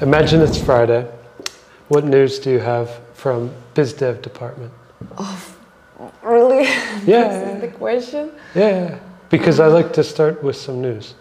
Imagine 0.00 0.40
it's 0.42 0.60
Friday. 0.60 1.10
What 1.88 2.04
news 2.04 2.38
do 2.38 2.50
you 2.50 2.58
have 2.60 3.00
from 3.14 3.50
BizDev 3.74 4.22
department? 4.22 4.72
Oh, 5.16 5.38
really? 6.22 6.64
Yeah. 7.06 7.28
this 7.28 7.54
is 7.54 7.60
the 7.60 7.68
question. 7.78 8.30
Yeah, 8.54 8.98
because 9.30 9.60
I 9.60 9.66
like 9.66 9.92
to 9.94 10.04
start 10.04 10.42
with 10.42 10.56
some 10.56 10.80
news. 10.80 11.14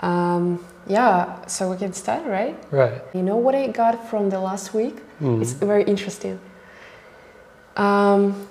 Um, 0.00 0.64
yeah, 0.86 1.44
so 1.46 1.70
we 1.70 1.76
can 1.76 1.92
start, 1.92 2.26
right? 2.26 2.56
Right. 2.70 3.00
You 3.14 3.22
know 3.22 3.36
what 3.36 3.54
I 3.54 3.68
got 3.68 4.08
from 4.10 4.30
the 4.30 4.40
last 4.40 4.74
week? 4.74 4.96
Mhm. 5.20 5.40
It's 5.42 5.52
very 5.52 5.84
interesting. 5.84 6.40
Um, 7.76 8.46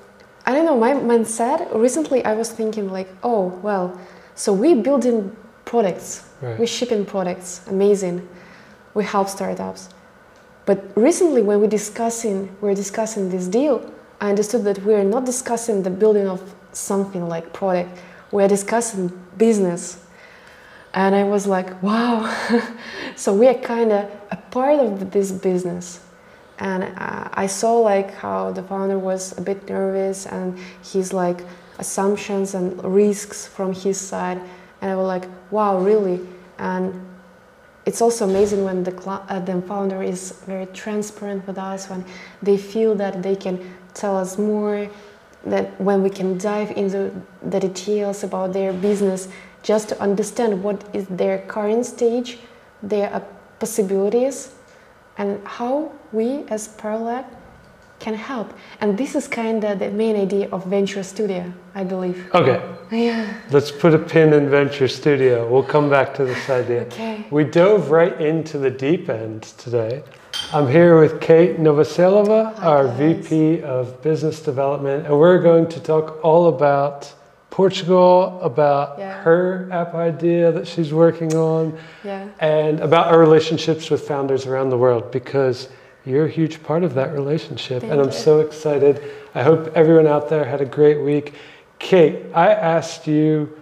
I 0.45 0.53
don't 0.53 0.65
know, 0.65 0.77
my 0.77 0.93
mindset, 0.93 1.67
recently 1.75 2.23
I 2.25 2.33
was 2.33 2.49
thinking 2.51 2.91
like, 2.91 3.09
oh, 3.23 3.59
well, 3.61 3.99
so 4.35 4.53
we're 4.53 4.81
building 4.81 5.35
products, 5.65 6.23
Right. 6.41 6.57
we 6.59 6.65
shipping 6.65 7.05
products, 7.05 7.61
amazing. 7.67 8.27
We 8.93 9.03
help 9.03 9.29
startups. 9.29 9.89
But 10.65 10.91
recently 10.95 11.41
when 11.41 11.61
we 11.61 11.67
discussing, 11.67 12.55
we're 12.61 12.75
discussing 12.75 13.29
this 13.29 13.47
deal, 13.47 13.91
I 14.21 14.29
understood 14.29 14.63
that 14.65 14.83
we're 14.83 15.03
not 15.03 15.25
discussing 15.25 15.83
the 15.83 15.89
building 15.89 16.27
of 16.27 16.53
something 16.73 17.27
like 17.27 17.53
product, 17.53 17.99
we're 18.31 18.47
discussing 18.47 19.07
business. 19.37 20.05
And 20.93 21.15
I 21.15 21.23
was 21.23 21.47
like, 21.47 21.81
wow. 21.81 22.31
so 23.15 23.33
we 23.33 23.47
are 23.47 23.53
kind 23.53 23.91
of 23.91 24.11
a 24.31 24.35
part 24.35 24.79
of 24.79 25.11
this 25.11 25.31
business. 25.31 26.01
And 26.59 26.83
uh, 26.83 27.29
I 27.31 27.47
saw 27.47 27.77
like 27.77 28.13
how 28.13 28.51
the 28.51 28.63
founder 28.63 28.99
was 28.99 29.37
a 29.37 29.41
bit 29.41 29.69
nervous 29.69 30.25
and 30.25 30.59
his 30.83 31.13
like 31.13 31.41
assumptions 31.77 32.53
and 32.53 32.83
risks 32.83 33.47
from 33.47 33.73
his 33.73 33.99
side. 33.99 34.41
And 34.81 34.91
I 34.91 34.95
was 34.95 35.07
like, 35.07 35.25
wow, 35.51 35.79
really? 35.79 36.19
And 36.57 36.93
it's 37.89 38.03
also 38.03 38.29
amazing 38.29 38.63
when 38.63 38.83
the, 38.83 38.95
uh, 39.09 39.39
the 39.39 39.59
founder 39.63 40.03
is 40.03 40.33
very 40.45 40.67
transparent 40.67 41.47
with 41.47 41.57
us, 41.57 41.89
when 41.89 42.05
they 42.39 42.55
feel 42.55 42.93
that 42.93 43.23
they 43.23 43.35
can 43.35 43.57
tell 43.95 44.15
us 44.15 44.37
more, 44.37 44.87
that 45.43 45.65
when 45.81 46.03
we 46.03 46.11
can 46.11 46.37
dive 46.37 46.69
into 46.77 47.11
the 47.41 47.59
details 47.59 48.23
about 48.23 48.53
their 48.53 48.73
business, 48.73 49.27
just 49.63 49.89
to 49.89 49.99
understand 49.99 50.61
what 50.61 50.87
is 50.93 51.07
their 51.07 51.39
current 51.47 51.83
stage, 51.83 52.37
their 52.83 53.11
uh, 53.11 53.21
possibilities, 53.57 54.53
and 55.17 55.43
how 55.47 55.91
we 56.11 56.43
as 56.49 56.67
Paralect 56.67 57.33
can 57.99 58.13
help. 58.13 58.53
And 58.81 58.97
this 58.97 59.15
is 59.15 59.27
kind 59.27 59.63
of 59.63 59.79
the 59.79 59.91
main 59.91 60.15
idea 60.15 60.47
of 60.51 60.65
Venture 60.65 61.03
Studio, 61.03 61.51
I 61.75 61.83
believe. 61.83 62.29
Okay, 62.33 62.61
Yeah. 62.91 63.25
let's 63.51 63.71
put 63.71 63.93
a 63.93 63.99
pin 63.99 64.33
in 64.33 64.49
Venture 64.49 64.87
Studio. 64.87 65.47
We'll 65.47 65.63
come 65.63 65.89
back 65.89 66.13
to 66.15 66.25
this 66.25 66.49
idea. 66.49 66.81
Okay. 66.83 67.25
We 67.29 67.43
dove 67.43 67.91
right 67.91 68.19
into 68.19 68.57
the 68.57 68.69
deep 68.69 69.09
end 69.09 69.43
today. 69.57 70.03
I'm 70.53 70.67
here 70.67 70.99
with 70.99 71.19
Kate 71.19 71.59
Novoselova, 71.59 72.55
Hi, 72.55 72.65
our 72.67 72.85
guys. 72.87 72.97
VP 72.97 73.61
of 73.63 74.01
Business 74.01 74.41
Development, 74.41 75.05
and 75.05 75.19
we're 75.19 75.39
going 75.39 75.67
to 75.67 75.79
talk 75.79 76.19
all 76.23 76.47
about 76.47 77.13
Portugal, 77.49 78.39
about 78.41 78.97
Yeah. 78.97 79.11
her 79.23 79.67
app 79.71 79.93
idea 79.93 80.51
that 80.51 80.65
she's 80.65 80.93
working 80.93 81.35
on, 81.35 81.73
Yeah. 82.05 82.25
and 82.39 82.79
about 82.79 83.07
our 83.07 83.19
relationships 83.19 83.89
with 83.89 84.07
founders 84.07 84.45
around 84.47 84.69
the 84.69 84.77
world 84.77 85.11
because 85.11 85.67
you're 86.09 86.25
a 86.25 86.29
huge 86.29 86.61
part 86.63 86.83
of 86.83 86.95
that 86.95 87.13
relationship. 87.13 87.83
and 87.83 87.93
I'm 87.93 88.07
you. 88.07 88.11
so 88.11 88.39
excited. 88.39 89.01
I 89.35 89.43
hope 89.43 89.71
everyone 89.75 90.07
out 90.07 90.27
there 90.27 90.43
had 90.43 90.59
a 90.59 90.65
great 90.65 90.99
week. 91.01 91.35
Kate, 91.77 92.25
I 92.33 92.47
asked 92.53 93.07
you 93.07 93.55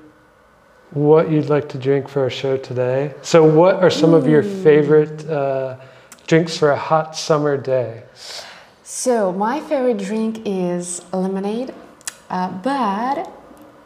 what 0.91 1.29
you'd 1.29 1.49
like 1.49 1.67
to 1.69 1.77
drink 1.77 2.07
for 2.07 2.21
our 2.21 2.29
show 2.29 2.57
today. 2.57 3.13
So, 3.21 3.43
what 3.43 3.75
are 3.75 3.89
some 3.89 4.13
of 4.13 4.27
your 4.27 4.41
favorite 4.41 5.29
uh, 5.29 5.77
drinks 6.25 6.57
for 6.57 6.71
a 6.71 6.77
hot 6.77 7.15
summer 7.15 7.57
day? 7.57 8.03
So 8.83 9.33
my 9.33 9.59
favorite 9.59 9.97
drink 9.97 10.41
is 10.45 11.03
lemonade, 11.11 11.73
uh, 12.29 12.49
but 12.63 13.29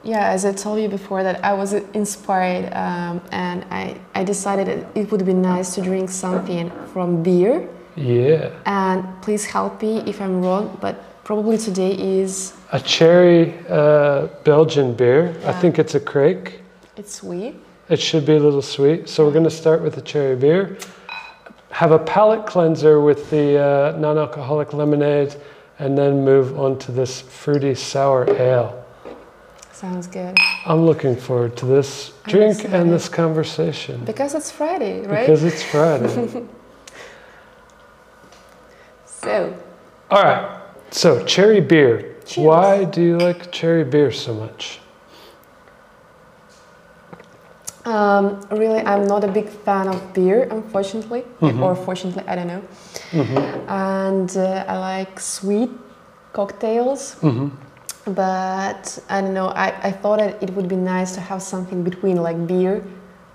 yeah, 0.03 0.29
as 0.29 0.45
I 0.45 0.53
told 0.53 0.79
you 0.79 0.87
before, 0.87 1.23
that 1.23 1.43
I 1.43 1.53
was 1.53 1.73
inspired 1.73 2.71
um, 2.73 3.21
and 3.31 3.65
I, 3.71 3.99
I 4.15 4.23
decided 4.23 4.87
it 4.95 5.11
would 5.11 5.25
be 5.25 5.33
nice 5.33 5.75
to 5.75 5.81
drink 5.81 6.09
something 6.09 6.71
from 6.93 7.23
beer. 7.23 7.67
Yeah, 7.95 8.49
And 8.65 9.03
please 9.21 9.45
help 9.45 9.81
me 9.81 9.99
if 10.07 10.21
I'm 10.21 10.41
wrong, 10.41 10.77
but 10.81 11.23
probably 11.23 11.57
today 11.57 11.91
is 11.93 12.53
a 12.71 12.79
cherry 12.79 13.53
uh, 13.69 14.27
Belgian 14.43 14.93
beer. 14.93 15.35
I 15.45 15.51
think 15.53 15.77
it's 15.79 15.95
a 15.95 15.99
Kriek. 15.99 16.53
it's 16.97 17.15
sweet. 17.15 17.55
It 17.89 17.99
should 17.99 18.25
be 18.25 18.35
a 18.35 18.39
little 18.39 18.61
sweet. 18.61 19.09
So 19.09 19.25
we're 19.25 19.33
going 19.33 19.43
to 19.43 19.57
start 19.63 19.81
with 19.81 19.95
the 19.95 20.01
cherry 20.01 20.35
beer. 20.37 20.77
Have 21.71 21.91
a 21.91 21.99
palate 21.99 22.45
cleanser 22.45 23.01
with 23.01 23.29
the 23.29 23.57
uh, 23.59 23.97
non-alcoholic 23.97 24.71
lemonade, 24.73 25.35
and 25.79 25.97
then 25.97 26.23
move 26.23 26.57
on 26.59 26.77
to 26.79 26.91
this 26.91 27.19
fruity 27.21 27.75
sour 27.75 28.29
ale. 28.39 28.77
Sounds 29.73 30.07
good. 30.07 30.37
I'm 30.65 30.85
looking 30.85 31.15
forward 31.15 31.57
to 31.57 31.65
this 31.65 32.13
drink 32.27 32.63
and 32.65 32.91
this 32.91 33.09
conversation 33.09 34.05
Because 34.05 34.35
it's 34.35 34.51
Friday, 34.51 35.01
right? 35.07 35.21
because 35.21 35.43
it's 35.43 35.63
Friday. 35.63 36.45
so 39.23 39.53
All 40.09 40.23
right. 40.23 40.61
So 40.91 41.23
cherry 41.25 41.61
beer. 41.61 42.15
Cheers. 42.25 42.45
Why 42.47 42.83
do 42.83 43.01
you 43.01 43.17
like 43.17 43.51
cherry 43.51 43.83
beer 43.83 44.11
so 44.11 44.33
much? 44.33 44.79
Um, 47.85 48.41
really, 48.51 48.79
I'm 48.85 49.07
not 49.07 49.23
a 49.23 49.27
big 49.27 49.49
fan 49.49 49.87
of 49.87 50.13
beer, 50.13 50.47
unfortunately, 50.51 51.23
Mhm. 51.41 51.63
or 51.63 51.75
fortunately, 51.75 52.23
I 52.27 52.35
don't 52.35 52.47
know. 52.47 52.61
hmm 53.11 53.37
And 53.67 54.29
uh, 54.37 54.65
I 54.67 54.77
like 54.77 55.19
sweet 55.19 55.71
cocktails, 56.33 57.13
hmm 57.21 57.47
but 58.05 58.99
I 59.09 59.21
don't 59.21 59.33
know. 59.33 59.47
I, 59.49 59.67
I 59.89 59.91
thought 59.91 60.19
that 60.19 60.41
it 60.43 60.49
would 60.55 60.67
be 60.67 60.75
nice 60.75 61.13
to 61.15 61.21
have 61.21 61.41
something 61.41 61.83
between 61.83 62.17
like 62.21 62.47
beer, 62.47 62.83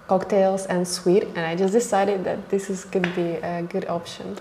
cocktails, 0.09 0.67
and 0.67 0.87
sweet, 0.87 1.25
and 1.35 1.39
I 1.39 1.55
just 1.57 1.73
decided 1.73 2.23
that 2.25 2.49
this 2.49 2.71
is 2.71 2.85
could 2.85 3.09
be 3.17 3.29
a 3.43 3.63
good 3.63 3.87
option. 3.89 4.37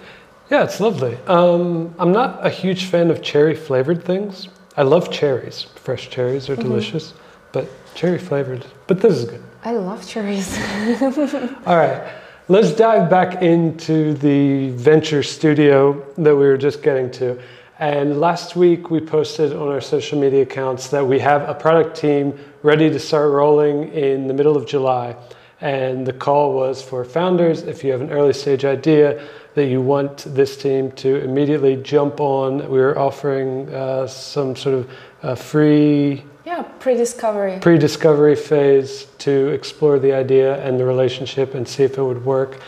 Yeah, 0.49 0.63
it's 0.63 0.79
lovely. 0.79 1.17
Um, 1.27 1.93
I'm 1.97 2.11
not 2.11 2.45
a 2.45 2.49
huge 2.49 2.85
fan 2.85 3.09
of 3.09 3.21
cherry 3.21 3.55
flavored 3.55 4.03
things. 4.03 4.47
I 4.77 4.83
love 4.83 5.09
cherries. 5.11 5.65
Fresh 5.75 6.09
cherries 6.09 6.49
are 6.49 6.55
Mhm. 6.55 6.61
delicious, 6.63 7.13
but 7.51 7.65
cherry 7.95 8.17
flavored. 8.19 8.65
But 8.87 9.01
this 9.01 9.13
is 9.17 9.25
good. 9.25 9.41
I 9.63 9.71
love 9.73 10.05
cherries. 10.07 10.55
All 11.65 11.77
right, 11.77 12.01
let's 12.47 12.71
dive 12.71 13.09
back 13.09 13.41
into 13.41 14.13
the 14.13 14.69
venture 14.71 15.23
studio 15.23 16.03
that 16.17 16.35
we 16.35 16.45
were 16.45 16.57
just 16.57 16.83
getting 16.83 17.09
to. 17.11 17.37
And 17.79 18.21
last 18.21 18.55
week 18.55 18.89
we 18.91 18.99
posted 19.01 19.51
on 19.53 19.67
our 19.69 19.81
social 19.81 20.19
media 20.19 20.43
accounts 20.43 20.89
that 20.89 21.05
we 21.05 21.19
have 21.19 21.49
a 21.49 21.53
product 21.55 21.97
team 21.97 22.33
ready 22.63 22.89
to 22.89 22.99
start 22.99 23.31
rolling 23.31 23.91
in 23.93 24.27
the 24.27 24.33
middle 24.33 24.55
of 24.55 24.65
July. 24.67 25.15
And 25.61 26.05
the 26.05 26.13
call 26.13 26.53
was 26.53 26.81
for 26.81 27.05
founders 27.05 27.63
if 27.63 27.83
you 27.83 27.91
have 27.91 28.01
an 28.01 28.11
early 28.11 28.33
stage 28.33 28.65
idea 28.65 29.25
that 29.55 29.67
you 29.67 29.81
want 29.81 30.25
this 30.27 30.57
team 30.57 30.91
to 30.93 31.23
immediately 31.23 31.77
jump 31.77 32.19
on. 32.19 32.69
We 32.69 32.79
were 32.79 32.97
offering 32.99 33.73
uh, 33.73 34.07
some 34.07 34.55
sort 34.55 34.75
of 34.75 34.89
uh, 35.23 35.35
free 35.35 36.23
yeah, 36.45 36.61
pre-discovery. 36.79 37.59
pre-discovery 37.59 38.35
phase 38.35 39.07
to 39.19 39.47
explore 39.49 39.97
the 39.97 40.13
idea 40.13 40.63
and 40.63 40.79
the 40.79 40.85
relationship 40.85 41.55
and 41.55 41.67
see 41.67 41.83
if 41.83 41.97
it 41.97 42.03
would 42.03 42.23
work. 42.23 42.59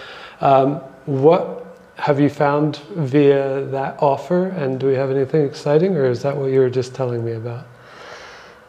Um, 0.42 0.78
what 1.06 1.66
have 1.96 2.19
you 2.19 2.30
found 2.30 2.78
via 2.96 3.66
that 3.66 4.02
offer, 4.02 4.48
and 4.48 4.80
do 4.80 4.88
we 4.88 4.94
have 4.94 5.12
anything 5.12 5.46
exciting, 5.46 5.96
or 5.96 6.06
is 6.06 6.22
that 6.22 6.36
what 6.36 6.48
you 6.48 6.59
were 6.59 6.69
just 6.69 6.96
telling 6.96 7.24
me 7.24 7.34
about? 7.34 7.66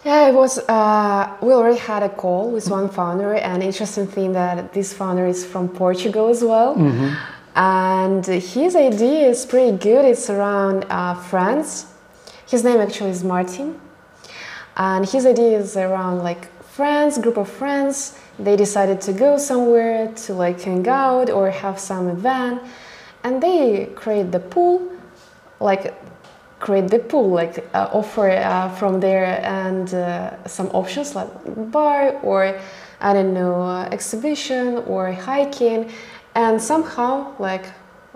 Yeah, 0.09 0.29
it 0.29 0.35
was. 0.35 0.59
Uh, 0.59 1.37
we 1.43 1.53
already 1.53 1.77
had 1.77 2.03
a 2.03 2.09
call 2.09 2.51
with 2.51 2.71
one 2.71 2.89
founder, 2.89 3.35
and 3.35 3.63
interesting 3.63 4.07
thing 4.07 4.33
that 4.33 4.73
this 4.73 4.95
founder 4.95 5.27
is 5.27 5.45
from 5.45 5.69
Portugal 5.69 6.31
as 6.31 6.43
well. 6.43 6.79
And 7.55 8.25
his 8.25 8.75
idea 8.75 9.29
is 9.29 9.45
pretty 9.45 9.77
good. 9.77 10.07
It's 10.07 10.31
around 10.31 10.87
uh, 10.89 11.15
France. 11.15 11.93
His 12.49 12.65
name 12.65 12.81
actually 12.81 13.11
is 13.11 13.23
Martin, 13.23 13.79
and 14.79 15.07
his 15.07 15.27
idea 15.27 15.59
is 15.59 15.77
around 15.77 16.23
like 16.29 16.43
friends, 16.63 17.19
group 17.19 17.37
of 17.37 17.51
friends. 17.51 18.19
They 18.39 18.57
decided 18.57 19.03
to 19.03 19.13
go 19.13 19.37
somewhere 19.37 20.11
to 20.25 20.33
like 20.33 20.59
hang 20.63 20.89
out 20.89 21.29
or 21.29 21.51
have 21.51 21.79
some 21.79 22.09
event, 22.09 22.63
and 23.25 23.43
they 23.43 23.91
create 23.95 24.33
the 24.33 24.41
pool, 24.41 24.91
like 25.61 25.95
create 26.61 26.89
the 26.89 26.99
pool, 26.99 27.29
like 27.31 27.65
uh, 27.75 27.89
offer 27.93 28.31
uh, 28.31 28.69
from 28.71 29.01
there 29.01 29.41
and 29.45 29.95
uh, 29.95 30.47
some 30.47 30.67
options 30.69 31.15
like 31.15 31.29
bar 31.71 32.19
or 32.23 32.59
I 33.01 33.13
don't 33.13 33.33
know 33.33 33.63
uh, 33.63 33.89
exhibition 33.93 34.79
or 34.87 35.13
hiking, 35.13 35.91
and 36.35 36.61
somehow 36.61 37.33
like 37.39 37.67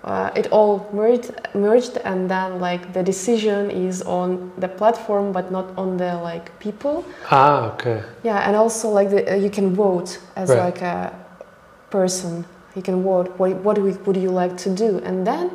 uh, 0.04 0.30
it 0.34 0.48
all 0.50 0.90
merged, 0.92 1.30
merged, 1.54 1.98
and 2.04 2.28
then 2.28 2.58
like 2.58 2.92
the 2.92 3.02
decision 3.02 3.70
is 3.70 4.02
on 4.02 4.50
the 4.58 4.66
platform 4.68 5.30
but 5.32 5.52
not 5.52 5.66
on 5.76 5.96
the 5.96 6.16
like 6.16 6.58
people. 6.58 7.04
Ah, 7.30 7.72
okay. 7.74 8.02
Yeah, 8.24 8.38
and 8.48 8.56
also 8.56 8.88
like 8.90 9.10
the, 9.10 9.32
uh, 9.32 9.36
you 9.36 9.50
can 9.50 9.74
vote 9.74 10.18
as 10.34 10.48
Right. 10.50 10.58
like 10.58 10.82
a 10.82 11.12
person 11.90 12.44
you 12.74 12.82
can 12.82 13.02
vote 13.02 13.28
what, 13.38 13.54
what 13.56 13.78
would 13.78 14.16
you 14.16 14.30
like 14.30 14.56
to 14.56 14.70
do 14.70 14.98
and 15.04 15.26
then 15.26 15.50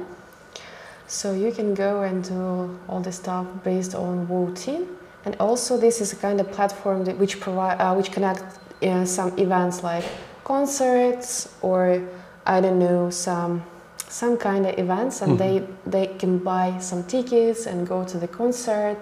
so 1.07 1.33
you 1.33 1.51
can 1.51 1.73
go 1.73 2.03
and 2.03 2.23
do 2.23 2.77
all 2.87 2.99
the 3.01 3.11
stuff 3.11 3.47
based 3.63 3.95
on 3.95 4.25
voting 4.25 4.87
and 5.25 5.35
also 5.39 5.77
this 5.77 6.01
is 6.01 6.13
a 6.13 6.15
kind 6.15 6.39
of 6.39 6.51
platform 6.51 7.03
that 7.03 7.17
which 7.17 7.39
provide 7.39 7.79
uh, 7.79 7.93
which 7.95 8.11
connect 8.11 8.43
uh, 8.83 9.05
some 9.05 9.37
events 9.39 9.83
like 9.83 10.05
concerts 10.43 11.55
or 11.61 12.01
i 12.45 12.61
don't 12.61 12.79
know 12.79 13.09
some 13.09 13.63
some 14.09 14.37
kind 14.37 14.65
of 14.65 14.77
events. 14.77 15.21
And 15.21 15.37
mm-hmm. 15.37 15.65
they 15.85 16.07
they 16.07 16.13
can 16.17 16.39
buy 16.39 16.77
some 16.79 17.03
tickets 17.03 17.65
and 17.65 17.87
go 17.87 18.03
to 18.05 18.17
the 18.17 18.27
concert 18.27 18.97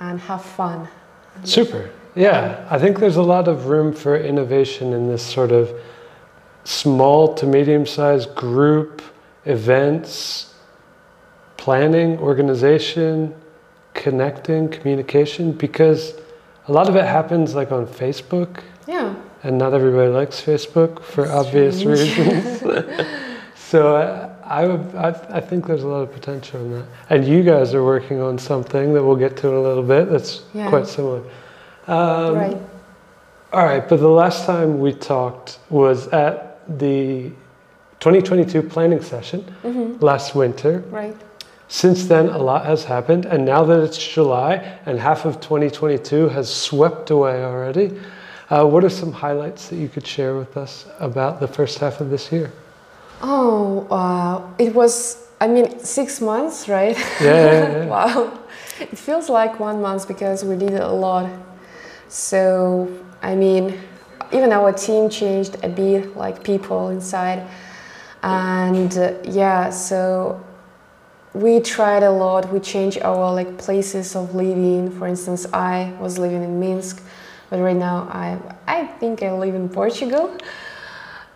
and 0.00 0.20
have 0.20 0.44
fun. 0.44 0.88
Super. 1.44 1.90
Yeah 2.14 2.66
i 2.70 2.78
think 2.78 2.98
there's 2.98 3.16
a 3.16 3.22
lot 3.22 3.48
of 3.48 3.66
room 3.66 3.94
for 3.94 4.16
innovation 4.16 4.92
in 4.92 5.08
this 5.08 5.22
sort 5.22 5.50
of 5.50 5.72
small 6.64 7.34
to 7.34 7.46
medium 7.46 7.86
sized 7.86 8.34
group 8.34 9.00
events, 9.46 10.51
planning, 11.62 12.18
organization, 12.18 13.32
connecting, 13.94 14.68
communication, 14.68 15.52
because 15.52 16.14
a 16.66 16.72
lot 16.72 16.88
of 16.88 16.96
it 16.96 17.04
happens 17.04 17.54
like 17.54 17.70
on 17.70 17.86
Facebook. 17.86 18.64
Yeah. 18.88 19.14
And 19.44 19.58
not 19.58 19.72
everybody 19.72 20.10
likes 20.10 20.40
Facebook 20.40 21.04
for 21.04 21.24
That's 21.24 21.46
obvious 21.46 21.84
reasons. 21.84 22.62
so 23.54 23.94
I, 24.44 24.64
I, 24.64 25.36
I, 25.36 25.40
think 25.40 25.68
there's 25.68 25.84
a 25.84 25.86
lot 25.86 26.00
of 26.00 26.12
potential 26.12 26.60
in 26.62 26.72
that. 26.72 26.86
And 27.10 27.24
you 27.24 27.44
guys 27.44 27.74
are 27.74 27.84
working 27.84 28.20
on 28.20 28.38
something 28.38 28.92
that 28.94 29.04
we'll 29.04 29.14
get 29.14 29.36
to 29.36 29.48
in 29.48 29.54
a 29.54 29.62
little 29.62 29.84
bit 29.84 30.10
that's 30.10 30.42
yeah. 30.52 30.68
quite 30.68 30.88
similar. 30.88 31.22
Um, 31.86 32.34
right. 32.34 32.58
All 33.52 33.64
right, 33.64 33.88
but 33.88 33.98
the 33.98 34.08
last 34.08 34.46
time 34.46 34.80
we 34.80 34.92
talked 34.92 35.60
was 35.70 36.08
at 36.08 36.58
the 36.80 37.30
2022 38.00 38.62
planning 38.64 39.00
session 39.00 39.42
mm-hmm. 39.62 40.04
last 40.04 40.34
winter. 40.34 40.80
Right. 40.90 41.14
Since 41.72 42.04
then, 42.04 42.28
a 42.28 42.36
lot 42.36 42.66
has 42.66 42.84
happened, 42.84 43.24
and 43.24 43.46
now 43.46 43.64
that 43.64 43.82
it's 43.82 43.96
July 43.96 44.56
and 44.84 45.00
half 45.00 45.24
of 45.24 45.40
2022 45.40 46.28
has 46.28 46.54
swept 46.54 47.10
away 47.10 47.42
already, 47.42 47.98
uh, 48.50 48.66
what 48.66 48.84
are 48.84 48.90
some 48.90 49.10
highlights 49.10 49.70
that 49.70 49.76
you 49.76 49.88
could 49.88 50.06
share 50.06 50.36
with 50.36 50.58
us 50.58 50.84
about 51.00 51.40
the 51.40 51.48
first 51.48 51.78
half 51.78 52.02
of 52.02 52.10
this 52.10 52.30
year? 52.30 52.52
Oh, 53.22 53.86
uh, 53.90 54.46
it 54.58 54.74
was, 54.74 55.28
I 55.40 55.48
mean, 55.48 55.78
six 55.78 56.20
months, 56.20 56.68
right? 56.68 56.94
Yeah. 57.22 57.24
yeah, 57.24 57.76
yeah. 57.76 57.86
wow. 57.96 58.38
It 58.78 58.98
feels 58.98 59.30
like 59.30 59.58
one 59.58 59.80
month 59.80 60.06
because 60.06 60.44
we 60.44 60.56
did 60.56 60.74
a 60.74 60.92
lot. 60.92 61.30
So, 62.08 62.86
I 63.22 63.34
mean, 63.34 63.80
even 64.30 64.52
our 64.52 64.74
team 64.74 65.08
changed 65.08 65.56
a 65.62 65.70
bit, 65.70 66.18
like 66.18 66.44
people 66.44 66.90
inside. 66.90 67.48
And 68.22 68.94
uh, 68.98 69.14
yeah, 69.24 69.70
so 69.70 70.38
we 71.34 71.60
tried 71.60 72.02
a 72.02 72.10
lot. 72.10 72.52
We 72.52 72.60
changed 72.60 72.98
our 73.02 73.32
like 73.32 73.58
places 73.58 74.14
of 74.14 74.34
living. 74.34 74.90
For 74.90 75.06
instance, 75.06 75.46
I 75.52 75.92
was 75.98 76.18
living 76.18 76.42
in 76.42 76.60
Minsk, 76.60 77.02
but 77.50 77.60
right 77.60 77.76
now 77.76 78.08
I 78.10 78.38
I 78.66 78.86
think 78.86 79.22
I 79.22 79.32
live 79.32 79.54
in 79.54 79.68
Portugal. 79.68 80.36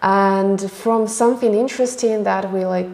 And 0.02 0.70
from 0.70 1.08
something 1.08 1.54
interesting 1.54 2.25
that 2.25 2.52
we 2.52 2.64
like, 2.64 2.88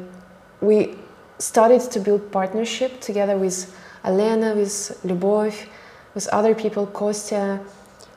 we 0.60 0.94
started 1.38 1.80
to 1.90 2.00
build 2.00 2.30
partnership 2.30 3.00
together 3.00 3.36
with 3.36 3.74
Alena, 4.04 4.54
with 4.54 5.00
Lubov, 5.04 5.66
with 6.14 6.28
other 6.28 6.54
people, 6.54 6.86
Kostya. 6.86 7.60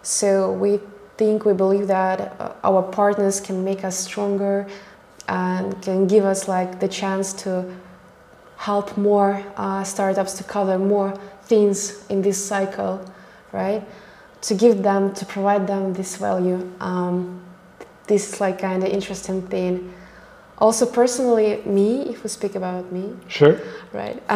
So 0.03 0.51
we 0.51 0.79
think 1.17 1.45
we 1.45 1.53
believe 1.53 1.87
that 1.87 2.39
uh, 2.39 2.53
our 2.63 2.83
partners 2.83 3.39
can 3.39 3.63
make 3.63 3.83
us 3.83 3.97
stronger 3.97 4.67
and 5.27 5.81
can 5.81 6.05
give 6.05 6.23
us 6.23 6.47
like 6.47 6.79
the 6.79 6.87
chance 6.87 7.33
to 7.33 7.65
help 8.67 8.97
more 8.97 9.31
uh, 9.57 9.83
startups 9.83 10.33
to 10.39 10.43
cover 10.43 10.77
more 10.77 11.11
things 11.43 12.05
in 12.09 12.21
this 12.21 12.37
cycle 12.51 12.99
right? 13.55 13.81
To 14.41 14.53
give 14.53 14.83
them 14.83 15.13
to 15.13 15.25
provide 15.25 15.65
them 15.65 15.93
this 15.93 16.17
value 16.17 16.59
um, 16.79 17.41
this 18.07 18.33
is 18.33 18.41
like 18.41 18.59
kind 18.59 18.83
of 18.83 18.89
interesting 18.89 19.41
thing. 19.47 19.91
Also 20.57 20.85
personally 20.85 21.61
me 21.65 22.09
if 22.09 22.23
we 22.23 22.29
speak 22.29 22.55
about 22.55 22.91
me. 22.91 23.13
Sure. 23.27 23.59
Right. 23.93 24.21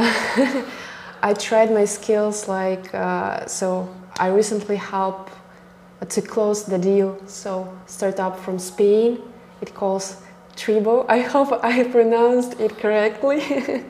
I 1.21 1.33
tried 1.33 1.71
my 1.71 1.85
skills 1.85 2.47
like 2.47 2.93
uh, 2.93 3.45
so 3.45 3.89
i 4.17 4.27
recently 4.27 4.77
helped 4.77 5.31
to 6.07 6.21
close 6.21 6.63
the 6.63 6.77
deal. 6.77 7.17
So 7.27 7.51
startup 7.85 8.39
from 8.39 8.57
Spain, 8.57 9.21
it 9.61 9.73
calls 9.73 10.21
Tribo. 10.59 11.05
I 11.07 11.19
hope 11.19 11.63
I 11.63 11.83
pronounced 11.85 12.59
it 12.59 12.77
correctly. 12.77 13.41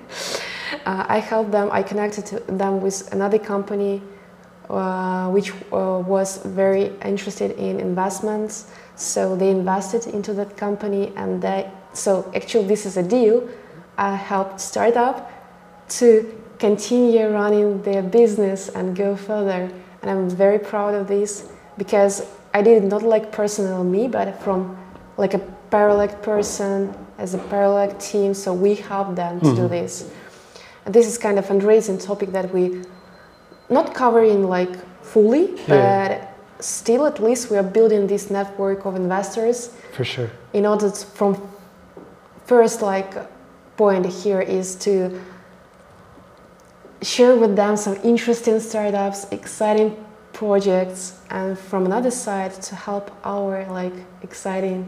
uh, 0.86 1.06
I 1.08 1.18
helped 1.18 1.52
them. 1.52 1.70
I 1.72 1.82
connected 1.82 2.26
them 2.48 2.80
with 2.82 3.12
another 3.12 3.40
company, 3.40 4.02
uh, 4.70 5.30
which 5.30 5.52
uh, 5.52 6.04
was 6.06 6.38
very 6.46 6.94
interested 7.04 7.52
in 7.58 7.80
investments. 7.80 8.72
So 8.96 9.36
they 9.36 9.50
invested 9.50 10.14
into 10.14 10.34
that 10.34 10.58
company, 10.58 11.12
and 11.16 11.42
they. 11.42 11.70
So 11.94 12.32
actually, 12.36 12.68
this 12.68 12.86
is 12.86 12.98
a 12.98 13.04
deal. 13.04 13.50
I 13.98 14.16
helped 14.16 14.62
startup 14.62 15.32
to 16.00 16.40
continue 16.60 17.30
running 17.30 17.82
their 17.82 18.04
business 18.04 18.70
and 18.70 18.96
go 18.96 19.16
further, 19.16 19.72
and 20.02 20.12
I'm 20.12 20.30
very 20.30 20.60
proud 20.60 20.94
of 20.94 21.08
this 21.08 21.50
because 21.78 22.28
I 22.54 22.62
did 22.62 22.84
not 22.84 23.02
like 23.02 23.32
personal 23.32 23.84
me, 23.84 24.08
but 24.08 24.40
from 24.44 24.78
like 25.20 25.34
a 25.34 25.40
Paralect 25.70 26.24
person 26.24 26.96
as 27.20 27.36
a 27.36 27.38
Paralect 27.38 28.00
team. 28.00 28.34
So 28.34 28.54
we 28.54 28.74
help 28.74 29.16
them 29.16 29.40
to 29.40 29.46
mm-hmm. 29.46 29.56
do 29.56 29.68
this. 29.68 30.10
And 30.86 30.96
this 30.96 31.06
is 31.06 31.18
kind 31.18 31.38
of 31.38 31.46
fundraising 31.46 32.04
topic 32.04 32.32
that 32.32 32.52
we 32.52 32.82
not 33.70 33.94
covering 33.94 34.46
like 34.46 34.74
fully, 35.04 35.56
yeah. 35.68 35.68
but 35.68 36.64
still 36.64 37.06
at 37.06 37.22
least 37.22 37.52
we 37.52 37.58
are 37.58 37.70
building 37.78 38.08
this 38.08 38.32
network 38.32 38.86
of 38.86 38.96
investors. 38.96 39.76
For 39.94 40.06
sure. 40.06 40.32
In 40.54 40.66
order 40.66 40.90
to, 40.90 41.06
from 41.06 41.32
first 42.46 42.82
like 42.82 43.14
point 43.78 44.06
here 44.06 44.42
is 44.42 44.76
to 44.76 45.22
share 47.02 47.36
with 47.36 47.56
them 47.56 47.78
some 47.78 47.96
interesting 48.04 48.60
startups, 48.60 49.32
exciting 49.32 49.96
projects 50.34 51.20
and 51.30 51.60
from 51.60 51.86
another 51.86 52.12
side 52.12 52.54
to 52.62 52.76
help 52.76 53.12
our 53.24 53.66
like 53.70 53.94
exciting 54.24 54.88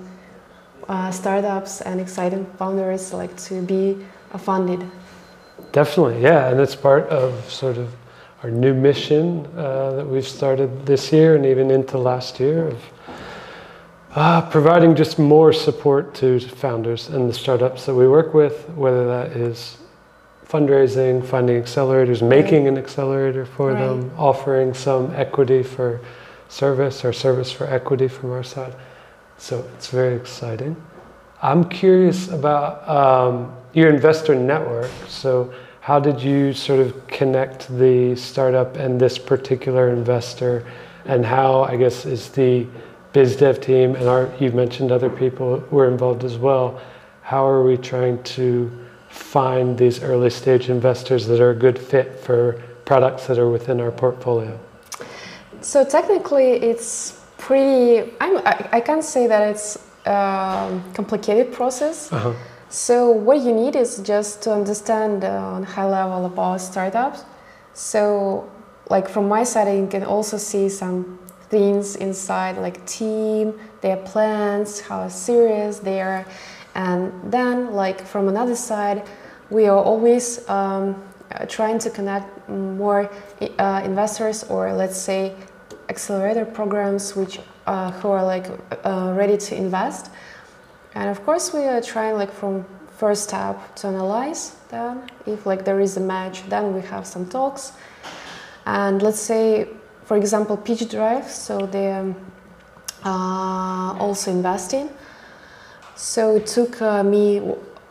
uh, 0.87 1.11
startups 1.11 1.81
and 1.81 1.99
exciting 1.99 2.45
founders 2.57 3.13
like 3.13 3.35
to 3.37 3.61
be 3.61 3.97
funded 4.37 4.83
definitely 5.71 6.21
yeah 6.21 6.49
and 6.49 6.59
it's 6.59 6.75
part 6.75 7.07
of 7.09 7.49
sort 7.49 7.77
of 7.77 7.93
our 8.43 8.49
new 8.49 8.73
mission 8.73 9.45
uh, 9.55 9.91
that 9.91 10.07
we've 10.07 10.27
started 10.27 10.85
this 10.85 11.11
year 11.11 11.35
and 11.35 11.45
even 11.45 11.69
into 11.69 11.97
last 11.97 12.39
year 12.39 12.67
of 12.67 12.83
uh, 14.15 14.41
providing 14.49 14.95
just 14.95 15.19
more 15.19 15.53
support 15.53 16.13
to 16.13 16.39
founders 16.39 17.09
and 17.09 17.29
the 17.29 17.33
startups 17.33 17.85
that 17.85 17.95
we 17.95 18.07
work 18.07 18.33
with 18.33 18.69
whether 18.69 19.05
that 19.07 19.31
is 19.31 19.77
fundraising, 20.51 21.25
finding 21.25 21.61
accelerators, 21.61 22.27
making 22.27 22.67
an 22.67 22.77
accelerator 22.77 23.45
for 23.45 23.71
right. 23.71 23.79
them, 23.79 24.11
offering 24.17 24.73
some 24.73 25.09
equity 25.15 25.63
for 25.63 26.01
service 26.49 27.05
or 27.05 27.13
service 27.13 27.51
for 27.51 27.65
equity 27.67 28.09
from 28.09 28.31
our 28.31 28.43
side. 28.43 28.75
So 29.41 29.67
it's 29.75 29.87
very 29.87 30.15
exciting. 30.15 30.75
I'm 31.41 31.67
curious 31.67 32.27
about 32.27 32.87
um, 32.87 33.51
your 33.73 33.89
investor 33.89 34.35
network. 34.35 34.91
So, 35.07 35.51
how 35.79 35.99
did 35.99 36.21
you 36.21 36.53
sort 36.53 36.79
of 36.79 37.07
connect 37.07 37.67
the 37.79 38.15
startup 38.15 38.75
and 38.75 39.01
this 39.01 39.17
particular 39.17 39.89
investor? 39.89 40.63
And 41.05 41.25
how, 41.25 41.63
I 41.63 41.75
guess, 41.75 42.05
is 42.05 42.29
the 42.29 42.67
biz 43.13 43.35
dev 43.35 43.59
team 43.59 43.95
and 43.95 44.07
our, 44.07 44.31
you've 44.39 44.53
mentioned 44.53 44.91
other 44.91 45.09
people 45.09 45.57
were 45.71 45.89
involved 45.89 46.23
as 46.23 46.37
well. 46.37 46.79
How 47.23 47.43
are 47.43 47.63
we 47.63 47.77
trying 47.77 48.21
to 48.37 48.71
find 49.09 49.75
these 49.75 50.03
early 50.03 50.29
stage 50.29 50.69
investors 50.69 51.25
that 51.25 51.39
are 51.39 51.49
a 51.49 51.55
good 51.55 51.79
fit 51.79 52.19
for 52.19 52.61
products 52.85 53.25
that 53.25 53.39
are 53.39 53.49
within 53.49 53.81
our 53.81 53.91
portfolio? 53.91 54.59
So 55.61 55.83
technically, 55.83 56.51
it's 56.51 57.20
pretty. 57.41 58.13
I'm, 58.21 58.37
I, 58.45 58.69
I 58.77 58.79
can't 58.79 59.03
say 59.03 59.27
that 59.27 59.41
it's 59.49 59.77
a 60.05 60.79
complicated 60.93 61.51
process. 61.51 62.11
Uh-huh. 62.13 62.33
So 62.69 63.11
what 63.11 63.41
you 63.41 63.53
need 63.53 63.75
is 63.75 63.99
just 63.99 64.41
to 64.43 64.53
understand 64.53 65.25
uh, 65.25 65.55
on 65.55 65.63
high 65.63 65.85
level 65.85 66.25
about 66.25 66.61
startups. 66.61 67.25
So, 67.73 68.49
like 68.89 69.09
from 69.09 69.27
my 69.27 69.43
side, 69.43 69.67
you 69.77 69.87
can 69.87 70.03
also 70.03 70.37
see 70.37 70.69
some 70.69 71.19
things 71.49 71.95
inside, 71.97 72.57
like 72.57 72.85
team, 72.85 73.59
their 73.81 73.97
plans, 73.97 74.79
how 74.79 75.07
serious 75.09 75.79
they 75.79 76.01
are, 76.01 76.25
and 76.75 77.11
then, 77.31 77.73
like 77.73 78.05
from 78.05 78.29
another 78.29 78.55
side, 78.55 79.03
we 79.49 79.67
are 79.67 79.83
always 79.83 80.47
um, 80.49 80.95
trying 81.47 81.79
to 81.79 81.89
connect 81.89 82.49
more 82.49 83.09
uh, 83.59 83.81
investors 83.83 84.43
or 84.45 84.73
let's 84.73 84.97
say 84.97 85.35
accelerator 85.91 86.45
programs 86.45 87.15
which 87.19 87.35
uh, 87.67 87.91
who 87.99 88.07
are 88.17 88.25
like 88.33 88.47
uh, 88.83 89.13
ready 89.21 89.37
to 89.47 89.51
invest. 89.65 90.03
And 90.95 91.09
of 91.09 91.19
course 91.25 91.45
we 91.53 91.63
are 91.73 91.81
trying 91.93 92.15
like 92.21 92.31
from 92.41 92.65
first 93.01 93.21
step 93.29 93.55
to 93.79 93.87
analyze 93.87 94.41
then 94.69 94.93
if 95.25 95.45
like 95.45 95.61
there 95.65 95.79
is 95.87 95.97
a 95.97 96.03
match 96.13 96.37
then 96.53 96.73
we 96.75 96.81
have 96.93 97.05
some 97.13 97.25
talks. 97.37 97.63
And 98.65 99.01
let's 99.01 99.23
say 99.31 99.67
for 100.07 100.15
example 100.17 100.55
PitchDrive 100.57 101.27
so 101.27 101.53
they 101.75 101.87
are 101.97 102.15
uh, 103.11 104.03
also 104.03 104.31
investing. 104.31 104.89
So 105.95 106.35
it 106.37 106.47
took 106.47 106.81
uh, 106.81 107.03
me 107.03 107.25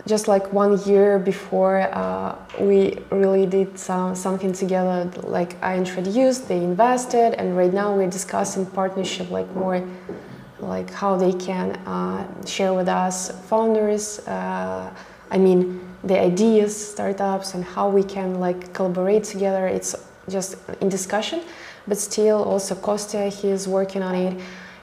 just 0.07 0.29
like 0.29 0.53
one 0.53 0.83
year 0.85 1.19
before 1.19 1.81
uh, 1.93 2.37
we 2.59 2.99
really 3.11 3.47
did 3.47 3.79
some, 3.79 4.15
something 4.15 4.53
together 4.53 5.11
like 5.23 5.63
i 5.63 5.77
introduced 5.77 6.49
they 6.49 6.59
invested 6.59 7.35
and 7.35 7.57
right 7.57 7.73
now 7.73 7.95
we're 7.95 8.11
discussing 8.11 8.65
partnership 8.67 9.31
like 9.31 9.51
more 9.55 9.87
like 10.59 10.91
how 10.91 11.17
they 11.17 11.33
can 11.33 11.77
uh, 11.87 12.45
share 12.45 12.73
with 12.73 12.89
us 12.89 13.31
founders 13.49 14.21
uh, 14.27 14.93
i 15.31 15.39
mean 15.39 15.81
the 16.05 16.19
ideas 16.19 16.75
startups 16.93 17.55
and 17.55 17.65
how 17.65 17.89
we 17.89 18.03
can 18.03 18.41
like 18.41 18.73
collaborate 18.73 19.25
together. 19.25 19.67
It's 19.67 19.95
just 20.29 20.57
in 20.81 20.89
discussion 20.89 21.43
but 21.89 21.99
still 21.99 22.45
also 22.45 22.75
kostya 22.75 23.29
he's 23.29 23.67
working 23.67 24.03
on 24.03 24.15
it 24.15 24.41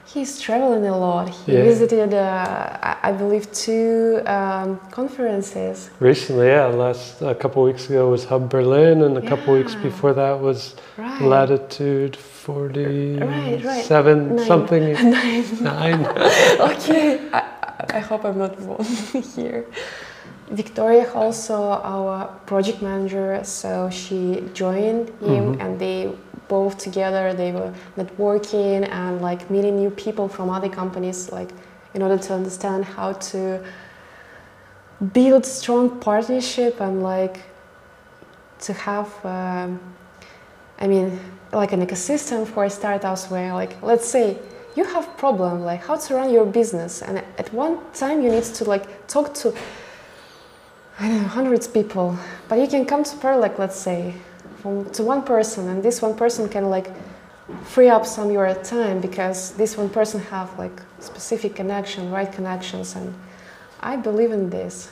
He's 0.08 0.40
traveling 0.40 0.86
a 0.86 0.96
lot. 0.96 1.28
He 1.28 1.52
yeah. 1.52 1.64
visited, 1.64 2.14
uh, 2.14 2.96
I 3.02 3.12
believe, 3.12 3.52
two 3.52 4.22
um, 4.24 4.80
conferences. 4.90 5.90
Recently, 6.00 6.46
yeah. 6.46 6.64
Last 6.64 7.20
a 7.20 7.34
couple 7.34 7.62
weeks 7.62 7.90
ago 7.90 8.08
was 8.08 8.24
Hub 8.24 8.48
Berlin, 8.48 9.02
and 9.02 9.18
a 9.18 9.20
yeah. 9.20 9.28
couple 9.28 9.52
weeks 9.52 9.74
before 9.74 10.14
that 10.14 10.40
was 10.40 10.76
right. 10.96 11.20
Latitude 11.20 12.16
forty-seven 12.16 13.20
right, 13.20 13.62
right. 13.62 14.46
something. 14.46 14.92
Nine. 15.10 15.62
Nine. 15.62 16.06
okay. 16.72 17.28
I, 17.30 17.44
I 17.90 17.98
hope 17.98 18.24
I'm 18.24 18.38
not 18.38 18.58
wrong 18.62 18.82
here. 19.36 19.66
Victoria 20.50 21.10
also 21.12 21.62
our 21.62 22.26
project 22.46 22.80
manager, 22.80 23.40
so 23.44 23.90
she 23.90 24.44
joined 24.54 25.08
him, 25.20 25.54
mm-hmm. 25.54 25.60
and 25.60 25.78
they 25.78 26.10
both 26.48 26.78
together 26.78 27.34
they 27.34 27.52
were 27.52 27.72
networking 27.96 28.88
and 28.88 29.20
like 29.20 29.50
meeting 29.50 29.76
new 29.76 29.90
people 29.90 30.28
from 30.28 30.50
other 30.50 30.68
companies 30.68 31.30
like 31.30 31.50
in 31.94 32.02
order 32.02 32.18
to 32.18 32.34
understand 32.34 32.84
how 32.84 33.12
to 33.12 33.62
build 35.12 35.44
strong 35.44 36.00
partnership 36.00 36.80
and 36.80 37.02
like 37.02 37.42
to 38.58 38.72
have 38.72 39.08
um, 39.24 39.78
i 40.80 40.86
mean 40.86 41.20
like 41.52 41.72
an 41.72 41.86
ecosystem 41.86 42.46
for 42.46 42.68
startups 42.68 43.30
where 43.30 43.52
like 43.52 43.80
let's 43.82 44.08
say 44.08 44.36
you 44.74 44.84
have 44.84 45.16
problem 45.16 45.64
like 45.64 45.84
how 45.84 45.96
to 45.96 46.14
run 46.14 46.30
your 46.30 46.46
business 46.46 47.02
and 47.02 47.18
at 47.18 47.52
one 47.52 47.78
time 47.92 48.22
you 48.22 48.30
need 48.30 48.44
to 48.44 48.64
like 48.64 49.06
talk 49.06 49.34
to 49.34 49.54
i 50.98 51.08
don't 51.08 51.22
know 51.22 51.28
hundreds 51.28 51.66
of 51.66 51.74
people. 51.74 52.16
But 52.48 52.58
you 52.58 52.66
can 52.66 52.84
come 52.86 53.04
to 53.04 53.16
per 53.16 53.36
like 53.36 53.58
let's 53.58 53.76
say 53.76 54.14
from 54.62 54.90
to 54.90 55.02
one 55.02 55.22
person 55.22 55.68
and 55.68 55.82
this 55.82 56.02
one 56.02 56.14
person 56.16 56.48
can 56.48 56.70
like 56.70 56.90
free 57.64 57.88
up 57.88 58.04
some 58.04 58.26
of 58.26 58.32
your 58.32 58.52
time 58.62 59.00
because 59.00 59.52
this 59.52 59.76
one 59.76 59.88
person 59.88 60.20
have 60.20 60.58
like 60.58 60.82
specific 61.00 61.54
connection 61.54 62.10
right 62.10 62.30
connections 62.30 62.96
and 62.96 63.14
i 63.80 63.96
believe 63.96 64.32
in 64.32 64.50
this. 64.50 64.90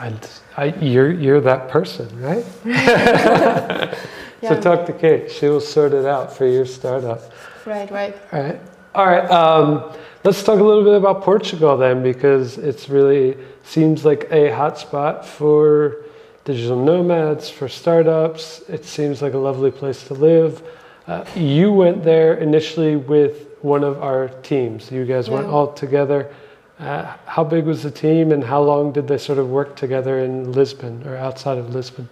And 0.00 0.18
I, 0.56 0.66
you're 0.80 1.12
you're 1.12 1.40
that 1.40 1.68
person 1.68 2.08
right? 2.20 2.44
Yeah. 4.42 4.56
so 4.56 4.60
talk 4.60 4.86
to 4.86 4.92
kate. 4.92 5.30
She 5.30 5.46
will 5.46 5.60
sort 5.60 5.92
it 5.92 6.04
out 6.04 6.36
for 6.36 6.46
your 6.46 6.66
startup. 6.66 7.20
Right 7.64 7.88
right. 7.92 8.16
All 8.32 8.42
right 8.42 8.60
all 8.94 9.06
right 9.06 9.30
um, 9.30 9.92
let's 10.24 10.42
talk 10.42 10.60
a 10.60 10.62
little 10.62 10.84
bit 10.84 10.94
about 10.94 11.22
portugal 11.22 11.76
then 11.76 12.02
because 12.02 12.58
it's 12.58 12.88
really 12.88 13.36
seems 13.64 14.04
like 14.04 14.24
a 14.24 14.50
hotspot 14.50 15.24
for 15.24 16.04
digital 16.44 16.82
nomads, 16.82 17.48
for 17.48 17.68
startups. 17.68 18.62
It 18.68 18.84
seems 18.84 19.22
like 19.22 19.34
a 19.34 19.38
lovely 19.38 19.70
place 19.70 20.06
to 20.08 20.14
live. 20.14 20.62
Uh, 21.06 21.24
you 21.34 21.72
went 21.72 22.04
there 22.04 22.34
initially 22.34 22.96
with 22.96 23.48
one 23.60 23.84
of 23.84 24.02
our 24.02 24.28
teams. 24.42 24.90
You 24.90 25.04
guys 25.04 25.28
yeah. 25.28 25.34
went 25.34 25.46
all 25.46 25.72
together. 25.72 26.32
Uh, 26.78 27.16
how 27.26 27.44
big 27.44 27.64
was 27.64 27.82
the 27.82 27.90
team 27.90 28.32
and 28.32 28.42
how 28.42 28.60
long 28.60 28.92
did 28.92 29.06
they 29.06 29.18
sort 29.18 29.38
of 29.38 29.48
work 29.50 29.76
together 29.76 30.18
in 30.18 30.52
Lisbon 30.52 31.06
or 31.06 31.16
outside 31.16 31.58
of 31.58 31.74
Lisbon? 31.74 32.08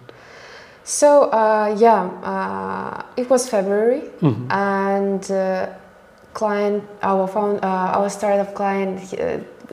So, 0.83 1.23
uh, 1.25 1.75
yeah, 1.77 2.03
uh, 2.23 3.05
it 3.17 3.29
was 3.29 3.49
February 3.49 4.01
mm-hmm. 4.21 4.51
and 4.51 5.29
uh, 5.29 5.73
client, 6.33 6.83
our, 7.01 7.27
found, 7.27 7.63
uh, 7.63 7.97
our 7.97 8.09
startup 8.09 8.53
client, 8.53 9.13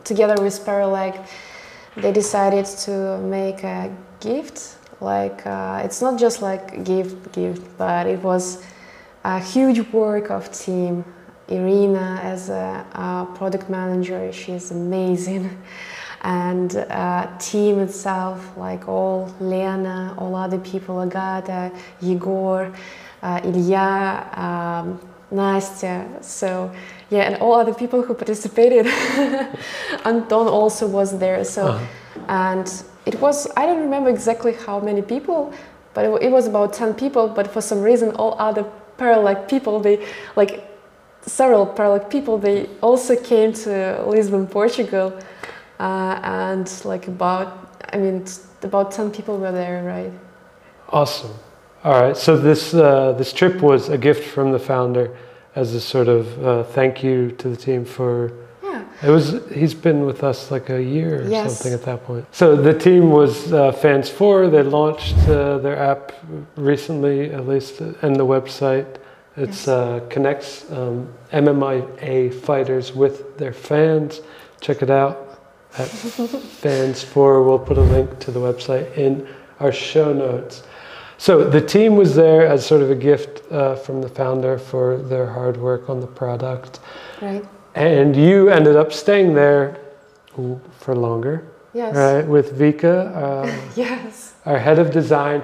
together 0.04 0.42
with 0.42 0.64
Paralect, 0.64 1.28
they 1.96 2.12
decided 2.12 2.64
to 2.64 3.18
make 3.18 3.64
a 3.64 3.94
gift. 4.20 4.76
Like 5.00 5.46
uh, 5.46 5.82
it's 5.84 6.00
not 6.00 6.18
just 6.18 6.42
like 6.42 6.84
gift, 6.84 7.32
gift, 7.32 7.66
but 7.76 8.06
it 8.06 8.20
was 8.22 8.64
a 9.24 9.38
huge 9.38 9.80
work 9.92 10.30
of 10.30 10.50
team. 10.52 11.04
Irina 11.48 12.20
as 12.22 12.50
a, 12.50 12.84
a 12.92 13.26
product 13.36 13.70
manager, 13.70 14.32
she's 14.32 14.70
amazing. 14.70 15.50
And 16.20 16.74
uh, 16.74 17.28
team 17.38 17.78
itself, 17.78 18.56
like 18.56 18.88
all 18.88 19.32
Lena, 19.38 20.16
all 20.18 20.34
other 20.34 20.58
people, 20.58 20.98
Agata, 21.00 21.70
Yegor, 22.00 22.74
uh, 23.22 23.40
Ilya, 23.44 24.28
um, 24.34 25.00
Nastya. 25.32 26.22
So 26.22 26.72
yeah, 27.10 27.22
and 27.22 27.36
all 27.36 27.54
other 27.54 27.74
people 27.74 28.02
who 28.02 28.14
participated. 28.14 28.86
Anton 30.04 30.48
also 30.48 30.86
was 30.86 31.18
there. 31.18 31.44
So 31.44 31.68
uh-huh. 31.68 31.86
and 32.28 32.82
it 33.08 33.18
was 33.20 33.48
i 33.56 33.64
don't 33.64 33.80
remember 33.80 34.10
exactly 34.10 34.52
how 34.66 34.78
many 34.78 35.00
people 35.00 35.52
but 35.94 36.04
it, 36.04 36.22
it 36.26 36.30
was 36.30 36.46
about 36.46 36.72
10 36.74 36.94
people 36.94 37.26
but 37.26 37.46
for 37.50 37.62
some 37.62 37.80
reason 37.80 38.10
all 38.16 38.36
other 38.38 38.64
Paralect 38.98 39.48
people 39.48 39.80
they 39.80 39.96
like 40.36 40.52
several 41.22 41.64
Paralect 41.64 42.10
people 42.10 42.36
they 42.36 42.66
also 42.82 43.14
came 43.16 43.52
to 43.52 44.04
lisbon 44.06 44.46
portugal 44.46 45.08
uh, 45.80 46.20
and 46.22 46.66
like 46.84 47.06
about 47.08 47.48
i 47.92 47.96
mean 47.96 48.24
about 48.62 48.90
10 48.90 49.10
people 49.10 49.38
were 49.38 49.52
there 49.52 49.82
right 49.84 50.12
awesome 50.90 51.34
all 51.84 52.00
right 52.00 52.16
so 52.16 52.36
this 52.36 52.74
uh, 52.74 53.12
this 53.12 53.32
trip 53.32 53.62
was 53.62 53.88
a 53.88 53.98
gift 53.98 54.24
from 54.24 54.52
the 54.52 54.58
founder 54.58 55.16
as 55.54 55.74
a 55.74 55.80
sort 55.80 56.08
of 56.08 56.44
uh, 56.44 56.62
thank 56.62 57.02
you 57.02 57.30
to 57.32 57.48
the 57.48 57.56
team 57.56 57.84
for 57.84 58.32
Yeah. 58.62 58.84
it 59.02 59.10
was. 59.10 59.40
He's 59.52 59.74
been 59.74 60.06
with 60.06 60.22
us 60.22 60.50
like 60.50 60.70
a 60.70 60.82
year 60.82 61.22
or 61.22 61.28
yes. 61.28 61.46
something 61.46 61.72
at 61.72 61.84
that 61.84 62.04
point. 62.04 62.26
So 62.32 62.54
the 62.54 62.74
team 62.78 63.10
was 63.10 63.52
uh, 63.52 63.72
Fans 63.72 64.08
Four. 64.08 64.48
They 64.48 64.62
launched 64.62 65.18
uh, 65.28 65.58
their 65.58 65.76
app 65.92 66.12
recently, 66.56 67.32
at 67.32 67.46
least, 67.48 67.80
and 67.80 68.14
the 68.16 68.26
website. 68.26 68.86
It 69.36 69.50
yes. 69.50 69.68
uh, 69.68 70.00
connects 70.10 70.70
um, 70.70 71.08
MMA 71.32 72.34
fighters 72.34 72.92
with 72.94 73.38
their 73.38 73.52
fans. 73.52 74.20
Check 74.60 74.82
it 74.82 74.90
out 74.90 75.16
at 75.78 75.88
Fans 76.62 77.02
Four. 77.02 77.42
We'll 77.42 77.64
put 77.70 77.78
a 77.78 77.88
link 77.96 78.18
to 78.20 78.30
the 78.30 78.40
website 78.40 78.86
in 78.96 79.26
our 79.60 79.72
show 79.72 80.12
notes. 80.12 80.62
So 81.18 81.42
the 81.50 81.60
team 81.60 81.96
was 81.96 82.14
there 82.14 82.46
as 82.46 82.64
sort 82.64 82.80
of 82.80 82.90
a 82.90 82.94
gift 82.94 83.42
uh, 83.50 83.74
from 83.74 84.00
the 84.00 84.08
founder 84.08 84.56
for 84.56 84.96
their 84.96 85.26
hard 85.26 85.56
work 85.56 85.90
on 85.90 86.00
the 86.00 86.06
product. 86.06 86.78
Right. 87.20 87.44
And 87.74 88.16
you 88.16 88.48
ended 88.48 88.76
up 88.76 88.92
staying 88.92 89.34
there 89.34 89.80
for 90.78 90.94
longer. 90.94 91.44
Yes. 91.74 91.94
Right, 91.96 92.26
with 92.26 92.56
Vika. 92.56 93.14
Uh, 93.14 93.70
yes. 93.76 94.34
Our 94.46 94.58
head 94.58 94.78
of 94.78 94.92
design. 94.92 95.42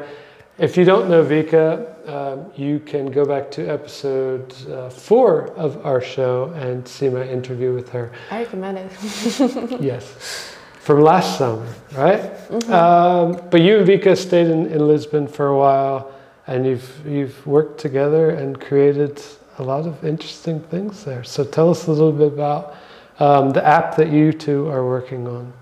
If 0.58 0.76
you 0.76 0.84
don't 0.84 1.10
know 1.10 1.24
Vika, 1.24 2.08
um, 2.08 2.52
you 2.54 2.78
can 2.78 3.10
go 3.10 3.24
back 3.24 3.50
to 3.52 3.66
episode 3.66 4.54
uh, 4.68 4.88
four 4.90 5.48
of 5.52 5.84
our 5.84 6.00
show 6.00 6.52
and 6.54 6.86
see 6.86 7.08
my 7.08 7.26
interview 7.26 7.74
with 7.74 7.88
her. 7.90 8.12
I 8.30 8.44
recommend 8.44 8.78
it. 8.78 9.80
yes. 9.80 10.53
From 10.84 11.00
last 11.00 11.38
summer, 11.38 11.66
right? 11.96 12.20
Mm-hmm. 12.20 12.70
Um, 12.70 13.48
but 13.50 13.62
you 13.62 13.78
and 13.78 13.88
Vika 13.88 14.14
stayed 14.18 14.48
in, 14.48 14.66
in 14.66 14.86
Lisbon 14.86 15.26
for 15.26 15.46
a 15.46 15.56
while 15.56 16.12
and 16.46 16.66
you've, 16.66 17.06
you've 17.06 17.46
worked 17.46 17.80
together 17.80 18.28
and 18.28 18.60
created 18.60 19.22
a 19.56 19.62
lot 19.62 19.86
of 19.86 20.04
interesting 20.04 20.60
things 20.60 21.02
there. 21.02 21.24
So 21.24 21.42
tell 21.42 21.70
us 21.70 21.86
a 21.86 21.90
little 21.90 22.12
bit 22.12 22.26
about 22.26 22.76
um, 23.18 23.48
the 23.48 23.64
app 23.64 23.96
that 23.96 24.10
you 24.10 24.30
two 24.30 24.68
are 24.68 24.86
working 24.86 25.26
on. 25.26 25.54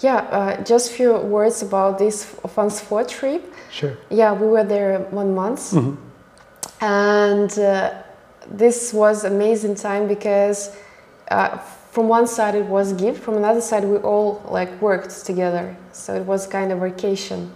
Yeah, 0.00 0.16
uh, 0.16 0.64
just 0.64 0.90
a 0.90 0.94
few 0.94 1.16
words 1.18 1.62
about 1.62 2.00
this 2.00 2.24
Fans 2.24 2.80
4 2.80 3.04
trip. 3.04 3.54
Sure. 3.70 3.96
Yeah, 4.10 4.32
we 4.32 4.48
were 4.48 4.64
there 4.64 4.98
one 5.10 5.32
month. 5.32 5.60
Mm-hmm. 5.70 6.84
And 6.84 7.56
uh, 7.56 8.02
this 8.50 8.92
was 8.92 9.22
amazing 9.22 9.76
time 9.76 10.08
because 10.08 10.76
uh, 11.30 11.58
from 11.90 12.08
one 12.08 12.26
side 12.26 12.54
it 12.54 12.66
was 12.66 12.92
gift, 12.92 13.22
from 13.22 13.36
another 13.36 13.60
side 13.60 13.84
we 13.84 13.96
all 13.98 14.42
like 14.48 14.80
worked 14.80 15.26
together. 15.26 15.76
So 15.92 16.14
it 16.14 16.24
was 16.24 16.46
kind 16.46 16.72
of 16.72 16.80
vacation. 16.80 17.52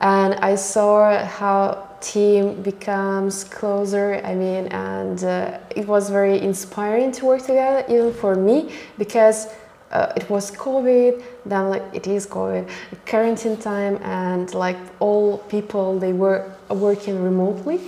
And 0.00 0.34
I 0.34 0.54
saw 0.54 1.24
how 1.24 1.88
team 2.00 2.62
becomes 2.62 3.44
closer. 3.44 4.20
I 4.24 4.34
mean, 4.34 4.66
and 4.68 5.22
uh, 5.22 5.58
it 5.76 5.86
was 5.86 6.08
very 6.10 6.40
inspiring 6.40 7.12
to 7.12 7.26
work 7.26 7.42
together, 7.42 7.84
even 7.88 8.12
for 8.12 8.34
me, 8.34 8.72
because 8.96 9.48
uh, 9.92 10.12
it 10.16 10.28
was 10.30 10.50
COVID, 10.52 11.22
then 11.44 11.68
like 11.68 11.82
it 11.92 12.06
is 12.06 12.26
COVID, 12.26 12.68
quarantine 13.06 13.56
time, 13.56 13.98
and 14.02 14.52
like 14.54 14.78
all 15.00 15.38
people 15.38 15.98
they 15.98 16.12
were 16.12 16.50
working 16.68 17.22
remotely, 17.22 17.80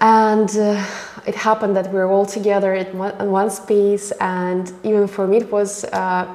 and 0.00 0.50
uh, 0.56 0.84
it 1.26 1.34
happened 1.34 1.76
that 1.76 1.88
we 1.92 1.94
were 1.98 2.06
all 2.06 2.26
together 2.26 2.74
in 2.74 2.96
one, 2.98 3.14
in 3.20 3.30
one 3.30 3.50
space, 3.50 4.12
and 4.20 4.72
even 4.82 5.06
for 5.06 5.26
me 5.26 5.38
it 5.38 5.52
was 5.52 5.84
uh, 5.84 6.26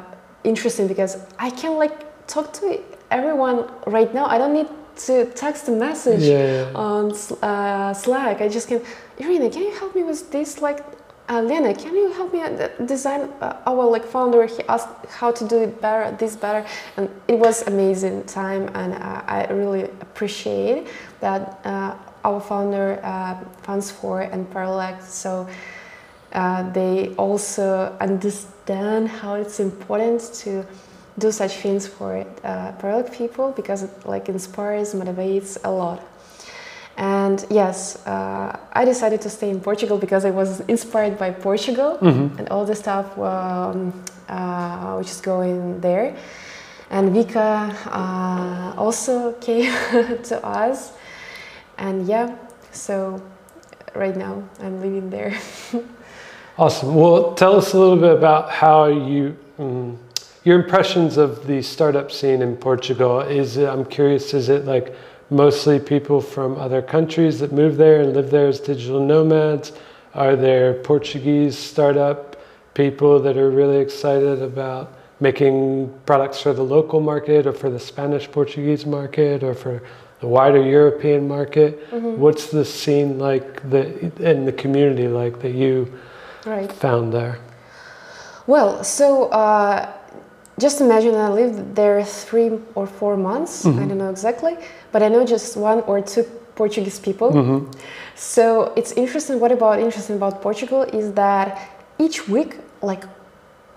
interesting 0.43 0.87
because 0.87 1.17
I 1.39 1.49
can 1.49 1.77
like 1.77 2.27
talk 2.27 2.53
to 2.53 2.79
everyone 3.11 3.69
right 3.87 4.13
now. 4.13 4.25
I 4.25 4.37
don't 4.37 4.53
need 4.53 4.67
to 5.07 5.25
text 5.31 5.67
a 5.67 5.71
message 5.71 6.21
Yeah, 6.23 6.69
yeah. 6.69 6.71
on 6.73 7.11
uh, 7.41 7.93
Slack. 7.93 8.41
I 8.41 8.47
just 8.47 8.67
can, 8.67 8.81
Irina, 9.17 9.49
can 9.49 9.63
you 9.63 9.71
help 9.73 9.95
me 9.95 10.03
with 10.03 10.31
this? 10.31 10.61
Like, 10.61 10.79
uh, 11.27 11.41
Lena, 11.41 11.73
can 11.73 11.95
you 11.95 12.11
help 12.13 12.31
me 12.33 12.41
uh, 12.41 12.67
design 12.85 13.21
uh, 13.41 13.57
our 13.65 13.85
like 13.89 14.05
founder? 14.05 14.45
He 14.45 14.61
asked 14.69 14.89
how 15.09 15.31
to 15.31 15.47
do 15.47 15.63
it 15.63 15.81
better, 15.81 16.15
this 16.17 16.35
better, 16.35 16.65
and 16.97 17.09
it 17.27 17.37
was 17.39 17.63
amazing 17.67 18.23
time, 18.25 18.69
and 18.75 18.93
uh, 18.93 19.21
I 19.27 19.47
really 19.47 19.83
appreciate 20.01 20.87
that 21.19 21.59
uh, 21.65 21.95
our 22.25 22.39
founder 22.41 22.99
uh, 23.03 23.35
Fans 23.63 23.91
Four 23.91 24.21
and 24.33 24.49
Paralect. 24.51 25.03
So 25.03 25.47
uh, 26.33 26.71
they 26.73 27.13
also 27.17 27.95
understand 28.01 29.07
how 29.09 29.35
it's 29.35 29.59
important 29.59 30.21
to 30.43 30.65
do 31.17 31.31
such 31.31 31.53
things 31.63 31.87
for 31.87 32.25
uh, 32.43 32.71
Paralect 32.81 33.13
people 33.13 33.51
because 33.55 33.83
it 33.83 33.91
like 34.05 34.27
inspires, 34.27 34.93
motivates 34.93 35.57
a 35.63 35.71
lot. 35.71 35.99
And 36.97 37.45
yes, 37.49 38.05
uh, 38.05 38.57
I 38.73 38.85
decided 38.85 39.21
to 39.21 39.29
stay 39.29 39.49
in 39.49 39.59
Portugal 39.59 39.97
because 39.97 40.23
I 40.25 40.31
was 40.31 40.61
inspired 40.67 41.17
by 41.17 41.31
Portugal 41.31 41.97
Mhm. 42.01 42.39
and 42.39 42.47
all 42.49 42.65
the 42.65 42.75
stuff 42.75 43.05
um, 43.17 43.91
uh, 44.29 44.95
which 44.97 45.09
is 45.11 45.21
going 45.21 45.81
there. 45.81 46.15
And 46.89 47.13
Vika 47.15 47.73
uh, 47.91 48.81
also 48.81 49.33
came 49.47 49.71
to 50.29 50.35
us. 50.45 50.91
And 51.77 52.07
yeah, 52.07 52.35
so 52.71 53.21
right 53.93 54.15
now 54.15 54.43
I'm 54.59 54.81
living 54.81 55.09
there. 55.09 55.37
Awesome. 56.57 56.95
Well, 56.95 57.33
tell 57.33 57.57
us 57.57 57.73
a 57.73 57.77
little 57.77 57.97
bit 57.97 58.13
about 58.15 58.49
how 58.49 58.85
you, 58.85 59.35
mm, 59.59 59.97
your 60.45 60.57
impressions 60.57 61.17
of 61.17 61.45
the 61.47 61.61
startup 61.61 62.13
scene 62.13 62.41
in 62.41 62.55
Portugal. 62.55 63.19
Is 63.19 63.57
I'm 63.57 63.83
curious, 63.83 64.33
is 64.33 64.47
it 64.47 64.63
like 64.63 64.95
mostly 65.29 65.81
people 65.81 66.21
from 66.21 66.57
other 66.57 66.81
countries 66.81 67.41
that 67.41 67.51
move 67.51 67.75
there 67.75 67.99
and 67.99 68.13
live 68.13 68.31
there 68.31 68.47
as 68.47 68.61
digital 68.61 69.05
nomads? 69.05 69.73
Are 70.13 70.37
there 70.37 70.75
Portuguese 70.75 71.57
startup 71.57 72.37
people 72.73 73.19
that 73.19 73.35
are 73.35 73.49
really 73.51 73.79
excited 73.79 74.41
about 74.41 74.93
making 75.19 75.93
products 76.05 76.39
for 76.39 76.53
the 76.53 76.63
local 76.63 77.01
market 77.01 77.45
or 77.45 77.51
for 77.51 77.69
the 77.69 77.79
Spanish 77.79 78.31
Portuguese 78.31 78.85
market 78.85 79.43
or 79.43 79.53
for 79.53 79.83
the 80.19 80.27
wider 80.27 80.61
European 80.61 81.27
market? 81.27 81.87
What's 81.91 82.47
the 82.47 82.65
scene 82.65 83.19
like 83.19 83.69
that, 83.69 83.87
and 84.19 84.47
the 84.47 84.53
community 84.53 85.07
like 85.07 85.41
that 85.41 85.51
you 85.51 85.91
right. 86.45 86.71
found 86.71 87.13
there? 87.13 87.39
Well, 88.47 88.83
so 88.83 89.25
uh, 89.29 89.91
just 90.59 90.81
imagine 90.81 91.15
I 91.15 91.29
lived 91.29 91.75
there 91.75 92.03
three 92.03 92.51
or 92.75 92.87
four 92.87 93.17
months. 93.17 93.65
I 93.65 93.71
don't 93.71 93.97
know 93.97 94.09
exactly, 94.09 94.57
but 94.91 95.03
I 95.03 95.09
know 95.09 95.25
just 95.25 95.57
one 95.57 95.81
or 95.81 96.01
two 96.01 96.23
Portuguese 96.55 96.99
people. 96.99 97.31
Mm-hmm. 97.31 97.71
So 98.15 98.73
it's 98.77 98.93
interesting. 98.93 99.39
What 99.39 99.51
about 99.51 99.79
interesting 99.79 100.15
about 100.15 100.41
Portugal 100.41 100.83
is 100.83 101.11
that 101.13 101.69
each 101.99 102.27
week, 102.29 102.57
like 102.81 103.03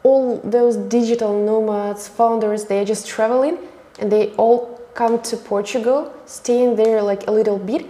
all 0.05 0.39
those 0.45 0.77
digital 0.77 1.45
nomads, 1.45 2.07
founders, 2.07 2.65
they 2.67 2.79
are 2.81 2.85
just 2.85 3.07
traveling, 3.07 3.59
and 3.99 4.13
they 4.13 4.31
all 4.37 4.78
come 4.99 5.15
to 5.31 5.37
Portugal, 5.37 6.13
staying 6.27 6.75
there 6.75 7.01
like 7.11 7.23
a 7.31 7.33
little 7.39 7.59
bit. 7.59 7.87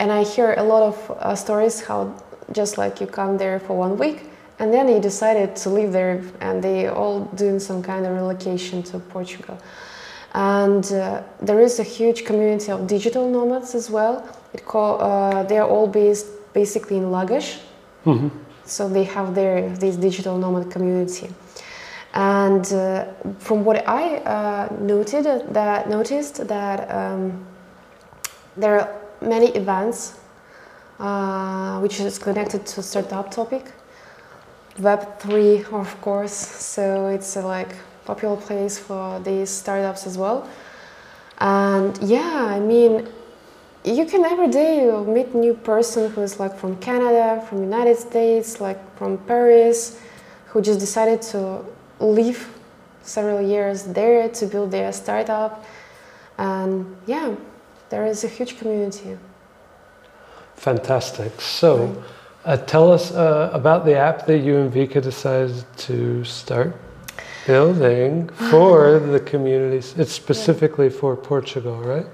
And 0.00 0.12
I 0.12 0.22
hear 0.34 0.48
a 0.58 0.62
lot 0.72 0.82
of 0.90 0.96
uh, 1.10 1.34
stories 1.34 1.76
how 1.88 1.98
just 2.52 2.76
like 2.82 3.00
you 3.00 3.06
come 3.06 3.38
there 3.38 3.58
for 3.66 3.74
one 3.86 3.94
week, 4.04 4.18
and 4.58 4.72
then 4.74 4.88
you 4.88 5.00
decided 5.00 5.56
to 5.62 5.68
live 5.78 5.90
there, 5.92 6.22
and 6.40 6.62
they 6.62 6.88
all 6.88 7.16
doing 7.42 7.58
some 7.60 7.80
kind 7.82 8.04
of 8.06 8.12
relocation 8.12 8.82
to 8.90 8.98
Portugal. 8.98 9.56
And 10.34 10.84
uh, 10.92 11.22
there 11.40 11.60
is 11.60 11.80
a 11.80 11.82
huge 11.96 12.24
community 12.24 12.70
of 12.72 12.86
digital 12.86 13.24
nomads 13.36 13.74
as 13.74 13.90
well. 13.90 14.14
It 14.52 14.64
call, 14.64 15.00
uh, 15.00 15.42
they 15.44 15.58
are 15.58 15.68
all 15.68 15.86
based 15.86 16.26
basically 16.52 16.96
in 16.96 17.10
Lagos, 17.10 17.58
Mm-hmm. 18.06 18.28
so 18.64 18.88
they 18.88 19.04
have 19.04 19.34
their 19.34 19.68
this 19.76 19.96
digital 19.96 20.38
nomad 20.38 20.70
community. 20.70 21.28
And 22.12 22.72
uh, 22.72 23.06
from 23.38 23.64
what 23.64 23.86
I 23.88 24.16
uh, 24.18 24.68
noted, 24.80 25.24
that 25.54 25.88
noticed 25.88 26.48
that 26.48 26.90
um, 26.90 27.46
there 28.56 28.80
are 28.80 29.00
many 29.20 29.48
events 29.48 30.18
uh, 30.98 31.78
which 31.80 32.00
is 32.00 32.18
connected 32.18 32.66
to 32.66 32.82
startup 32.82 33.30
topic. 33.30 33.72
Web 34.78 35.18
three, 35.20 35.64
of 35.72 36.00
course. 36.00 36.32
So 36.32 37.08
it's 37.08 37.36
like 37.36 37.74
popular 38.04 38.36
place 38.36 38.78
for 38.78 39.20
these 39.20 39.50
startups 39.50 40.06
as 40.06 40.18
well. 40.18 40.48
And 41.38 41.96
yeah, 42.02 42.46
I 42.48 42.60
mean, 42.60 43.08
you 43.84 44.04
can 44.04 44.24
every 44.24 44.48
day 44.48 44.90
meet 45.06 45.34
new 45.34 45.54
person 45.54 46.10
who 46.10 46.22
is 46.22 46.38
like 46.38 46.56
from 46.56 46.76
Canada, 46.76 47.44
from 47.48 47.62
United 47.62 47.96
States, 47.96 48.60
like 48.60 48.78
from 48.96 49.16
Paris, 49.18 49.98
who 50.46 50.60
just 50.60 50.80
decided 50.80 51.22
to 51.22 51.64
live 52.00 52.48
several 53.02 53.40
years 53.40 53.84
there 53.84 54.28
to 54.28 54.46
build 54.46 54.70
their 54.70 54.92
startup. 54.92 55.64
And 56.38 56.96
yeah, 57.06 57.34
there 57.90 58.06
is 58.06 58.24
a 58.24 58.28
huge 58.28 58.58
community. 58.58 59.18
Fantastic. 60.56 61.40
So, 61.40 62.02
uh, 62.44 62.56
tell 62.56 62.92
us 62.92 63.12
uh, 63.12 63.50
about 63.52 63.84
the 63.84 63.96
app 63.96 64.26
that 64.26 64.38
you 64.38 64.56
and 64.58 64.72
Vika 64.72 65.02
decided 65.02 65.64
to 65.78 66.24
start 66.24 66.74
building 67.46 68.28
for 68.50 68.98
the 69.14 69.20
communities. 69.20 69.94
It's 69.98 70.12
specifically 70.12 70.90
for 70.90 71.16
Portugal, 71.16 71.76
right? 71.82 72.06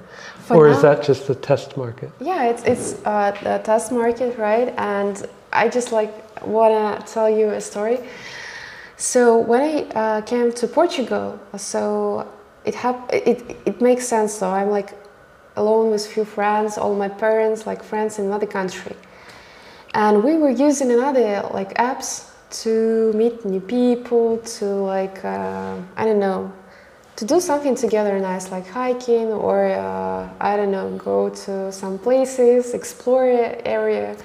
For 0.46 0.56
or 0.56 0.68
is 0.68 0.82
that 0.82 1.02
just 1.02 1.26
the 1.26 1.34
test 1.34 1.76
market? 1.76 2.10
Yeah, 2.20 2.44
it's 2.50 2.62
it's 2.62 3.04
uh, 3.04 3.32
the 3.42 3.58
test 3.64 3.90
market, 3.92 4.38
right? 4.38 4.72
And 4.78 5.26
I 5.52 5.68
just 5.68 5.90
like 5.92 6.12
wanna 6.46 7.02
tell 7.06 7.28
you 7.28 7.50
a 7.50 7.60
story. 7.60 7.98
So 8.96 9.38
when 9.38 9.60
I 9.60 9.82
uh, 9.94 10.20
came 10.22 10.52
to 10.52 10.66
Portugal, 10.66 11.38
so 11.56 12.26
it 12.64 12.74
hap- 12.74 13.12
it 13.12 13.56
it 13.66 13.80
makes 13.80 14.06
sense. 14.06 14.32
So 14.32 14.50
I'm 14.50 14.70
like 14.70 14.94
alone 15.56 15.90
with 15.90 16.06
few 16.06 16.24
friends, 16.24 16.78
all 16.78 16.94
my 16.94 17.08
parents, 17.08 17.66
like 17.66 17.82
friends 17.82 18.18
in 18.18 18.26
another 18.26 18.46
country, 18.46 18.96
and 19.92 20.24
we 20.24 20.38
were 20.38 20.50
using 20.50 20.90
another 20.90 21.42
like 21.52 21.74
apps 21.74 22.30
to 22.62 23.12
meet 23.14 23.44
new 23.44 23.60
people, 23.60 24.38
to 24.38 24.64
like 24.64 25.22
uh, 25.24 25.76
I 25.96 26.04
don't 26.06 26.18
know, 26.20 26.50
to 27.16 27.24
do 27.26 27.38
something 27.40 27.74
together 27.74 28.18
nice, 28.18 28.50
like 28.50 28.66
hiking 28.66 29.30
or 29.30 29.66
uh, 29.66 30.28
I 30.40 30.56
don't 30.56 30.70
know, 30.70 30.96
go 30.96 31.28
to 31.28 31.70
some 31.70 31.98
places, 31.98 32.72
explore 32.72 33.26
area, 33.64 34.16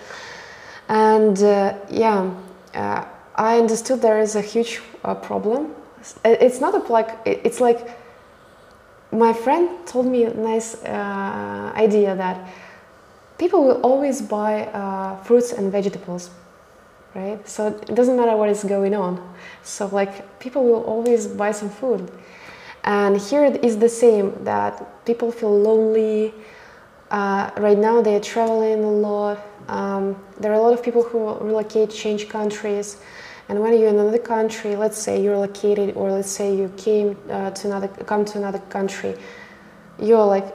and 0.87 1.41
uh, 1.43 1.73
yeah, 1.89 2.31
uh, 2.73 3.03
I 3.41 3.57
understood 3.57 4.01
there 4.01 4.19
is 4.19 4.35
a 4.35 4.41
huge 4.41 4.81
uh, 5.03 5.15
problem. 5.15 5.73
It's 6.23 6.59
not 6.61 6.75
a 6.75 6.93
like 6.93 7.09
it's 7.25 7.59
like 7.59 7.97
my 9.11 9.33
friend 9.33 9.67
told 9.87 10.05
me 10.05 10.25
a 10.25 10.33
nice 10.33 10.69
uh, 10.83 11.73
idea 11.75 12.15
that 12.15 12.37
people 13.39 13.63
will 13.63 13.81
always 13.81 14.21
buy 14.21 14.65
uh, 14.67 15.15
fruits 15.23 15.53
and 15.53 15.71
vegetables 15.71 16.29
right? 17.15 17.39
So 17.47 17.67
it 17.67 17.95
doesn't 17.95 18.15
matter 18.15 18.37
what 18.37 18.49
is 18.49 18.63
going 18.63 18.93
on. 18.93 19.13
So 19.63 19.87
like 19.87 20.39
people 20.39 20.63
will 20.63 20.83
always 20.83 21.27
buy 21.27 21.51
some 21.51 21.69
food. 21.69 22.11
And 22.83 23.19
here 23.19 23.43
it 23.43 23.63
is 23.63 23.77
the 23.77 23.89
same 23.89 24.43
that 24.43 25.05
people 25.05 25.31
feel 25.31 25.55
lonely. 25.57 26.33
Uh, 27.09 27.49
right 27.57 27.77
now 27.77 28.01
they're 28.01 28.21
traveling 28.21 28.83
a 28.83 28.91
lot. 28.91 29.39
Um, 29.67 30.15
there 30.39 30.51
are 30.51 30.55
a 30.55 30.61
lot 30.61 30.73
of 30.73 30.81
people 30.83 31.03
who 31.03 31.33
relocate 31.39 31.89
change 31.89 32.29
countries 32.29 32.97
and 33.51 33.59
when 33.61 33.77
you're 33.77 33.89
in 33.89 33.99
another 33.99 34.17
country 34.35 34.77
let's 34.77 34.97
say 34.97 35.21
you're 35.21 35.37
located 35.37 35.93
or 35.99 36.09
let's 36.17 36.31
say 36.31 36.55
you 36.55 36.71
came 36.77 37.17
uh, 37.29 37.51
to 37.51 37.67
another 37.67 37.89
come 38.11 38.23
to 38.23 38.37
another 38.37 38.59
country 38.69 39.13
you're 39.99 40.25
like 40.25 40.47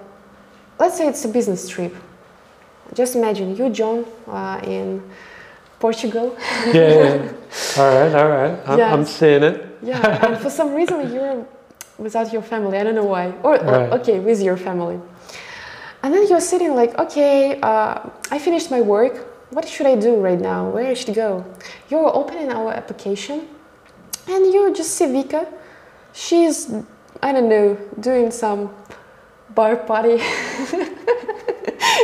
let's 0.81 0.97
say 0.99 1.07
it's 1.07 1.25
a 1.25 1.29
business 1.29 1.69
trip. 1.69 1.95
Just 2.95 3.15
imagine 3.17 3.55
you 3.57 3.69
john 3.71 4.05
uh, 4.27 4.61
in 4.65 5.03
portugal. 5.79 6.27
Yeah, 6.67 6.73
yeah, 6.73 7.33
all 7.79 7.91
right, 7.99 8.15
all 8.21 8.29
right. 8.37 8.55
I'm, 8.67 8.81
I'm 8.95 9.05
seeing 9.05 9.43
it. 9.43 9.57
yeah 9.83 10.25
and 10.27 10.39
for 10.39 10.51
some 10.51 10.73
reason 10.75 11.13
you're 11.13 11.47
without 11.99 12.33
your 12.33 12.43
family. 12.43 12.79
I 12.79 12.85
don't 12.85 12.95
know 12.95 13.05
why. 13.17 13.27
Or, 13.43 13.55
or 13.57 13.73
Right. 13.73 13.93
okay 14.01 14.19
with 14.21 14.41
your 14.43 14.57
family. 14.57 14.99
And 16.03 16.15
then 16.15 16.23
you're 16.29 16.41
sitting 16.53 16.75
like 16.75 16.93
okay 17.05 17.61
uh, 17.61 17.95
i 18.35 18.39
finished 18.39 18.71
my 18.71 18.81
work 18.81 19.15
what 19.51 19.69
should 19.69 19.87
i 19.87 19.95
do 19.95 20.17
right 20.17 20.41
now 20.41 20.69
where 20.69 20.87
I 20.87 20.95
should 20.95 21.15
go 21.15 21.45
you're 21.89 22.15
opening 22.15 22.51
our 22.51 22.73
application 22.73 23.49
and 24.29 24.53
you're 24.53 24.73
just 24.75 24.97
see 24.97 25.07
Vika. 25.07 25.47
She's 26.13 26.73
I 27.23 27.33
don't 27.33 27.49
know 27.49 27.77
doing 28.01 28.31
some 28.31 28.75
bar 29.55 29.77
party. 29.77 30.19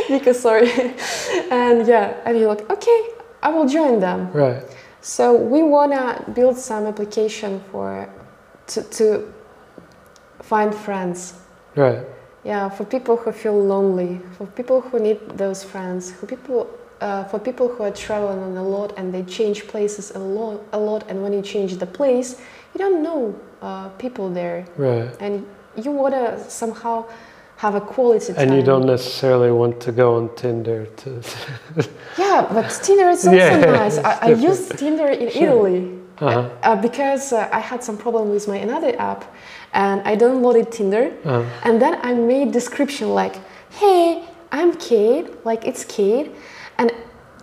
Vika, 0.07 0.33
sorry, 0.33 0.71
and 1.51 1.87
yeah, 1.87 2.15
and 2.25 2.37
you're 2.37 2.49
like, 2.49 2.69
okay, 2.69 3.09
I 3.41 3.49
will 3.49 3.67
join 3.67 3.99
them. 3.99 4.31
Right. 4.31 4.63
So 5.01 5.35
we 5.35 5.63
wanna 5.63 6.23
build 6.33 6.57
some 6.57 6.85
application 6.85 7.61
for 7.71 8.09
to, 8.67 8.83
to 8.83 9.33
find 10.41 10.73
friends. 10.73 11.33
Right. 11.75 12.05
Yeah, 12.43 12.69
for 12.69 12.85
people 12.85 13.17
who 13.17 13.31
feel 13.31 13.57
lonely, 13.57 14.21
for 14.37 14.45
people 14.47 14.81
who 14.81 14.99
need 14.99 15.19
those 15.37 15.63
friends, 15.63 16.11
for 16.11 16.25
people 16.25 16.69
uh, 17.03 17.23
for 17.29 17.37
people 17.39 17.67
who 17.67 17.83
are 17.83 17.91
traveling 17.91 18.57
a 18.57 18.63
lot 18.75 18.89
and 18.97 19.13
they 19.13 19.23
change 19.23 19.59
places 19.73 20.05
a 20.15 20.19
lot, 20.19 20.57
a 20.71 20.79
lot. 20.89 21.01
And 21.09 21.21
when 21.23 21.33
you 21.37 21.41
change 21.41 21.71
the 21.77 21.85
place, 21.99 22.29
you 22.73 22.77
don't 22.79 22.99
know 23.07 23.21
uh, 23.61 23.89
people 24.03 24.29
there, 24.41 24.65
Right. 24.77 25.09
and 25.19 25.45
you 25.83 25.91
wanna 25.91 26.25
somehow 26.49 27.05
have 27.57 27.75
a 27.75 27.81
quality 27.81 28.33
time. 28.33 28.41
And 28.47 28.55
you 28.57 28.63
don't 28.71 28.85
necessarily 28.85 29.51
want 29.51 29.75
to 29.85 29.91
go 29.91 30.07
on 30.17 30.29
Tinder 30.35 30.85
to. 31.01 31.09
Yeah, 32.17 32.47
but 32.55 32.69
Tinder 32.85 33.09
is 33.09 33.25
also 33.27 33.37
Yeah, 33.37 33.59
nice. 33.83 33.97
I, 33.97 34.13
I 34.29 34.29
used 34.49 34.77
Tinder 34.77 35.07
in 35.07 35.29
Sure. 35.31 35.43
Italy 35.43 35.79
uh-huh. 36.19 36.49
uh, 36.63 36.75
because 36.87 37.33
uh, 37.33 37.49
I 37.51 37.59
had 37.59 37.83
some 37.83 37.97
problem 37.97 38.29
with 38.35 38.47
my 38.47 38.57
another 38.67 38.93
app, 38.99 39.21
and 39.73 40.01
I 40.11 40.15
downloaded 40.15 40.67
Tinder, 40.77 41.05
Uh-huh. 41.25 41.43
and 41.67 41.81
then 41.83 41.93
I 42.09 42.11
made 42.13 42.47
description 42.59 43.07
like, 43.21 43.35
"Hey, 43.79 44.03
I'm 44.51 44.71
Kate. 44.89 45.27
Like 45.49 45.61
it's 45.69 45.83
Kate, 45.97 46.27
and 46.77 46.91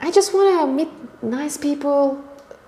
I 0.00 0.10
just 0.10 0.34
wanna 0.34 0.66
meet 0.66 0.88
nice 1.22 1.56
people, 1.56 2.22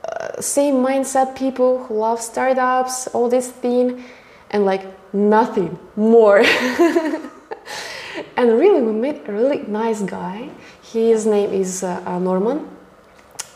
uh, 0.05 0.41
same 0.41 0.77
mindset 0.77 1.35
people 1.37 1.85
who 1.85 1.95
love 1.95 2.21
startups, 2.21 3.09
all 3.09 3.29
this 3.29 3.49
thing, 3.51 4.05
and 4.51 4.65
like 4.65 4.85
nothing 5.13 5.79
more." 5.97 6.39
and 8.37 8.59
really, 8.59 8.83
we 8.83 8.93
met 8.93 9.29
a 9.29 9.33
really 9.33 9.63
nice 9.67 10.03
guy. 10.03 10.51
His 10.83 11.27
name 11.27 11.53
is 11.53 11.83
uh, 11.83 12.19
Norman, 12.19 12.69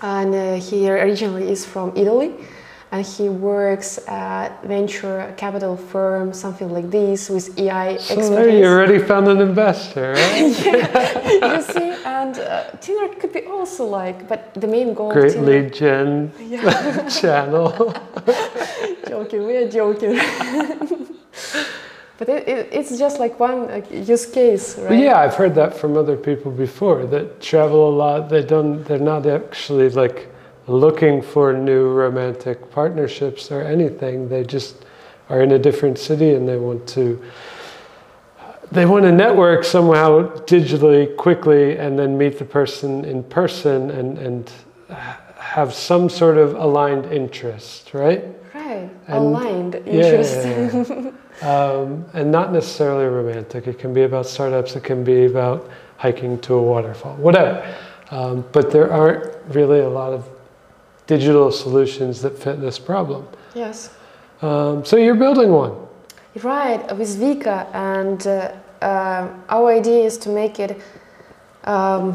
and 0.02 0.34
uh, 0.34 0.54
he 0.54 0.88
originally 0.88 1.50
is 1.50 1.64
from 1.64 1.92
Italy, 1.96 2.34
and 2.92 3.04
he 3.04 3.28
works 3.28 3.98
at 4.06 4.62
venture 4.64 5.34
capital 5.36 5.76
firm, 5.76 6.32
something 6.32 6.70
like 6.70 6.90
this, 6.90 7.28
with 7.28 7.58
AI 7.58 7.96
So 7.96 8.14
there 8.14 8.48
expertise. 8.48 8.60
you 8.60 8.66
already 8.66 8.98
found 8.98 9.26
an 9.28 9.40
investor, 9.40 10.12
right? 10.12 10.46
you 11.56 11.62
see, 11.62 11.90
and 12.04 12.38
uh, 12.38 12.70
Tinder 12.80 13.14
could 13.16 13.32
be 13.32 13.44
also 13.46 13.84
like, 13.86 14.28
but 14.28 14.54
the 14.54 14.68
main 14.68 14.94
goal. 14.94 15.12
Great 15.12 15.32
Tinder, 15.32 15.62
lead 15.62 15.74
gen 15.74 16.32
Yeah, 16.38 17.08
channel. 17.20 17.92
joking. 19.08 19.46
We 19.46 19.56
are 19.56 19.68
joking. 19.68 20.16
but 22.18 22.28
it, 22.28 22.48
it, 22.48 22.68
it's 22.72 22.96
just 22.96 23.18
like 23.18 23.40
one 23.40 23.66
like, 23.66 23.90
use 23.90 24.26
case, 24.26 24.78
right? 24.78 24.88
But 24.90 24.98
yeah, 24.98 25.18
I've 25.18 25.34
heard 25.34 25.56
that 25.56 25.76
from 25.76 25.96
other 25.96 26.16
people 26.16 26.52
before 26.52 27.04
that 27.06 27.40
travel 27.40 27.88
a 27.88 27.94
lot. 27.94 28.28
They 28.28 28.44
don't. 28.44 28.84
They're 28.84 28.98
not 29.00 29.26
actually 29.26 29.90
like 29.90 30.28
looking 30.66 31.22
for 31.22 31.52
new 31.52 31.88
romantic 31.90 32.70
partnerships 32.70 33.50
or 33.50 33.62
anything. 33.62 34.28
They 34.28 34.44
just 34.44 34.84
are 35.28 35.42
in 35.42 35.52
a 35.52 35.58
different 35.58 35.98
city 35.98 36.34
and 36.34 36.48
they 36.48 36.56
want 36.56 36.86
to. 36.90 37.22
They 38.72 38.84
want 38.84 39.04
to 39.04 39.12
network 39.12 39.62
somehow 39.64 40.28
digitally 40.44 41.16
quickly 41.16 41.78
and 41.78 41.96
then 41.96 42.18
meet 42.18 42.38
the 42.38 42.44
person 42.44 43.04
in 43.04 43.22
person 43.22 43.90
and 43.90 44.18
and 44.18 44.50
have 45.36 45.72
some 45.72 46.08
sort 46.08 46.36
of 46.36 46.54
aligned 46.54 47.06
interest, 47.06 47.94
right? 47.94 48.24
Right. 48.54 48.90
And- 49.06 49.16
Aligned 49.16 49.74
interest. 49.76 50.44
yeah. 50.44 51.12
um, 51.42 52.04
and 52.12 52.30
not 52.30 52.52
necessarily 52.52 53.06
romantic. 53.06 53.66
It 53.66 53.78
can 53.78 53.94
be 53.94 54.02
about 54.02 54.26
startups. 54.26 54.74
It 54.76 54.82
can 54.84 55.04
be 55.04 55.26
about 55.26 55.70
hiking 55.96 56.38
to 56.40 56.54
a 56.54 56.62
waterfall, 56.62 57.16
whatever. 57.16 57.74
Um, 58.10 58.44
but 58.52 58.70
there 58.70 58.92
aren't 58.92 59.34
really 59.54 59.80
a 59.80 59.88
lot 59.88 60.12
of 60.12 60.28
digital 61.06 61.50
solutions 61.52 62.20
that 62.22 62.38
fit 62.38 62.60
this 62.60 62.78
problem. 62.78 63.26
yes. 63.54 63.90
Um, 64.42 64.84
so 64.84 64.96
you're 64.96 65.14
building 65.14 65.50
one. 65.50 65.72
Right, 66.42 66.94
with 66.94 67.16
Vika, 67.16 67.66
and 67.72 68.26
uh, 68.26 68.52
uh, 68.82 69.28
our 69.48 69.72
idea 69.72 70.04
is 70.04 70.18
to 70.18 70.28
make 70.28 70.60
it 70.60 70.78
um, 71.64 72.14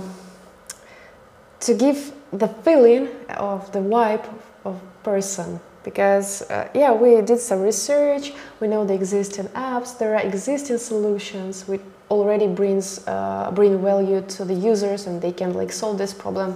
to 1.62 1.73
give 1.73 2.13
the 2.32 2.47
feeling 2.47 3.10
of 3.30 3.71
the 3.71 3.80
vibe 3.80 4.25
of 4.63 4.80
person. 5.04 5.60
Because 5.84 6.43
uh, 6.43 6.69
yeah, 6.75 6.91
we 6.91 7.19
did 7.21 7.39
some 7.39 7.62
research. 7.62 8.34
We 8.60 8.67
know 8.67 8.86
the 8.86 8.93
existing 8.93 9.47
apps. 9.49 9.97
There 9.97 10.13
are 10.15 10.21
existing 10.21 10.77
solutions 10.77 11.67
which 11.67 11.82
already 12.12 12.45
brings 12.45 13.06
uh, 13.08 13.49
bring 13.56 13.82
value 13.82 14.21
to 14.21 14.45
the 14.45 14.54
users, 14.54 15.08
and 15.08 15.19
they 15.19 15.32
can 15.32 15.56
like 15.56 15.71
solve 15.71 15.97
this 15.97 16.13
problem. 16.13 16.56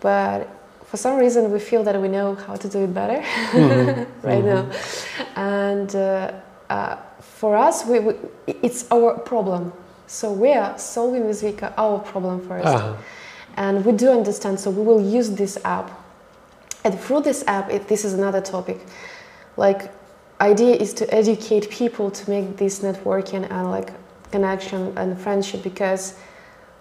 But 0.00 0.50
for 0.90 0.96
some 0.96 1.18
reason, 1.18 1.50
we 1.52 1.58
feel 1.60 1.82
that 1.84 2.00
we 2.00 2.08
know 2.08 2.34
how 2.34 2.56
to 2.56 2.68
do 2.68 2.84
it 2.84 2.92
better 2.94 3.20
right 4.22 4.44
now, 4.44 4.70
and. 5.36 5.94
Uh, 5.94 6.32
uh, 6.70 6.96
for 7.20 7.56
us, 7.56 7.86
we, 7.86 7.98
we, 8.00 8.14
it's 8.46 8.90
our 8.90 9.18
problem. 9.18 9.72
So 10.06 10.32
we 10.32 10.52
are 10.52 10.78
solving 10.78 11.26
with 11.26 11.40
Vika 11.42 11.72
our 11.76 11.98
problem 11.98 12.40
1st 12.48 12.64
Uh-huh. 12.64 12.96
and 13.56 13.84
we 13.84 13.92
do 13.92 14.10
understand. 14.10 14.58
So 14.60 14.70
we 14.70 14.82
will 14.82 15.00
use 15.00 15.30
this 15.30 15.58
app, 15.64 15.90
and 16.84 16.98
through 16.98 17.22
this 17.22 17.44
app, 17.46 17.70
it, 17.70 17.88
this 17.88 18.04
is 18.04 18.12
another 18.14 18.40
topic. 18.40 18.78
Like, 19.56 19.90
idea 20.40 20.74
is 20.76 20.92
to 20.94 21.04
educate 21.14 21.70
people 21.70 22.10
to 22.10 22.30
make 22.30 22.56
this 22.56 22.80
networking 22.80 23.50
and 23.50 23.70
like 23.70 23.90
connection 24.30 24.92
and 24.96 25.18
friendship 25.18 25.62
because, 25.62 26.14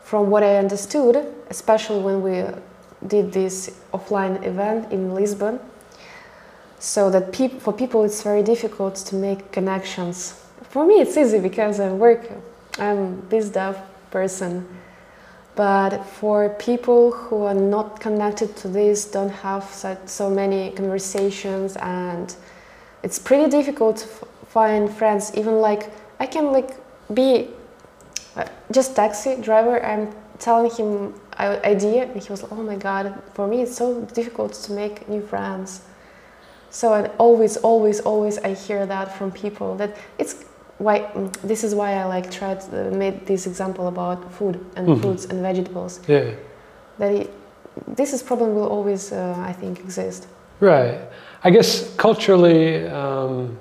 from 0.03 0.29
what 0.29 0.43
I 0.43 0.57
understood, 0.57 1.15
especially 1.49 2.01
when 2.01 2.21
we 2.21 2.43
did 3.05 3.31
this 3.31 3.79
offline 3.93 4.43
event 4.43 4.91
in 4.91 5.13
Lisbon, 5.13 5.59
so 6.79 7.09
that 7.09 7.35
for 7.61 7.73
people 7.73 8.03
it's 8.03 8.23
very 8.23 8.43
difficult 8.43 8.95
to 8.95 9.15
make 9.15 9.51
connections. 9.51 10.43
For 10.69 10.85
me, 10.85 10.95
it's 10.95 11.17
easy 11.17 11.39
because 11.39 11.79
I 11.79 11.91
work, 11.91 12.29
I'm 12.77 13.27
this 13.29 13.49
dev 13.49 13.77
person. 14.11 14.65
But 15.55 16.03
for 16.03 16.49
people 16.59 17.11
who 17.11 17.43
are 17.43 17.53
not 17.55 17.99
connected 17.99 18.55
to 18.57 18.67
this, 18.67 19.05
don't 19.05 19.31
have 19.31 19.63
such, 19.63 19.97
so 20.05 20.29
many 20.29 20.71
conversations, 20.71 21.75
and 21.77 22.35
it's 23.01 23.17
pretty 23.17 23.49
difficult 23.49 23.97
to 23.97 24.07
find 24.47 24.91
friends. 24.91 25.31
Even 25.35 25.59
like 25.59 25.91
I 26.19 26.27
can 26.27 26.51
like 26.51 26.75
be 27.11 27.49
uh, 28.35 28.45
just 28.71 28.95
taxi 28.95 29.41
driver. 29.41 29.83
I'm 29.83 30.13
telling 30.39 30.71
him 30.71 31.13
I- 31.37 31.59
idea, 31.75 32.03
and 32.03 32.21
he 32.21 32.29
was 32.29 32.41
like, 32.43 32.51
"Oh 32.51 32.63
my 32.63 32.75
god!" 32.75 33.13
For 33.33 33.47
me, 33.47 33.61
it's 33.61 33.75
so 33.75 34.01
difficult 34.13 34.53
to 34.65 34.73
make 34.73 35.07
new 35.09 35.21
friends. 35.21 35.81
So 36.69 36.93
and 36.93 37.09
always, 37.17 37.57
always, 37.57 37.99
always, 38.01 38.37
I 38.39 38.53
hear 38.53 38.85
that 38.85 39.15
from 39.17 39.31
people 39.31 39.75
that 39.75 39.91
it's 40.17 40.35
why 40.79 41.05
this 41.43 41.63
is 41.63 41.73
why 41.73 41.93
I 41.93 42.03
like 42.05 42.29
tried 42.29 42.59
to 42.61 42.91
made 42.91 43.25
this 43.25 43.47
example 43.47 43.87
about 43.87 44.31
food 44.37 44.55
and 44.75 44.87
Mhm. 44.87 45.01
fruits 45.01 45.25
and 45.25 45.41
vegetables. 45.41 45.99
Yeah. 46.07 46.31
That 46.99 47.11
it, 47.13 47.29
this 47.95 48.13
is 48.13 48.21
problem 48.23 48.53
will 48.55 48.67
always, 48.67 49.11
uh, 49.11 49.35
I 49.51 49.53
think, 49.53 49.79
exist. 49.79 50.27
Right. 50.59 50.99
I 51.43 51.49
guess 51.51 51.69
culturally, 51.97 52.87
um, 52.87 53.57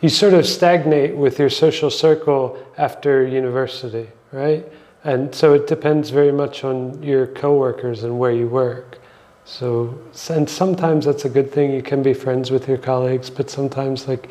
you 0.00 0.08
sort 0.08 0.34
of 0.34 0.44
stagnate 0.46 1.14
with 1.16 1.38
your 1.38 1.50
social 1.50 1.90
circle 1.90 2.56
after 2.76 3.24
university, 3.26 4.06
right? 4.32 4.64
And 5.04 5.34
so 5.34 5.54
it 5.54 5.66
depends 5.66 6.10
very 6.10 6.32
much 6.32 6.64
on 6.64 7.02
your 7.02 7.26
coworkers 7.26 8.04
and 8.04 8.18
where 8.18 8.30
you 8.30 8.46
work. 8.46 8.98
So, 9.44 9.98
and 10.30 10.48
sometimes 10.48 11.04
that's 11.04 11.24
a 11.24 11.28
good 11.28 11.50
thing. 11.50 11.72
You 11.72 11.82
can 11.82 12.02
be 12.02 12.14
friends 12.14 12.50
with 12.50 12.68
your 12.68 12.78
colleagues, 12.78 13.28
but 13.28 13.50
sometimes, 13.50 14.06
like, 14.06 14.30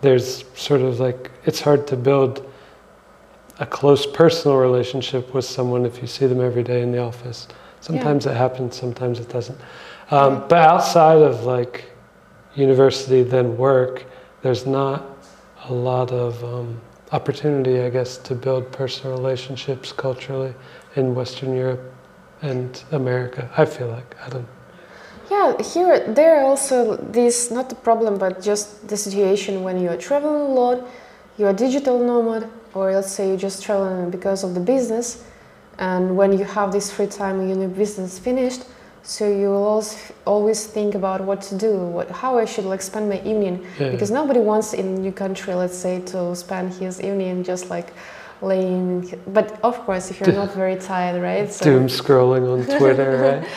there's 0.00 0.44
sort 0.54 0.80
of 0.80 1.00
like 1.00 1.30
it's 1.44 1.60
hard 1.60 1.86
to 1.88 1.96
build 1.96 2.50
a 3.58 3.66
close 3.66 4.06
personal 4.06 4.56
relationship 4.56 5.34
with 5.34 5.44
someone 5.44 5.84
if 5.84 6.00
you 6.00 6.06
see 6.06 6.26
them 6.26 6.40
every 6.40 6.62
day 6.62 6.82
in 6.82 6.92
the 6.92 6.98
office. 6.98 7.48
Sometimes 7.80 8.26
it 8.26 8.36
happens, 8.36 8.76
sometimes 8.76 9.18
it 9.18 9.28
doesn't. 9.28 9.58
Um, 10.10 10.44
but 10.48 10.58
outside 10.58 11.20
of 11.20 11.44
like 11.44 11.90
university, 12.54 13.22
then 13.22 13.56
work, 13.56 14.04
there's 14.42 14.66
not 14.66 15.04
a 15.64 15.72
lot 15.72 16.12
of 16.12 16.42
um, 16.44 16.80
opportunity, 17.12 17.80
I 17.80 17.90
guess, 17.90 18.18
to 18.18 18.34
build 18.34 18.70
personal 18.72 19.16
relationships 19.16 19.92
culturally 19.92 20.54
in 20.96 21.14
Western 21.14 21.54
Europe 21.56 21.92
and 22.42 22.82
America. 22.92 23.50
I 23.56 23.64
feel 23.64 23.88
like 23.88 24.16
I 24.24 24.28
don't. 24.28 24.46
Yeah, 25.30 25.60
here 25.62 26.12
there 26.14 26.40
are 26.40 26.44
also 26.44 26.96
this 26.96 27.50
not 27.50 27.68
the 27.68 27.74
problem, 27.74 28.18
but 28.18 28.40
just 28.40 28.88
the 28.88 28.96
situation 28.96 29.62
when 29.62 29.80
you 29.80 29.88
are 29.88 29.96
traveling 29.96 30.50
a 30.50 30.54
lot, 30.54 30.88
you 31.36 31.46
are 31.46 31.52
digital 31.52 31.98
nomad, 31.98 32.48
or 32.74 32.92
let's 32.92 33.12
say 33.12 33.30
you 33.30 33.36
just 33.36 33.62
traveling 33.62 34.10
because 34.10 34.42
of 34.42 34.54
the 34.54 34.60
business, 34.60 35.24
and 35.78 36.16
when 36.16 36.32
you 36.32 36.44
have 36.44 36.72
this 36.72 36.90
free 36.90 37.06
time 37.06 37.46
your 37.46 37.68
business 37.68 38.18
finished, 38.18 38.64
So 39.02 39.26
you 39.26 39.48
will 39.48 39.64
always, 39.66 40.12
always 40.26 40.66
think 40.66 40.94
about 40.94 41.20
what 41.22 41.40
to 41.42 41.54
do, 41.56 41.78
what, 41.78 42.10
how 42.10 42.36
I 42.38 42.44
should 42.44 42.64
like 42.66 42.82
spend 42.82 43.08
my 43.08 43.20
evening, 43.20 43.64
Yeah. 43.78 43.90
because 43.90 44.10
nobody 44.10 44.40
wants 44.40 44.74
in 44.74 44.86
a 44.86 44.98
new 45.00 45.12
country, 45.12 45.54
let's 45.54 45.76
say, 45.78 46.00
to 46.12 46.34
spend 46.36 46.74
his 46.74 47.00
evening 47.00 47.42
just 47.42 47.70
like 47.70 47.88
laying. 48.42 49.18
But 49.28 49.58
of 49.64 49.78
course, 49.86 50.10
if 50.10 50.20
you're 50.20 50.32
not 50.34 50.52
very 50.62 50.76
tired, 50.76 51.22
right? 51.22 51.50
So, 51.50 51.64
Doom 51.64 51.86
scrolling 51.88 52.44
on 52.52 52.64
Twitter, 52.78 53.40
right? 53.40 53.48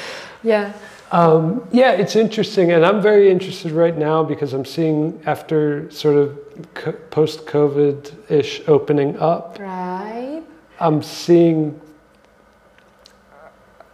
Yeah. 0.44 0.72
Um, 1.12 1.68
yeah, 1.74 1.92
it's 1.92 2.16
interesting, 2.16 2.72
and 2.72 2.86
I'm 2.86 3.02
very 3.02 3.30
interested 3.30 3.74
right 3.74 3.98
now 3.98 4.24
because 4.24 4.54
I'm 4.54 4.64
seeing 4.64 5.22
after 5.26 5.92
sort 5.92 6.16
of 6.16 6.40
co- 6.74 6.94
post-COVID-ish 7.10 8.62
opening 8.68 9.18
up, 9.20 9.58
Right. 9.60 10.42
I'm 10.80 11.04
seeing 11.04 11.80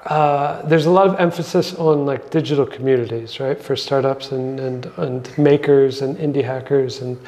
uh, 0.08 0.62
there's 0.64 0.86
a 0.86 0.92
lot 0.92 1.08
of 1.08 1.20
emphasis 1.20 1.74
on 1.76 2.06
like 2.06 2.30
digital 2.30 2.66
communities, 2.66 3.40
right, 3.40 3.62
for 3.62 3.76
startups 3.76 4.32
and, 4.32 4.60
and, 4.60 4.86
and 4.98 5.38
makers 5.38 6.02
and 6.02 6.18
indie 6.18 6.44
hackers 6.44 7.02
and 7.02 7.20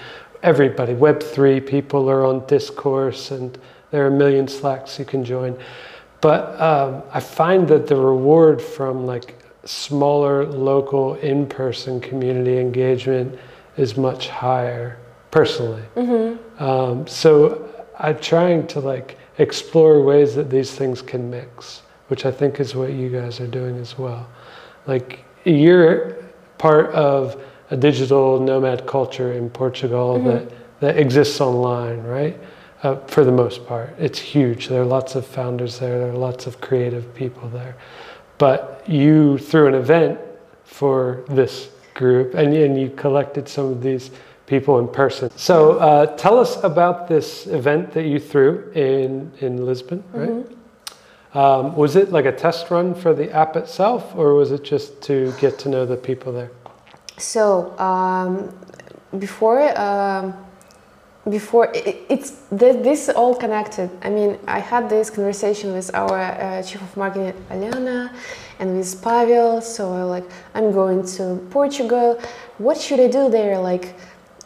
everybody. 0.44 0.94
Web 0.94 1.22
three 1.22 1.60
people 1.60 2.10
are 2.10 2.26
on 2.26 2.46
Discord, 2.48 3.16
and 3.32 3.58
there 3.92 4.04
are 4.04 4.08
a 4.08 4.12
million 4.12 4.48
Slacks 4.48 4.98
you 4.98 5.06
can 5.06 5.24
join. 5.24 5.58
But 6.22 6.60
um, 6.60 7.04
I 7.14 7.20
find 7.20 7.68
that 7.68 7.88
the 7.88 7.96
reward 7.96 8.62
from 8.62 9.06
like 9.06 9.36
smaller 9.66 10.46
local 10.46 11.16
in-person 11.16 12.02
community 12.02 12.60
engagement 12.60 13.38
is 13.78 13.98
much 13.98 14.30
higher 14.30 14.98
personally. 15.32 15.84
Um, 16.60 17.08
so 17.08 17.70
I'm 17.98 18.20
trying 18.20 18.68
to 18.68 18.80
like 18.80 19.18
explore 19.38 20.02
ways 20.02 20.36
that 20.36 20.50
these 20.50 20.72
things 20.72 21.02
can 21.02 21.30
mix, 21.30 21.82
which 22.10 22.26
I 22.26 22.32
think 22.32 22.60
is 22.60 22.76
what 22.76 22.92
you 22.94 23.10
guys 23.10 23.40
are 23.40 23.48
doing 23.48 23.78
as 23.78 23.98
well. 23.98 24.30
Like 24.86 25.26
you're 25.46 26.16
part 26.58 26.92
of 26.92 27.42
a 27.72 27.78
digital 27.78 28.40
nomad 28.40 28.86
culture 28.86 29.34
in 29.34 29.50
Portugal 29.50 30.22
that 30.24 30.52
that 30.80 30.98
exists 30.98 31.42
online, 31.42 32.04
right? 32.04 32.40
Uh, 32.84 32.96
for 33.08 33.26
the 33.26 33.32
most 33.32 33.66
part, 33.68 33.94
it's 34.00 34.20
huge. 34.20 34.70
There 34.70 34.82
are 34.82 34.86
lots 34.86 35.16
of 35.16 35.26
founders 35.26 35.80
there. 35.80 36.00
There 36.00 36.12
are 36.12 36.18
lots 36.18 36.48
of 36.48 36.62
creative 36.62 37.14
people 37.14 37.50
there. 37.50 37.76
But 38.38 38.84
you 38.88 39.38
threw 39.38 39.68
an 39.68 39.74
event 39.74 40.18
for 40.64 41.26
this 41.28 41.70
group, 41.94 42.36
and, 42.36 42.54
and 42.54 42.80
you 42.80 42.90
collected 42.92 43.50
some 43.50 43.66
of 43.66 43.82
these 43.82 44.12
people 44.46 44.80
in 44.80 44.88
person. 44.88 45.30
So 45.36 45.78
uh, 45.80 46.06
tell 46.16 46.40
us 46.40 46.64
about 46.64 47.10
this 47.10 47.48
event 47.48 47.92
that 47.92 48.06
you 48.06 48.20
threw 48.20 48.72
in 48.74 49.32
in 49.40 49.66
Lisbon, 49.66 50.04
right? 50.14 50.46
Um, 51.34 51.76
was 51.76 51.96
it 51.96 52.12
like 52.12 52.26
a 52.26 52.32
test 52.32 52.72
run 52.72 52.96
for 52.96 53.14
the 53.14 53.32
app 53.32 53.56
itself, 53.56 54.16
or 54.16 54.34
was 54.34 54.52
it 54.52 54.64
just 54.64 55.02
to 55.04 55.32
get 55.40 55.60
to 55.60 55.70
know 55.70 55.86
the 55.86 55.98
people 55.98 56.34
there? 56.34 56.52
So 57.18 57.78
um, 57.78 58.52
before 59.20 59.78
um, 59.80 60.34
before 61.30 61.70
it, 61.76 62.06
it's 62.10 62.32
th- 62.50 62.84
this 62.84 63.10
all 63.10 63.36
connected. 63.36 63.92
I 64.02 64.10
mean, 64.10 64.40
I 64.48 64.60
had 64.60 64.90
this 64.90 65.10
conversation 65.10 65.74
with 65.74 65.94
our 65.94 66.18
uh, 66.20 66.64
chief 66.64 66.82
of 66.82 66.98
marketing 66.98 67.34
Alena 67.52 68.12
and 68.58 68.78
with 68.78 69.02
Pavel. 69.02 69.62
So 69.62 69.94
I 69.94 70.04
like 70.04 70.28
I'm 70.56 70.72
going 70.72 71.06
to 71.18 71.36
Portugal. 71.52 72.20
What 72.58 72.78
should 72.78 73.00
I 73.00 73.08
do 73.08 73.30
there? 73.30 73.60
Like, 73.60 73.96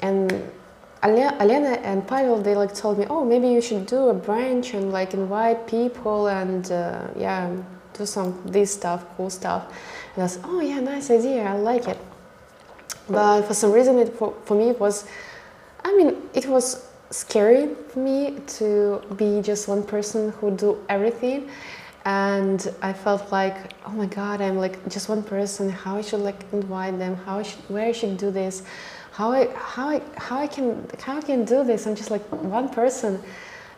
and 0.02 0.52
Alena 1.04 1.80
and 1.84 2.08
Pavel 2.08 2.42
they 2.42 2.56
like 2.56 2.74
told 2.74 2.98
me, 2.98 3.06
oh, 3.10 3.26
maybe 3.26 3.50
you 3.50 3.62
should 3.62 3.86
do 3.86 4.08
a 4.08 4.13
branch 4.13 4.74
and 4.74 4.92
like 4.92 5.13
invite 5.13 5.68
people 5.68 6.28
and 6.28 6.72
uh, 6.72 7.08
yeah, 7.18 7.52
do 7.94 8.06
some 8.06 8.42
this 8.46 8.74
stuff, 8.74 9.06
cool 9.18 9.30
stuff. 9.30 9.66
And 10.16 10.24
I 10.24 10.26
was, 10.26 10.39
oh 10.44 10.62
yeah, 10.62 10.80
nice 10.80 11.12
idea. 11.12 11.44
I 11.44 11.58
like 11.58 11.88
it. 11.88 11.98
But 13.10 13.44
for 13.44 13.54
some 13.54 13.72
reason, 13.74 14.00
it 14.00 14.13
for, 14.16 14.34
for 14.46 14.56
me 14.56 14.70
it 14.70 14.80
was, 14.80 15.06
I 15.84 15.96
mean, 15.98 16.16
it 16.34 16.46
was 16.46 16.88
scary 17.10 17.76
for 17.89 18.00
me 18.00 18.39
to 18.58 19.02
be 19.18 19.42
just 19.42 19.68
one 19.68 19.84
person 19.84 20.32
who 20.39 20.52
do 20.52 20.80
everything, 20.88 21.50
and 22.06 22.74
I 22.82 22.94
felt 22.94 23.32
like, 23.32 23.74
oh 23.86 23.92
my 23.92 24.06
god, 24.06 24.42
I'm 24.42 24.58
like 24.58 24.88
just 24.89 25.10
one 25.10 25.22
person. 25.22 25.70
How 25.70 25.98
I 25.98 26.02
should 26.02 26.22
like 26.22 26.46
invite 26.54 26.98
them? 26.98 27.16
How 27.16 27.39
I 27.39 27.44
should, 27.44 27.60
where 27.70 27.86
I 27.88 27.92
should 27.92 28.18
do 28.18 28.32
this? 28.32 28.63
How 29.13 29.32
I 29.32 29.47
how 29.56 29.89
I 29.89 30.02
how 30.17 30.39
I 30.39 30.47
can 30.47 30.89
how 30.99 31.17
I 31.17 31.21
can 31.21 31.45
do 31.45 31.63
this? 31.63 31.86
I'm 31.86 31.95
just 31.95 32.10
like 32.10 32.23
one 32.32 32.67
person, 32.67 33.21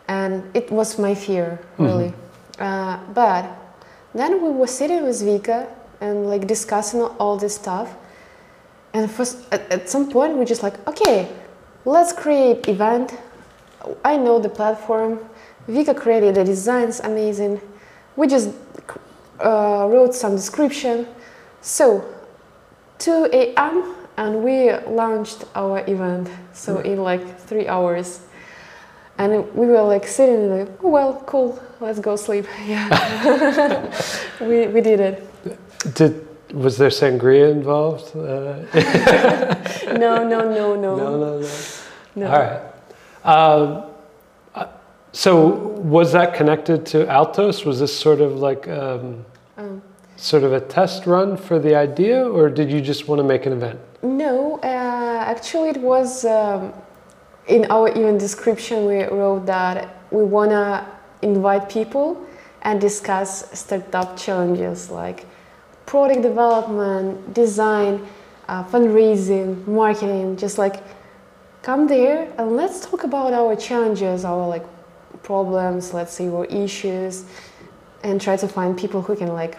and 0.08 0.42
it 0.54 0.70
was 0.70 0.98
my 0.98 1.14
fear 1.14 1.58
really. 1.76 2.14
Uh, 2.58 2.98
but 3.12 3.44
then 4.14 4.42
we 4.42 4.50
were 4.50 4.66
sitting 4.66 5.04
with 5.04 5.20
Vika 5.20 5.68
and 6.00 6.26
like 6.26 6.46
discussing 6.46 7.02
all 7.02 7.36
this 7.36 7.54
stuff. 7.54 7.94
And 8.94 9.10
first, 9.10 9.44
at, 9.52 9.70
at 9.70 9.90
some 9.90 10.10
point, 10.10 10.38
we 10.38 10.46
just 10.46 10.62
like, 10.62 10.86
okay, 10.88 11.28
let's 11.84 12.14
create 12.14 12.66
event. 12.66 13.12
I 14.04 14.16
know 14.16 14.38
the 14.38 14.48
platform. 14.48 15.18
Vika 15.68 15.94
created 15.94 16.36
the 16.36 16.44
designs, 16.44 17.00
amazing. 17.00 17.60
We 18.16 18.26
just 18.26 18.50
uh, 19.38 19.86
wrote 19.90 20.14
some 20.14 20.34
description. 20.34 21.06
So, 21.60 22.10
2 23.00 23.28
a.m. 23.32 23.94
and 24.16 24.42
we 24.42 24.72
launched 24.86 25.44
our 25.54 25.80
event. 25.86 26.28
So 26.52 26.78
in 26.78 27.02
like 27.02 27.38
three 27.40 27.68
hours. 27.68 28.20
And 29.18 29.50
we 29.54 29.66
were 29.66 29.82
like 29.82 30.06
sitting 30.06 30.50
like, 30.50 30.68
oh, 30.82 30.90
well, 30.90 31.22
cool, 31.26 31.58
let's 31.80 31.98
go 32.00 32.16
sleep. 32.16 32.46
Yeah, 32.66 33.90
we, 34.40 34.66
we 34.66 34.80
did 34.80 35.00
it. 35.00 35.94
Did 35.94 36.26
was 36.52 36.76
there 36.78 36.90
sangria 36.90 37.50
involved? 37.50 38.14
Uh, 38.16 38.64
No, 39.98 40.22
no, 40.22 40.40
no, 40.40 40.74
no. 40.74 40.76
no, 40.76 40.96
no, 40.96 41.40
no. 41.40 41.48
no. 42.14 42.26
All 42.26 42.40
right. 42.40 42.62
Um, 43.24 43.84
uh, 44.54 44.66
so 45.12 45.46
was 45.46 46.12
that 46.12 46.34
connected 46.34 46.86
to 46.86 47.08
Altos? 47.08 47.64
Was 47.64 47.80
this 47.80 47.96
sort 47.98 48.20
of 48.20 48.36
like 48.38 48.68
um, 48.68 49.24
Um, 49.56 49.82
sort 50.16 50.44
of 50.44 50.52
a 50.52 50.60
test 50.60 51.06
run 51.06 51.36
for 51.36 51.58
the 51.58 51.74
idea, 51.74 52.22
or 52.28 52.48
did 52.50 52.70
you 52.70 52.80
just 52.80 53.08
want 53.08 53.18
to 53.18 53.24
make 53.24 53.46
an 53.46 53.52
event? 53.52 53.80
No, 54.06 54.60
uh, 54.62 55.24
actually, 55.26 55.70
it 55.70 55.78
was 55.78 56.24
um, 56.24 56.72
in 57.48 57.66
our 57.70 57.88
event 57.88 58.20
description. 58.20 58.86
We 58.86 59.02
wrote 59.02 59.46
that 59.46 59.96
we 60.12 60.22
wanna 60.22 60.86
invite 61.22 61.68
people 61.68 62.24
and 62.62 62.80
discuss 62.80 63.50
startup 63.58 64.16
challenges 64.16 64.90
like 64.90 65.26
product 65.86 66.22
development, 66.22 67.34
design, 67.34 68.06
uh, 68.46 68.62
fundraising, 68.64 69.66
marketing. 69.66 70.36
Just 70.36 70.56
like 70.56 70.84
come 71.62 71.88
there 71.88 72.32
and 72.38 72.56
let's 72.56 72.86
talk 72.86 73.02
about 73.02 73.32
our 73.32 73.56
challenges, 73.56 74.24
our 74.24 74.46
like 74.46 74.64
problems, 75.24 75.92
let's 75.92 76.12
say 76.12 76.28
our 76.28 76.44
issues, 76.44 77.24
and 78.04 78.20
try 78.20 78.36
to 78.36 78.46
find 78.46 78.78
people 78.78 79.02
who 79.02 79.16
can 79.16 79.32
like 79.32 79.58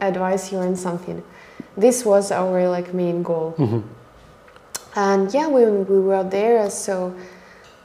advise 0.00 0.50
you 0.50 0.58
on 0.58 0.74
something. 0.74 1.22
This 1.76 2.04
was 2.04 2.30
our 2.32 2.68
like 2.68 2.92
main 2.94 3.22
goal. 3.22 3.54
Mhm. 3.58 3.82
And 4.96 5.32
yeah, 5.32 5.46
we, 5.48 5.64
we 5.66 6.00
were 6.00 6.24
there, 6.24 6.68
so 6.70 7.14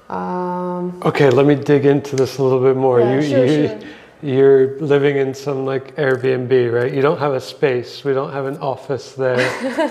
um, 0.10 1.02
Okay, 1.04 1.30
let 1.30 1.46
me 1.46 1.56
dig 1.56 1.86
into 1.86 2.16
this 2.16 2.38
a 2.38 2.44
little 2.44 2.62
bit 2.62 2.76
more. 2.76 3.00
yeah, 3.00 3.16
you, 3.16 3.22
sure, 3.22 3.46
you, 3.46 3.68
sure. 3.68 3.80
You're 4.22 4.80
living 4.80 5.18
in 5.18 5.34
some 5.34 5.66
like 5.66 5.96
Airbnb, 5.98 6.74
right? 6.74 6.92
You 6.92 7.02
don't 7.02 7.20
have 7.20 7.34
a 7.34 7.40
space. 7.42 8.04
We 8.04 8.14
don't 8.14 8.32
have 8.32 8.46
an 8.46 8.58
office 8.58 9.14
there. 9.14 9.40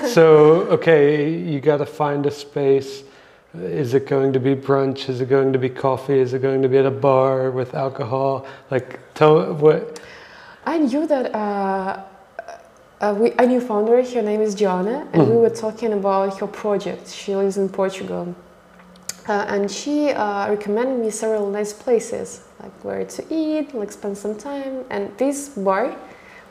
so, 0.09 0.63
okay, 0.73 1.31
you 1.39 1.61
got 1.61 1.77
to 1.79 1.87
find 1.87 2.27
a 2.27 2.31
space. 2.31 3.05
Is 3.57 3.95
it 3.95 4.09
going 4.09 4.33
to 4.33 4.41
be 4.41 4.57
brunch? 4.57 5.09
Is 5.09 5.21
it 5.21 5.29
going 5.29 5.53
to 5.53 5.59
be 5.59 5.69
coffee? 5.69 6.19
Is 6.19 6.33
it 6.35 6.43
going 6.43 6.63
to 6.63 6.69
be 6.69 6.79
at 6.79 6.87
a 6.87 6.91
bar 6.91 7.53
with 7.53 7.75
alcohol? 7.75 8.47
Like, 8.71 8.99
tell 9.15 9.55
what. 9.55 10.01
I 10.67 10.79
knew 10.79 11.07
that 11.07 11.33
uh, 11.35 12.03
uh, 13.05 13.15
we, 13.15 13.33
a 13.39 13.47
new 13.47 13.61
founder, 13.61 14.03
her 14.03 14.23
name 14.23 14.41
is 14.41 14.55
Joanna, 14.55 15.07
and 15.13 15.23
we 15.29 15.35
Mhm. 15.37 15.41
were 15.45 15.51
talking 15.67 15.93
about 15.93 16.39
her 16.41 16.47
project. 16.47 17.05
She 17.21 17.37
lives 17.37 17.57
in 17.57 17.69
Portugal. 17.69 18.25
Uh, 19.29 19.45
and 19.55 19.71
she 19.71 20.11
uh, 20.11 20.49
recommended 20.51 20.99
me 21.05 21.11
several 21.11 21.47
nice 21.51 21.73
places, 21.73 22.41
like 22.63 22.73
where 22.83 23.05
to 23.05 23.23
eat, 23.31 23.75
like 23.75 23.91
spend 23.93 24.17
some 24.25 24.35
time. 24.35 24.75
And 24.91 25.03
this 25.17 25.49
bar, 25.49 25.87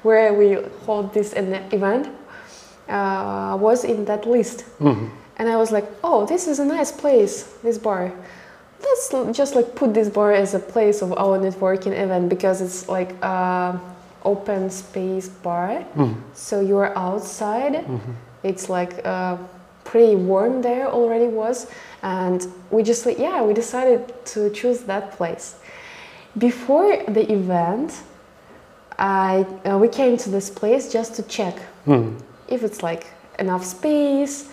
where 0.04 0.34
we 0.34 0.48
hold 0.86 1.14
this 1.14 1.34
event, 1.74 2.08
uh, 2.90 3.58
was 3.60 3.84
in 3.84 4.06
that 4.06 4.26
list. 4.26 4.66
Mhm. 4.80 5.10
And 5.38 5.50
I 5.50 5.56
was 5.64 5.72
like, 5.72 5.88
oh, 6.04 6.26
this 6.26 6.48
is 6.48 6.60
a 6.60 6.66
nice 6.66 6.92
place, 6.92 7.34
this 7.64 7.78
bar. 7.78 8.12
Let's 8.86 9.38
just 9.38 9.56
like 9.56 9.70
put 9.76 9.94
this 9.94 10.10
bar 10.10 10.32
as 10.34 10.54
a 10.54 10.60
place 10.60 11.02
of 11.06 11.10
our 11.24 11.40
networking 11.40 11.94
event 12.06 12.28
because 12.30 12.62
it's 12.66 12.90
like 12.90 13.12
a 13.22 13.80
open 14.26 14.70
space 14.70 15.28
bar. 15.30 15.84
Mhm. 15.96 16.16
So 16.34 16.60
you're 16.60 16.92
outside. 16.98 17.74
Mhm. 17.86 18.00
It's 18.44 18.70
like 18.70 18.94
uh, 19.06 19.38
pretty 19.84 20.16
warm 20.16 20.62
there 20.62 20.88
already 20.88 21.28
was, 21.28 21.68
and 22.02 22.46
we 22.72 22.84
just 22.84 23.06
like 23.06 23.20
yeah 23.20 23.42
we 23.48 23.54
decided 23.54 24.00
to 24.34 24.50
choose 24.50 24.80
that 24.84 25.12
place. 25.18 25.56
Before 26.38 26.98
the 27.08 27.32
event, 27.32 28.02
I 28.98 29.46
uh, 29.66 29.78
we 29.78 29.88
came 29.88 30.18
to 30.18 30.30
this 30.30 30.50
place 30.50 30.92
just 30.92 31.16
to 31.16 31.24
check 31.24 31.56
Hmm. 31.86 32.16
if 32.48 32.64
it's 32.64 32.82
like 32.84 33.08
enough 33.40 33.64
space, 33.66 34.50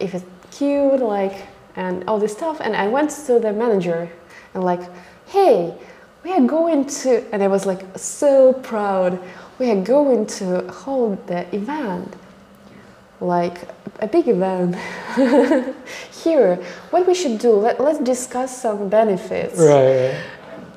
if 0.00 0.14
it's 0.14 0.24
cute, 0.58 1.00
like 1.00 1.46
and 1.76 2.04
all 2.08 2.18
this 2.18 2.32
stuff. 2.32 2.60
And 2.60 2.74
I 2.76 2.88
went 2.88 3.10
to 3.26 3.38
the 3.38 3.52
manager 3.52 4.08
and 4.54 4.64
like, 4.64 4.80
hey, 5.26 5.74
we 6.24 6.32
are 6.32 6.40
going 6.40 6.86
to, 6.86 7.24
and 7.32 7.42
I 7.42 7.48
was 7.48 7.66
like 7.66 7.82
so 7.96 8.52
proud. 8.52 9.20
We 9.58 9.70
are 9.70 9.82
going 9.82 10.26
to 10.38 10.70
hold 10.70 11.26
the 11.26 11.52
event, 11.54 12.14
like 13.20 13.68
a 14.00 14.06
big 14.06 14.28
event 14.28 14.76
here. 16.22 16.56
What 16.90 17.06
we 17.06 17.14
should 17.14 17.38
do? 17.38 17.52
Let, 17.52 17.80
let's 17.80 17.98
discuss 17.98 18.62
some 18.62 18.88
benefits. 18.88 19.58
Right. 19.58 20.20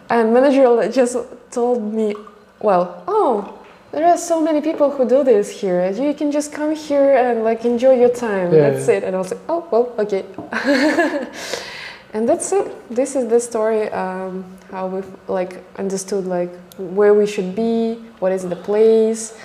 And 0.10 0.34
manager 0.34 0.90
just 0.92 1.18
told 1.52 1.94
me, 1.94 2.16
well, 2.60 3.04
oh, 3.08 3.60
there 3.92 4.08
are 4.08 4.18
so 4.18 4.42
many 4.42 4.62
people 4.62 4.90
who 4.90 5.08
do 5.08 5.24
this 5.24 5.50
here. 5.50 5.90
You 5.92 6.14
can 6.14 6.32
just 6.32 6.54
come 6.54 6.76
here 6.76 7.16
and 7.16 7.44
like 7.44 7.66
enjoy 7.66 8.00
your 8.00 8.10
time. 8.10 8.54
Yeah, 8.54 8.72
that's 8.72 8.88
it. 8.88 9.04
And 9.04 9.16
I 9.16 9.20
was 9.20 9.32
like, 9.32 9.42
oh, 9.50 9.68
well, 9.70 9.94
okay. 10.00 10.26
and 12.14 12.28
that's 12.28 12.52
it. 12.52 12.90
This 12.90 13.16
is 13.16 13.30
the 13.30 13.40
story. 13.40 13.90
Um, 13.90 14.46
how 14.70 14.88
we 14.88 15.02
like 15.28 15.64
understood 15.78 16.26
like 16.26 16.54
where 16.78 17.14
we 17.14 17.26
should 17.26 17.56
be, 17.56 17.96
what 18.20 18.32
is 18.32 18.48
the 18.48 18.56
place, 18.56 19.38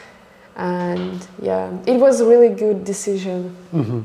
and 0.56 1.26
yeah, 1.40 1.76
it 1.86 1.98
was 1.98 2.20
a 2.20 2.26
really 2.26 2.48
good 2.48 2.84
decision. 2.84 3.54
hmm 3.70 4.00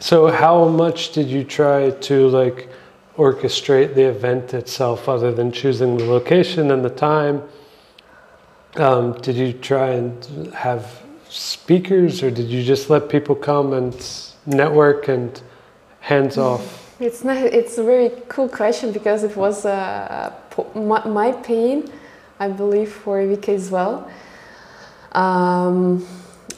So, 0.00 0.28
how 0.28 0.68
much 0.68 1.12
did 1.12 1.28
you 1.28 1.44
try 1.44 1.90
to 1.90 2.28
like 2.28 2.68
orchestrate 3.16 3.94
the 3.94 4.02
event 4.02 4.54
itself, 4.54 5.08
other 5.08 5.32
than 5.32 5.52
choosing 5.52 5.96
the 5.96 6.04
location 6.04 6.70
and 6.70 6.84
the 6.84 6.90
time? 6.90 7.42
Um, 8.76 9.12
did 9.20 9.36
you 9.36 9.52
try 9.52 9.90
and 9.90 10.52
have 10.52 11.00
speakers, 11.28 12.22
or 12.22 12.30
did 12.30 12.48
you 12.48 12.62
just 12.64 12.90
let 12.90 13.08
people 13.08 13.36
come 13.36 13.72
and 13.72 13.94
network 14.46 15.08
and 15.08 15.40
hands 16.00 16.36
off? 16.38 16.83
It's 17.04 17.22
not, 17.22 17.36
it's 17.36 17.76
a 17.76 17.84
very 17.84 18.10
cool 18.28 18.48
question 18.48 18.90
because 18.90 19.24
it 19.24 19.36
was 19.36 19.66
uh, 19.66 20.32
my, 20.74 21.06
my 21.06 21.32
pain, 21.32 21.92
I 22.40 22.48
believe, 22.48 22.90
for 22.90 23.18
Vika 23.18 23.50
as 23.50 23.70
well. 23.70 24.10
Um, 25.12 26.06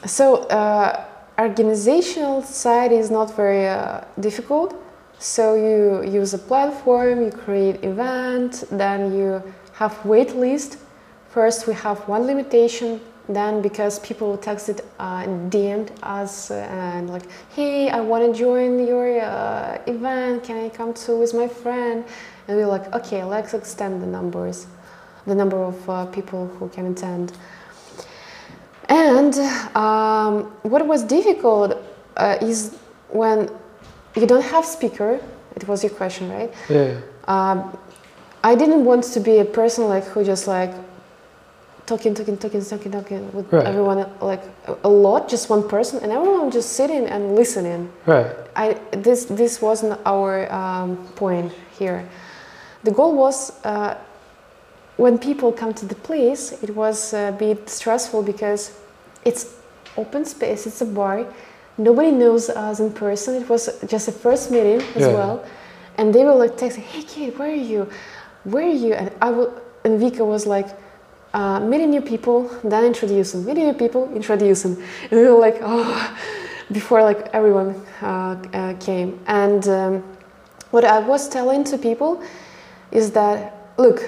so 0.04 0.44
uh, 0.44 1.04
organizational 1.36 2.42
side 2.42 2.92
is 2.92 3.10
not 3.10 3.34
very 3.34 3.66
uh, 3.66 4.02
difficult. 4.20 4.80
So 5.18 5.56
you 5.56 6.08
use 6.08 6.32
a 6.32 6.38
platform, 6.38 7.24
you 7.24 7.32
create 7.32 7.82
event, 7.82 8.62
then 8.70 9.16
you 9.18 9.42
have 9.72 9.92
wait 10.04 10.36
list. 10.36 10.78
First 11.28 11.66
we 11.66 11.74
have 11.74 12.06
one 12.06 12.22
limitation, 12.22 13.00
then 13.28 13.60
because 13.60 13.98
people 14.00 14.38
texted 14.38 14.80
uh, 15.00 15.24
and 15.24 15.50
DM'd 15.50 15.92
us 16.02 16.50
uh, 16.50 16.54
and 16.54 17.10
like, 17.10 17.24
hey, 17.50 17.88
I 17.88 18.00
want 18.00 18.32
to 18.32 18.38
join 18.38 18.86
your 18.86 19.20
uh, 19.20 19.78
event. 19.86 20.44
Can 20.44 20.64
I 20.64 20.68
come 20.68 20.94
to 20.94 21.16
with 21.16 21.34
my 21.34 21.48
friend? 21.48 22.04
And 22.46 22.56
we 22.56 22.62
we're 22.62 22.68
like, 22.68 22.94
okay, 22.94 23.24
let's 23.24 23.54
extend 23.54 24.00
the 24.00 24.06
numbers, 24.06 24.66
the 25.26 25.34
number 25.34 25.56
of 25.62 25.90
uh, 25.90 26.06
people 26.06 26.46
who 26.46 26.68
can 26.68 26.92
attend. 26.92 27.32
And 28.88 29.34
um, 29.76 30.52
what 30.62 30.86
was 30.86 31.02
difficult 31.02 31.76
uh, 32.16 32.38
is 32.40 32.76
when 33.08 33.50
you 34.14 34.26
don't 34.26 34.44
have 34.44 34.64
speaker. 34.64 35.20
It 35.56 35.66
was 35.66 35.82
your 35.82 35.92
question, 35.92 36.30
right? 36.30 36.52
Yeah. 36.68 37.00
Um, 37.26 37.76
I 38.44 38.54
didn't 38.54 38.84
want 38.84 39.04
to 39.04 39.20
be 39.20 39.38
a 39.38 39.44
person 39.44 39.88
like 39.88 40.04
who 40.04 40.22
just 40.22 40.46
like 40.46 40.72
talking, 41.86 42.14
talking, 42.14 42.36
talking, 42.36 42.64
talking, 42.64 42.92
talking 42.92 43.32
with 43.32 43.52
Right. 43.52 43.66
everyone 43.66 44.06
like 44.20 44.42
a- 44.84 44.88
lot, 44.88 45.28
just 45.28 45.48
one 45.50 45.62
person, 45.68 46.00
and 46.02 46.10
everyone 46.12 46.50
just 46.50 46.72
sitting 46.72 47.06
and 47.06 47.34
listening. 47.36 47.88
Right. 48.06 48.26
I 48.56 48.76
this 48.90 49.24
this 49.26 49.62
wasn't 49.62 49.98
our 50.04 50.50
um, 50.52 50.96
point 51.14 51.52
here. 51.78 52.02
The 52.84 52.90
goal 52.90 53.14
was 53.16 53.52
uh, 53.64 53.94
when 54.96 55.18
people 55.18 55.52
come 55.52 55.72
to 55.74 55.86
the 55.86 55.94
place, 55.94 56.52
it 56.62 56.70
was 56.74 57.12
a 57.14 57.32
bit 57.38 57.68
stressful 57.68 58.22
because 58.22 58.72
it's 59.24 59.54
open 59.96 60.24
space, 60.24 60.66
it's 60.66 60.80
a 60.80 60.86
bar. 60.86 61.24
Nobody 61.78 62.10
knows 62.10 62.48
us 62.48 62.80
in 62.80 62.90
person. 62.92 63.34
It 63.42 63.48
was 63.48 63.68
just 63.86 64.08
a 64.08 64.12
first 64.12 64.50
meeting 64.50 64.80
as 64.96 65.02
Yeah. 65.06 65.14
well, 65.18 65.44
and 65.98 66.14
they 66.14 66.24
were 66.24 66.34
like 66.34 66.56
texting, 66.56 66.82
"Hey 66.92 67.02
kid, 67.02 67.38
where 67.38 67.50
are 67.50 67.64
you? 67.72 67.86
Where 68.44 68.64
are 68.64 68.78
you?" 68.86 68.94
And 68.94 69.10
I 69.20 69.30
will, 69.30 69.52
and 69.84 70.00
Vika 70.00 70.24
was 70.26 70.46
like. 70.46 70.68
Uh, 71.36 71.60
meeting 71.60 71.90
new 71.90 72.00
people, 72.00 72.48
then 72.64 72.82
introducing, 72.82 73.44
meeting 73.44 73.66
new 73.66 73.74
people, 73.74 74.10
introducing, 74.14 74.72
and 75.10 75.20
we 75.20 75.28
were 75.28 75.38
like, 75.38 75.58
oh, 75.60 76.18
before 76.72 77.02
like 77.02 77.28
everyone 77.34 77.74
uh, 78.00 78.42
uh, 78.54 78.72
came. 78.80 79.20
And 79.26 79.68
um, 79.68 80.02
what 80.70 80.86
I 80.86 80.98
was 80.98 81.28
telling 81.28 81.62
to 81.64 81.76
people 81.76 82.22
is 82.90 83.10
that 83.10 83.52
look, 83.76 84.00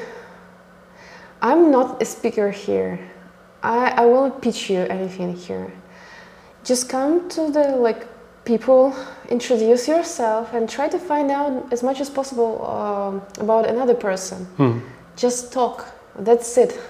I'm 1.42 1.70
not 1.70 2.00
a 2.00 2.06
speaker 2.06 2.50
here. 2.50 2.98
I, 3.62 3.90
I 3.90 4.06
won't 4.06 4.40
pitch 4.40 4.70
you 4.70 4.80
anything 4.88 5.36
here. 5.36 5.70
Just 6.64 6.88
come 6.88 7.28
to 7.28 7.50
the 7.50 7.76
like 7.76 8.08
people, 8.46 8.96
introduce 9.28 9.86
yourself, 9.86 10.54
and 10.54 10.66
try 10.66 10.88
to 10.88 10.98
find 10.98 11.30
out 11.30 11.70
as 11.74 11.82
much 11.82 12.00
as 12.00 12.08
possible 12.08 12.66
um, 12.66 13.22
about 13.38 13.68
another 13.68 13.94
person. 13.94 14.46
Hmm. 14.56 14.78
Just 15.14 15.52
talk. 15.52 15.92
That's 16.18 16.56
it. 16.56 16.80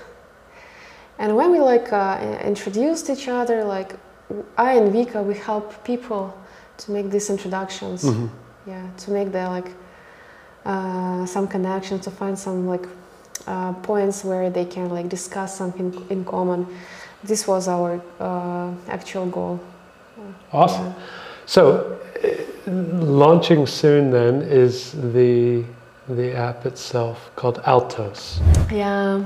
And 1.19 1.37
when 1.37 1.51
we 1.51 1.59
like 1.61 1.93
uh, 1.93 2.19
introduced 2.45 3.11
each 3.11 3.29
other, 3.29 3.65
like 3.65 3.95
I 4.57 4.75
and 4.75 4.93
Vika, 4.93 5.25
we 5.25 5.35
help 5.35 5.85
people 5.85 6.33
to 6.79 6.93
make 6.93 7.11
these 7.11 7.29
introductions. 7.31 8.05
Mhm. 8.05 8.29
Yeah, 8.67 8.87
to 8.99 9.11
make 9.11 9.33
the 9.33 9.49
like 9.49 9.71
uh, 10.65 11.27
some 11.27 11.47
connections, 11.49 12.05
to 12.05 12.11
find 12.11 12.39
some 12.39 12.69
like 12.69 12.87
uh, 13.47 13.73
points 13.83 14.25
where 14.25 14.51
they 14.51 14.65
can 14.65 14.91
like 14.91 15.09
discuss 15.09 15.57
something 15.57 16.07
in 16.11 16.25
common. 16.25 16.67
This 17.25 17.47
was 17.49 17.67
our 17.69 18.01
uh, 18.21 18.71
actual 18.89 19.27
goal. 19.27 19.59
Awesome. 20.53 20.95
So, 21.47 21.99
uh, 22.25 22.71
launching 22.71 23.67
soon 23.67 24.11
then 24.11 24.43
is 24.43 24.93
the 24.93 25.65
the 26.09 26.35
app 26.35 26.67
itself 26.67 27.31
called 27.37 27.61
Altos. 27.65 28.41
Yeah. 28.71 29.25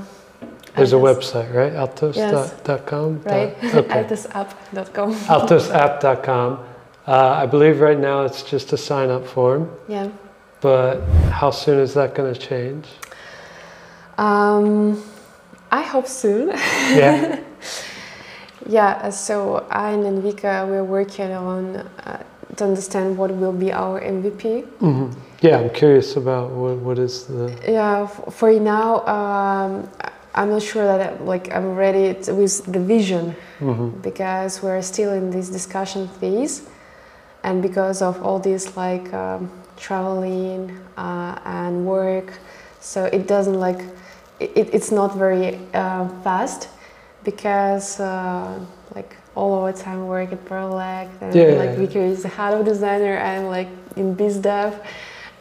There's 0.75 0.93
a 0.93 0.97
Altos. 0.97 1.31
website, 1.31 1.53
right? 1.53 1.73
Altos.com? 1.75 3.21
Right. 3.23 3.55
Okay. 3.63 4.03
Altosapp.com. 4.03 5.13
Altosapp.com. 5.13 6.59
Uh, 7.05 7.11
I 7.43 7.45
believe 7.45 7.79
right 7.81 7.99
now 7.99 8.23
it's 8.23 8.43
just 8.43 8.73
a 8.73 8.77
sign 8.77 9.09
up 9.09 9.27
form, 9.27 9.69
Yeah. 9.87 10.09
but 10.61 11.01
how 11.29 11.51
soon 11.51 11.79
is 11.79 11.93
that 11.95 12.15
going 12.15 12.33
to 12.33 12.39
change? 12.39 12.87
Um, 14.17 15.03
I 15.71 15.81
hope 15.81 16.07
soon. 16.07 16.49
Yeah. 16.49 17.39
Yeah, 18.69 19.09
so 19.09 19.65
I 19.69 19.91
and 19.91 20.23
Vika 20.23 20.65
we're 20.65 20.85
working 20.85 21.33
on 21.33 21.75
uh, 21.75 22.23
to 22.55 22.63
understand 22.63 23.17
what 23.17 23.29
will 23.35 23.51
be 23.51 23.73
our 23.73 23.99
MVP. 23.99 24.63
hmm 24.79 25.11
Yeah, 25.41 25.57
I'm 25.59 25.69
curious 25.69 26.15
about 26.15 26.51
what, 26.51 26.77
what 26.77 26.97
is 26.97 27.25
the. 27.25 27.53
Yeah, 27.67 28.07
for 28.07 28.53
now, 28.53 29.05
um, 29.05 29.89
I'm 30.35 30.49
not 30.49 30.61
sure 30.63 30.85
that 30.85 31.21
uh, 31.21 31.23
like 31.23 31.53
I'm 31.53 31.75
ready 31.75 32.13
t- 32.13 32.31
with 32.31 32.65
the 32.65 32.79
vision 32.79 33.35
hmm 33.59 33.89
because 34.01 34.61
we're 34.63 34.81
still 34.81 35.13
in 35.13 35.29
this 35.31 35.49
discussion 35.49 36.07
phase, 36.19 36.63
and 37.43 37.61
because 37.61 38.01
of 38.01 38.21
all 38.23 38.39
this 38.39 38.75
like 38.75 39.13
um, 39.13 39.49
traveling 39.77 40.77
uh, 40.97 41.39
and 41.45 41.85
work, 41.85 42.33
so 42.79 43.05
it 43.05 43.27
doesn't 43.27 43.59
like 43.59 43.79
it, 44.39 44.51
it- 44.55 44.73
it's 44.73 44.91
not 44.91 45.15
very 45.15 45.59
uh, 45.73 46.07
fast 46.23 46.69
because 47.23 47.99
uh, 47.99 48.59
like 48.95 49.15
all 49.35 49.65
of 49.65 49.75
the 49.75 49.81
time 49.81 50.07
work 50.07 50.31
at 50.31 50.43
Paralect 50.45 51.11
and 51.21 51.35
Yeah. 51.35 51.53
like 51.61 51.71
Vika 51.77 51.95
is 51.95 52.23
the 52.23 52.29
head 52.29 52.53
of 52.53 52.65
designer 52.65 53.15
and 53.17 53.47
like 53.47 53.69
in 53.95 54.15
BizDev 54.15 54.73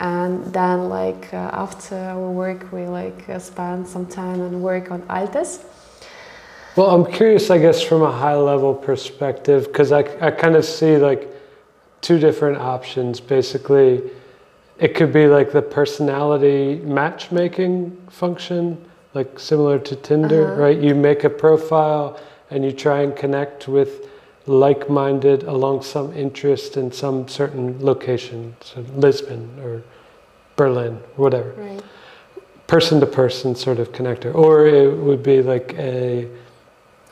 and 0.02 0.44
then 0.52 0.88
like 0.88 1.32
uh, 1.32 1.64
after 1.64 1.94
our 1.96 2.28
work 2.28 2.72
we 2.72 2.86
like 2.86 3.28
uh, 3.28 3.38
spend 3.38 3.86
some 3.86 4.04
time 4.04 4.40
and 4.40 4.60
work 4.60 4.90
on 4.90 5.00
Altos. 5.08 5.64
Well, 6.74 6.90
I'm 6.90 7.06
curious, 7.12 7.50
I 7.50 7.58
guess, 7.58 7.82
from 7.82 8.02
a 8.02 8.10
high 8.10 8.34
level 8.34 8.74
perspective, 8.74 9.66
because 9.66 9.92
I, 9.92 10.00
I 10.26 10.30
kind 10.30 10.56
of 10.56 10.64
see 10.64 10.96
like 10.96 11.28
two 12.00 12.18
different 12.18 12.58
options. 12.58 13.20
Basically, 13.20 14.02
it 14.78 14.94
could 14.96 15.12
be 15.12 15.26
like 15.26 15.52
the 15.52 15.60
personality 15.62 16.80
matchmaking 16.82 17.94
function, 18.10 18.82
like 19.14 19.38
similar 19.38 19.78
to 19.80 19.94
Tinder, 19.96 20.44
Uh-huh. 20.52 20.62
right? 20.62 20.78
You 20.78 20.94
make 20.94 21.24
a 21.24 21.30
profile 21.30 22.18
and 22.50 22.64
you 22.64 22.72
try 22.72 23.02
and 23.02 23.14
connect 23.14 23.68
with 23.68 24.08
like 24.46 24.88
minded 24.90 25.44
along 25.44 25.82
some 25.82 26.12
interest 26.14 26.76
in 26.76 26.90
some 26.90 27.28
certain 27.28 27.76
location, 27.84 28.56
so 28.60 28.80
Lisbon 28.96 29.48
or 29.62 29.82
Berlin, 30.56 30.98
whatever 31.16 31.52
Right. 31.56 31.82
person 32.66 33.00
to 33.00 33.06
person 33.06 33.54
sort 33.54 33.78
of 33.78 33.92
connector 33.92 34.34
or 34.34 34.66
it 34.66 34.92
would 34.96 35.22
be 35.22 35.42
like 35.42 35.74
a 35.78 36.26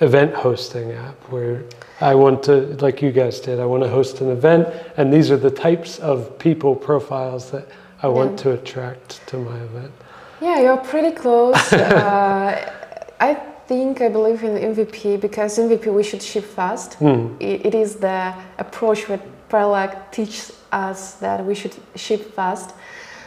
event 0.01 0.32
hosting 0.34 0.93
app 0.93 1.16
where 1.30 1.62
I 2.01 2.14
want 2.14 2.43
to, 2.45 2.53
like 2.80 3.03
you 3.03 3.12
guys 3.12 3.41
did, 3.41 3.61
I 3.61 3.66
want 3.66 3.82
to 3.82 3.88
host 3.91 4.22
an 4.22 4.30
event, 4.30 4.66
and 4.97 5.12
these 5.12 5.30
are 5.30 5.36
the 5.36 5.51
types 5.51 5.99
of 5.99 6.38
people 6.38 6.74
profiles 6.74 7.51
that 7.51 7.66
I 8.03 8.09
want 8.09 8.30
Yeah. 8.32 8.43
to 8.45 8.51
attract 8.53 9.20
to 9.26 9.36
my 9.36 9.57
event. 9.57 9.93
Yeah, 10.41 10.61
you're 10.61 10.78
pretty 10.78 11.11
close. 11.11 11.72
uh, 11.74 12.72
I 13.20 13.34
think 13.68 14.01
I 14.01 14.09
believe 14.09 14.43
in 14.43 14.57
MVP 14.74 15.20
because 15.20 15.59
MVP 15.59 15.91
we 15.93 16.03
should 16.03 16.22
ship 16.22 16.45
fast. 16.45 16.95
Hmm. 16.95 17.34
It, 17.38 17.66
it 17.66 17.74
is 17.74 17.97
the 17.97 18.32
approach 18.59 19.07
that 19.09 19.20
Paralect 19.51 20.14
teaches 20.14 20.53
us 20.72 21.14
that 21.14 21.45
we 21.45 21.55
should 21.55 21.74
ship 21.97 22.32
fast. 22.34 22.70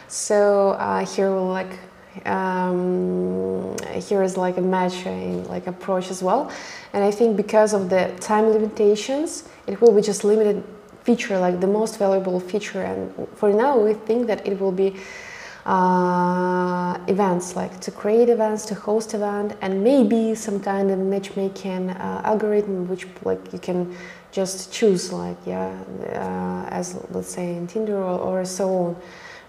So 0.08 0.70
uh, 0.70 1.04
here 1.06 1.30
we'll 1.30 1.46
like 1.46 1.78
um, 2.26 3.76
here 3.94 4.22
is 4.22 4.36
like 4.36 4.56
a 4.56 4.60
matching 4.60 5.44
like 5.48 5.66
approach 5.66 6.10
as 6.10 6.22
well. 6.22 6.50
And 6.92 7.02
I 7.02 7.10
think 7.10 7.36
because 7.36 7.74
of 7.74 7.90
the 7.90 8.12
time 8.20 8.46
limitations, 8.48 9.44
it 9.66 9.80
will 9.80 9.92
be 9.92 10.00
just 10.00 10.24
limited 10.24 10.62
feature, 11.02 11.38
like 11.38 11.60
the 11.60 11.66
most 11.66 11.98
valuable 11.98 12.40
feature. 12.40 12.82
And 12.82 13.28
for 13.34 13.52
now, 13.52 13.78
we 13.78 13.94
think 13.94 14.26
that 14.28 14.46
it 14.46 14.60
will 14.60 14.72
be 14.72 14.96
uh, 15.66 16.98
events, 17.08 17.56
like 17.56 17.80
to 17.80 17.90
create 17.90 18.28
events, 18.28 18.64
to 18.66 18.74
host 18.74 19.14
event, 19.14 19.54
and 19.60 19.82
maybe 19.82 20.34
some 20.34 20.60
kind 20.60 20.90
of 20.90 20.98
matchmaking 20.98 21.90
uh, 21.90 22.22
algorithm, 22.24 22.88
which 22.88 23.06
like 23.24 23.52
you 23.52 23.58
can 23.58 23.96
just 24.30 24.72
choose, 24.72 25.12
like 25.12 25.36
yeah, 25.46 25.76
uh, 26.12 26.68
as 26.70 26.98
let's 27.10 27.28
say 27.28 27.54
in 27.54 27.66
Tinder 27.66 27.96
or, 27.96 28.18
or 28.18 28.44
so 28.44 28.68
on, 28.68 28.96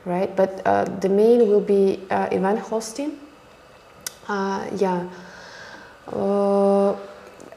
right? 0.06 0.34
But 0.36 0.62
uh, 0.66 0.86
the 0.86 1.10
main 1.10 1.48
will 1.50 1.62
be 1.62 2.00
uh, 2.10 2.28
event 2.32 2.60
hosting. 2.60 3.18
Uh, 4.28 4.66
yeah. 4.78 5.08
Uh, 6.12 6.96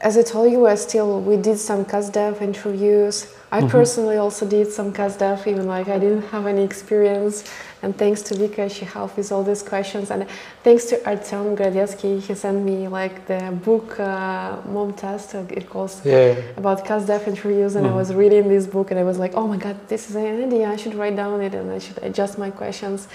as 0.01 0.17
I 0.17 0.23
told 0.23 0.51
you, 0.51 0.65
I 0.67 0.75
still 0.75 1.19
we 1.21 1.35
did 1.37 1.57
some 1.59 1.85
CustDev 1.85 2.41
interviews. 2.41 3.27
I 3.51 3.61
Mhm. 3.61 3.69
personally 3.69 4.17
also 4.17 4.45
did 4.45 4.71
some 4.71 4.91
CustDev, 4.93 5.45
even 5.47 5.67
like 5.67 5.87
I 5.89 5.97
didn't 5.99 6.23
have 6.31 6.45
any 6.47 6.63
experience. 6.63 7.43
And 7.81 7.97
thanks 7.97 8.21
to 8.23 8.35
Vika, 8.35 8.69
she 8.69 8.83
helped 8.83 9.15
with 9.15 9.31
all 9.31 9.41
these 9.43 9.63
questions. 9.63 10.11
And 10.11 10.25
thanks 10.65 10.83
to 10.85 10.95
Artem 11.07 11.55
Gradetsky, 11.55 12.19
he 12.19 12.35
sent 12.35 12.63
me 12.65 12.89
like 12.89 13.25
the 13.27 13.57
book 13.63 13.97
uh, 13.99 14.57
Mom 14.67 14.91
Test. 14.93 15.33
It 15.35 15.69
calls 15.69 16.01
Yeah. 16.05 16.35
about 16.57 16.83
CustDev 16.85 17.25
interviews, 17.27 17.75
and 17.77 17.85
Mhm. 17.85 17.91
I 17.91 17.95
was 17.95 18.13
reading 18.13 18.49
this 18.49 18.67
book, 18.67 18.91
and 18.91 18.99
I 18.99 19.03
was 19.03 19.17
like, 19.17 19.33
oh 19.35 19.47
my 19.47 19.57
god, 19.57 19.77
this 19.87 20.09
is 20.09 20.15
an 20.17 20.43
idea. 20.43 20.67
I 20.69 20.75
should 20.75 20.95
write 20.95 21.15
down 21.15 21.39
it, 21.41 21.53
and 21.55 21.71
I 21.71 21.79
should 21.79 21.99
adjust 22.03 22.37
my 22.37 22.49
questions. 22.51 23.07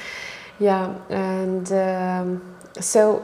Yeah, 0.59 0.95
and 1.11 1.67
um, 1.73 2.29
so 2.81 3.23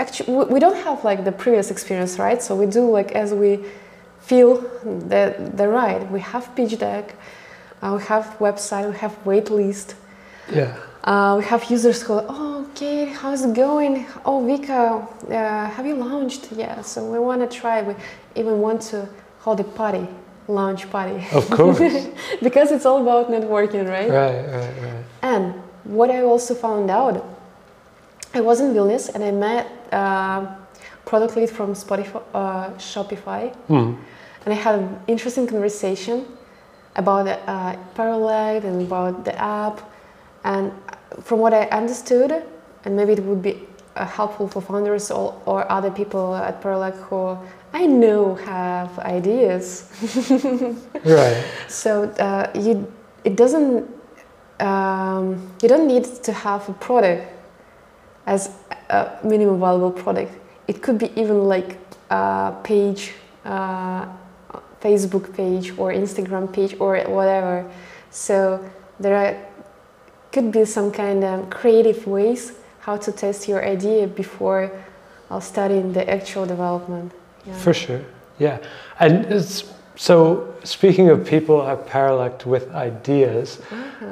actually, 0.00 0.32
we- 0.36 0.44
we 0.54 0.58
don't 0.60 0.76
have 0.88 1.04
like 1.04 1.24
the 1.24 1.32
previous 1.32 1.70
experience, 1.70 2.18
right? 2.18 2.40
So 2.42 2.54
we 2.56 2.66
do 2.66 2.90
like 2.90 3.12
as 3.12 3.32
we 3.34 3.52
feel 4.20 4.50
the 5.12 5.22
the 5.60 5.68
right. 5.68 6.00
We 6.10 6.20
have 6.20 6.44
pitch 6.56 6.78
deck, 6.78 7.06
uh, 7.82 7.92
we 7.98 8.02
have 8.04 8.24
website, 8.40 8.86
we 8.92 8.96
have 9.04 9.14
wait 9.24 9.50
list. 9.50 9.94
Yeah. 10.52 10.76
Uh, 11.02 11.36
we 11.38 11.44
have 11.44 11.64
users 11.70 12.02
who, 12.02 12.14
oh, 12.28 12.66
okay, 12.70 13.06
how's 13.06 13.44
it 13.44 13.54
going? 13.54 14.06
Oh, 14.24 14.40
Vika, 14.40 15.06
uh, 15.30 15.70
have 15.70 15.86
you 15.86 15.94
launched? 15.96 16.50
Yeah, 16.52 16.80
so 16.82 17.04
we 17.04 17.18
want 17.18 17.40
to 17.48 17.58
try. 17.60 17.82
We 17.82 17.94
even 18.34 18.60
want 18.60 18.80
to 18.92 19.06
hold 19.40 19.60
a 19.60 19.64
party, 19.64 20.06
launch 20.48 20.90
party, 20.90 21.22
Of 21.32 21.50
course. 21.50 21.78
because 22.42 22.72
it's 22.72 22.86
all 22.86 23.02
about 23.02 23.30
networking, 23.30 23.86
right? 23.88 24.08
right, 24.10 24.46
right, 24.46 24.82
right. 24.82 25.04
And 25.22 25.54
what 25.84 26.10
I 26.10 26.22
also 26.22 26.54
found 26.54 26.90
out, 26.90 27.22
I 28.32 28.40
was 28.40 28.60
in 28.60 28.72
Vilnius 28.72 29.14
and 29.14 29.22
I 29.22 29.30
met 29.30 29.66
uh, 29.92 30.46
product 31.04 31.36
lead 31.36 31.50
from 31.50 31.74
Spotify, 31.74 32.22
uh, 32.32 32.70
Shopify, 32.78 33.54
Hmm. 33.68 33.92
and 34.44 34.48
I 34.54 34.54
had 34.54 34.76
an 34.76 35.00
interesting 35.06 35.46
conversation 35.46 36.24
about 36.96 37.28
uh, 37.28 37.76
Paralect 37.94 38.64
and 38.64 38.80
about 38.82 39.24
the 39.26 39.38
app. 39.38 39.80
And 40.44 40.72
from 41.22 41.40
what 41.40 41.54
I 41.54 41.64
understood, 41.66 42.44
and 42.84 42.96
maybe 42.96 43.12
it 43.12 43.22
would 43.24 43.42
be 43.42 43.66
uh, 43.96 44.06
helpful 44.06 44.48
for 44.48 44.60
founders 44.60 45.10
or, 45.10 45.40
or 45.46 45.70
other 45.70 45.90
people 45.90 46.34
at 46.34 46.60
Paralect 46.60 46.98
who 46.98 47.38
I 47.72 47.86
know 47.86 48.34
have 48.36 48.98
ideas. 48.98 49.90
Right. 51.04 51.44
So 51.68 52.04
uh, 52.18 52.50
you, 52.54 52.90
it 53.24 53.36
doesn't, 53.36 53.88
um, 54.60 55.52
you 55.62 55.68
don't 55.68 55.86
need 55.86 56.04
to 56.24 56.32
have 56.32 56.66
a 56.68 56.72
product 56.72 57.30
as 58.26 58.50
a 58.88 59.18
minimum 59.22 59.58
viable 59.58 59.90
product. 59.90 60.32
It 60.66 60.82
could 60.82 60.98
be 60.98 61.10
even 61.20 61.44
like 61.44 61.78
a 62.10 62.54
page, 62.62 63.12
uh, 63.44 64.06
Facebook 64.80 65.34
page 65.34 65.72
or 65.76 65.92
Instagram 65.92 66.52
page 66.52 66.76
or 66.80 66.98
whatever. 67.02 67.70
So 68.10 68.64
there 68.98 69.16
are, 69.16 69.36
could 70.34 70.50
be 70.50 70.64
some 70.64 70.90
kind 70.90 71.22
of 71.24 71.48
creative 71.48 72.06
ways 72.06 72.52
how 72.80 72.96
to 72.98 73.10
test 73.12 73.48
your 73.48 73.64
idea 73.64 74.06
before 74.06 74.70
uh, 75.30 75.40
starting 75.40 75.92
the 75.92 76.04
actual 76.10 76.44
development. 76.44 77.12
Yeah. 77.46 77.56
For 77.64 77.72
sure. 77.72 78.02
Yeah. 78.38 78.58
And 79.00 79.24
it's, 79.26 79.72
so, 79.96 80.52
speaking 80.64 81.08
of 81.08 81.24
people 81.24 81.62
at 81.62 81.86
Paralect 81.86 82.46
with 82.46 82.68
ideas, 82.72 83.60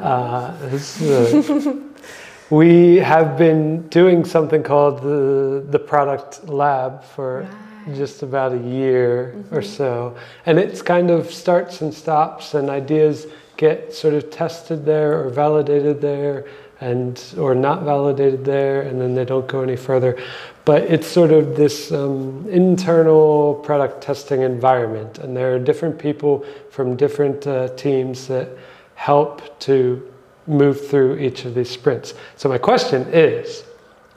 uh, 0.01 0.57
is 0.73 1.03
a- 1.03 1.83
we 2.51 2.97
have 2.99 3.37
been 3.37 3.89
doing 3.89 4.25
something 4.25 4.63
called 4.63 5.03
the, 5.03 5.67
the 5.71 5.79
Product 5.79 6.49
Lab 6.49 7.03
for 7.05 7.47
Right. 7.87 7.97
just 7.97 8.23
about 8.23 8.53
a 8.53 8.59
year 8.59 9.35
or 9.51 9.61
so. 9.61 10.15
And 10.47 10.57
it's 10.59 10.83
kind 10.83 11.11
of 11.11 11.33
starts 11.35 11.83
and 11.83 11.93
stops, 11.93 12.55
and 12.55 12.71
ideas 12.71 13.27
get 13.57 13.93
sort 13.93 14.15
of 14.15 14.31
tested 14.31 14.85
there 14.85 15.21
or 15.23 15.31
validated 15.31 16.01
there 16.01 16.47
and 16.81 17.35
or 17.39 17.55
not 17.55 17.83
validated 17.83 18.45
there 18.45 18.83
and 18.83 19.01
then 19.01 19.15
they 19.15 19.25
don't 19.25 19.47
go 19.47 19.63
any 19.63 19.77
further 19.77 20.21
but 20.65 20.83
it's 20.83 21.07
sort 21.07 21.31
of 21.31 21.57
this 21.57 21.93
um, 21.93 22.47
internal 22.49 23.55
product 23.57 24.03
testing 24.03 24.43
environment 24.43 25.19
and 25.19 25.37
there 25.37 25.55
are 25.55 25.59
different 25.59 25.99
people 25.99 26.45
from 26.71 26.97
different 26.97 27.47
uh, 27.47 27.69
teams 27.77 28.27
that 28.27 28.49
help 28.95 29.59
to 29.61 30.11
move 30.47 30.89
through 30.89 31.17
each 31.19 31.45
of 31.45 31.55
these 31.55 31.71
sprints 31.71 32.15
so 32.37 32.49
my 32.49 32.59
question 32.59 33.07
is 33.13 33.65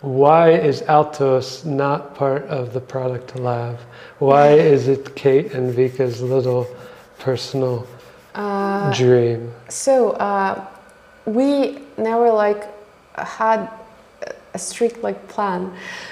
why 0.06 0.52
is 0.52 0.84
Altos 0.84 1.66
not 1.66 2.14
part 2.14 2.44
of 2.44 2.74
the 2.74 2.80
product 2.80 3.36
lab? 3.38 3.80
Why 4.20 4.50
is 4.50 4.88
it 4.88 5.16
Kate 5.16 5.54
and 5.54 5.74
Vika's 5.74 6.22
little 6.22 6.68
personal 7.18 7.88
Uh, 8.36 8.94
dream? 8.94 9.52
So 9.70 10.12
uh, 10.12 10.66
we 11.26 11.80
never 11.98 12.30
like 12.32 12.68
had 13.16 13.70
a 14.54 14.60
strict 14.60 15.04
like 15.04 15.28
plan. 15.28 15.72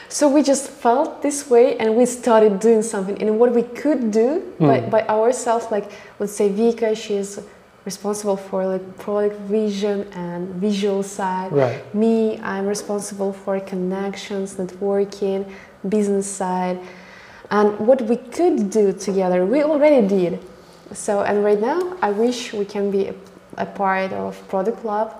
So 0.10 0.28
we 0.30 0.42
just 0.44 0.70
felt 0.70 1.22
this 1.22 1.50
way 1.50 1.78
and 1.78 1.96
we 1.96 2.06
started 2.06 2.60
doing 2.60 2.82
something. 2.82 3.20
And 3.22 3.40
what 3.40 3.52
we 3.54 3.64
could 3.64 4.12
do 4.12 4.42
by, 4.60 4.80
Mm. 4.80 4.90
by 4.90 5.02
ourselves, 5.08 5.66
like 5.72 5.92
let's 6.20 6.34
say 6.34 6.50
Vika, 6.50 6.96
she's 6.96 7.40
responsible 7.86 8.38
for 8.38 8.66
like 8.66 8.98
product 8.98 9.38
vision 9.42 10.08
and 10.14 10.48
visual 10.56 11.04
side. 11.04 11.52
Right. 11.52 11.94
Me, 11.94 12.40
I'm 12.42 12.66
responsible 12.68 13.34
for 13.34 13.60
connections, 13.60 14.56
networking, 14.56 15.46
business 15.88 16.28
side. 16.28 16.80
And 17.52 17.78
what 17.80 18.02
we 18.04 18.16
could 18.18 18.70
do 18.70 18.94
together, 18.94 19.46
we 19.46 19.64
already 19.64 20.08
did. 20.08 20.40
So, 20.92 21.22
and 21.22 21.44
right 21.44 21.60
now, 21.60 21.98
I 22.02 22.12
wish 22.12 22.54
we 22.54 22.66
can 22.66 22.92
be 22.92 23.08
a, 23.08 23.16
a 23.58 23.66
part 23.66 24.12
of 24.14 24.48
Product 24.48 24.84
Lab. 24.84 25.20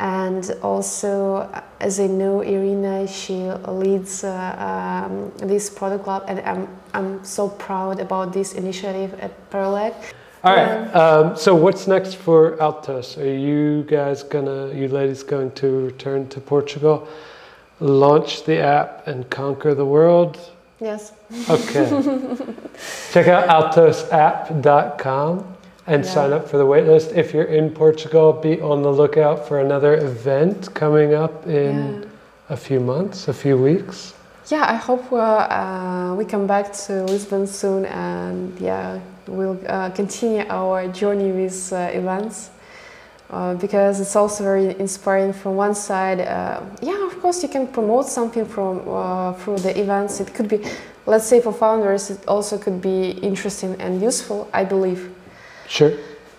And 0.00 0.50
also, 0.62 1.48
as 1.78 2.00
I 2.00 2.08
know, 2.08 2.40
Irina, 2.40 3.06
she 3.06 3.48
leads 3.68 4.24
uh, 4.24 5.06
um, 5.06 5.32
this 5.46 5.70
Product 5.70 6.06
Lab, 6.06 6.24
and 6.26 6.40
I'm, 6.40 6.68
I'm 6.94 7.24
so 7.24 7.48
proud 7.48 8.00
about 8.00 8.32
this 8.32 8.54
initiative 8.54 9.14
at 9.20 9.50
Paralect. 9.50 10.14
All 10.42 10.54
right. 10.54 10.94
Um, 10.94 11.36
so 11.36 11.54
what's 11.54 11.86
next 11.86 12.16
for 12.16 12.60
Altos? 12.60 13.16
Are 13.16 13.34
you 13.34 13.84
guys 13.84 14.22
gonna, 14.22 14.74
you 14.74 14.88
ladies, 14.88 15.22
going 15.22 15.52
to 15.52 15.86
return 15.86 16.28
to 16.28 16.40
Portugal, 16.40 17.08
launch 17.80 18.44
the 18.44 18.58
app, 18.58 19.06
and 19.06 19.30
conquer 19.30 19.74
the 19.74 19.86
world? 19.86 20.38
Yes. 20.80 21.12
Okay. 21.48 21.86
Check 23.12 23.28
out 23.28 23.48
altosapp.com 23.48 25.44
and 25.86 26.04
Yeah. 26.04 26.10
sign 26.10 26.32
up 26.32 26.48
for 26.48 26.56
the 26.58 26.64
waitlist. 26.66 27.14
If 27.16 27.32
you're 27.34 27.44
in 27.44 27.70
Portugal, 27.70 28.32
be 28.32 28.60
on 28.60 28.82
the 28.82 28.90
lookout 28.92 29.46
for 29.46 29.60
another 29.60 29.94
event 29.94 30.72
coming 30.74 31.14
up 31.14 31.46
in 31.46 32.02
Yeah. 32.02 32.08
a 32.50 32.56
few 32.56 32.80
months, 32.80 33.28
a 33.28 33.32
few 33.34 33.56
weeks. 33.56 34.14
Yeah, 34.48 34.64
I 34.68 34.74
hope 34.74 35.10
uh, 35.12 35.16
uh, 35.16 36.14
we 36.18 36.24
come 36.26 36.46
back 36.46 36.72
to 36.86 37.04
Lisbon 37.04 37.46
soon 37.46 37.86
and 37.86 38.58
yeah, 38.60 38.98
we'll 39.26 39.58
uh, 39.66 39.88
continue 39.90 40.44
our 40.50 40.86
journey 40.88 41.32
with 41.32 41.72
uh, 41.72 41.88
events 41.94 42.50
uh, 43.30 43.54
because 43.54 44.00
it's 44.00 44.16
also 44.16 44.44
very 44.44 44.78
inspiring 44.78 45.32
from 45.32 45.56
one 45.56 45.74
side. 45.74 46.20
Uh, 46.20 46.60
yeah, 46.82 47.03
course, 47.24 47.42
you 47.42 47.48
can 47.48 47.66
promote 47.66 48.06
something 48.06 48.44
from 48.44 48.86
uh, 48.86 49.32
through 49.40 49.60
the 49.66 49.72
events. 49.80 50.20
It 50.20 50.34
could 50.34 50.48
be 50.48 50.58
let's 51.06 51.26
say 51.26 51.40
for 51.40 51.52
founders, 51.52 52.10
it 52.10 52.26
also 52.26 52.58
could 52.58 52.80
be 52.80 53.10
interesting 53.22 53.76
and 53.80 54.02
useful, 54.02 54.48
I 54.52 54.64
believe. 54.64 55.10
Sure. 55.68 55.92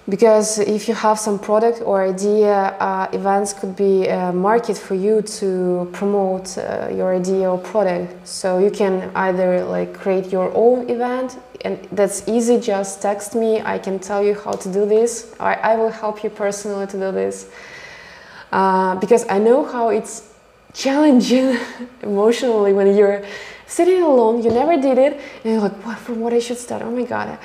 Because 0.07 0.59
if 0.59 0.87
you 0.87 0.93
have 0.93 1.17
some 1.17 1.39
product 1.39 1.81
or 1.81 2.03
idea, 2.03 2.53
uh, 2.79 3.07
events 3.11 3.53
could 3.53 3.75
be 3.75 4.07
a 4.07 4.31
market 4.31 4.77
for 4.77 4.93
you 4.93 5.23
to 5.39 5.89
promote 5.93 6.57
uh, 6.57 6.89
your 6.93 7.15
idea 7.15 7.49
or 7.49 7.57
product. 7.57 8.27
So 8.27 8.59
you 8.59 8.69
can 8.69 9.09
either 9.15 9.65
like 9.65 9.95
create 9.95 10.31
your 10.31 10.51
own 10.53 10.87
event, 10.91 11.39
and 11.65 11.79
that's 11.91 12.27
easy. 12.27 12.59
Just 12.59 13.01
text 13.01 13.33
me. 13.33 13.61
I 13.61 13.79
can 13.79 13.97
tell 13.97 14.23
you 14.23 14.35
how 14.35 14.51
to 14.51 14.71
do 14.71 14.85
this. 14.85 15.33
I, 15.39 15.55
I 15.55 15.75
will 15.75 15.89
help 15.89 16.23
you 16.23 16.29
personally 16.29 16.85
to 16.85 16.97
do 17.05 17.11
this. 17.11 17.49
Uh, 18.51 18.95
because 18.99 19.25
I 19.27 19.39
know 19.39 19.65
how 19.65 19.89
it's 19.89 20.34
challenging 20.75 21.57
emotionally 22.03 22.73
when 22.73 22.95
you're 22.95 23.23
sitting 23.67 24.01
alone, 24.03 24.43
you 24.43 24.51
never 24.51 24.79
did 24.79 24.97
it, 24.97 25.13
and 25.43 25.53
you're 25.53 25.61
like, 25.61 25.85
what, 25.85 25.97
from 25.97 26.19
what 26.19 26.33
I 26.33 26.39
should 26.39 26.57
start? 26.57 26.83
Oh 26.83 26.91
my 26.91 27.03
God, 27.03 27.39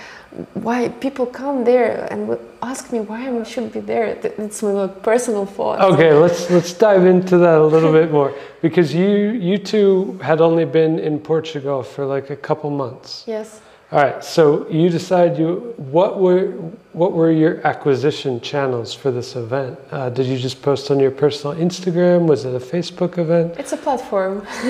why 0.54 0.88
people 0.88 1.26
come 1.26 1.64
there 1.64 2.06
and 2.10 2.38
ask 2.62 2.92
me 2.92 3.00
why 3.00 3.28
I 3.28 3.42
should 3.42 3.72
be 3.72 3.80
there? 3.80 4.06
It's 4.06 4.62
my 4.62 4.70
like, 4.70 5.02
personal 5.02 5.46
fault. 5.46 5.80
Okay, 5.80 6.12
let's 6.12 6.50
let's 6.50 6.72
dive 6.72 7.06
into 7.06 7.38
that 7.38 7.58
a 7.58 7.66
little 7.66 7.92
bit 7.92 8.12
more 8.12 8.34
because 8.60 8.94
you 8.94 9.30
you 9.48 9.58
two 9.58 10.18
had 10.22 10.40
only 10.40 10.64
been 10.64 10.98
in 10.98 11.18
Portugal 11.18 11.82
for 11.82 12.04
like 12.04 12.30
a 12.30 12.36
couple 12.36 12.70
months. 12.70 13.24
Yes. 13.26 13.60
All 13.92 13.98
right, 13.98 14.22
so 14.22 14.68
you 14.68 14.88
decide 14.88 15.36
you 15.36 15.74
what 15.76 16.20
were 16.20 16.52
what 16.92 17.12
were 17.12 17.32
your 17.32 17.66
acquisition 17.66 18.40
channels 18.40 18.94
for 18.94 19.10
this 19.10 19.34
event? 19.34 19.76
Uh, 19.90 20.08
did 20.10 20.26
you 20.26 20.38
just 20.38 20.62
post 20.62 20.92
on 20.92 21.00
your 21.00 21.10
personal 21.10 21.56
Instagram? 21.56 22.26
Was 22.28 22.44
it 22.44 22.54
a 22.54 22.60
Facebook 22.60 23.18
event? 23.18 23.56
It's 23.58 23.72
a 23.72 23.76
platform. 23.76 24.46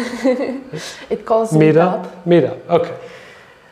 it 1.11 1.27
calls 1.27 1.53
Meetup. 1.53 2.11
Meetup. 2.25 2.59
Meetup. 2.65 2.69
Okay. 2.71 2.97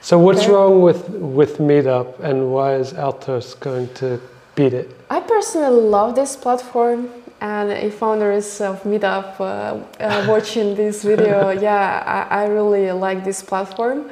So 0.02 0.18
what's 0.18 0.42
Okay. 0.42 0.52
wrong 0.52 0.82
with 0.82 1.08
with 1.38 1.56
Meetup, 1.58 2.20
and 2.20 2.52
why 2.52 2.74
is 2.74 2.92
Altos 2.92 3.54
going 3.54 3.88
to 3.94 4.20
beat 4.54 4.74
it? 4.74 4.94
I 5.08 5.20
personally 5.20 5.80
love 5.80 6.14
this 6.14 6.36
platform, 6.36 7.08
and 7.40 7.70
if 7.72 7.94
founders 7.94 8.60
of 8.60 8.82
Meetup 8.84 9.40
uh, 9.40 9.44
uh, 9.44 10.26
watching 10.28 10.74
this 10.74 11.02
video, 11.02 11.50
yeah, 11.68 12.02
I, 12.30 12.42
I 12.42 12.46
really 12.48 12.92
like 12.92 13.24
this 13.24 13.42
platform. 13.42 14.10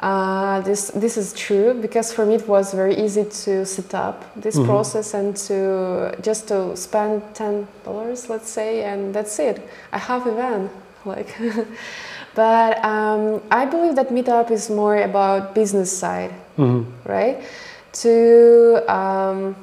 Uh, 0.00 0.60
this 0.62 0.90
this 0.90 1.16
is 1.16 1.32
true 1.32 1.72
because 1.80 2.12
for 2.12 2.26
me 2.26 2.34
it 2.34 2.46
was 2.48 2.74
very 2.74 2.94
easy 2.96 3.24
to 3.24 3.64
set 3.64 3.94
up 3.94 4.24
this 4.36 4.56
Mhm. 4.56 4.66
process 4.66 5.14
and 5.14 5.36
to 5.48 6.12
just 6.20 6.48
to 6.48 6.76
spend 6.76 7.22
ten 7.34 7.66
dollars, 7.84 8.28
let's 8.28 8.50
say, 8.50 8.82
and 8.82 9.14
that's 9.14 9.38
it. 9.38 9.56
I 9.92 9.98
have 9.98 10.26
event 10.26 10.70
like. 11.04 11.28
but 12.34 12.84
um, 12.84 13.40
I 13.50 13.64
believe 13.66 13.94
that 13.94 14.08
Meetup 14.10 14.50
is 14.50 14.68
more 14.68 14.96
about 14.96 15.54
business 15.54 15.90
side 15.96 16.32
Mhm. 16.58 16.84
right? 17.06 17.36
To 18.02 18.82
um, 18.92 19.54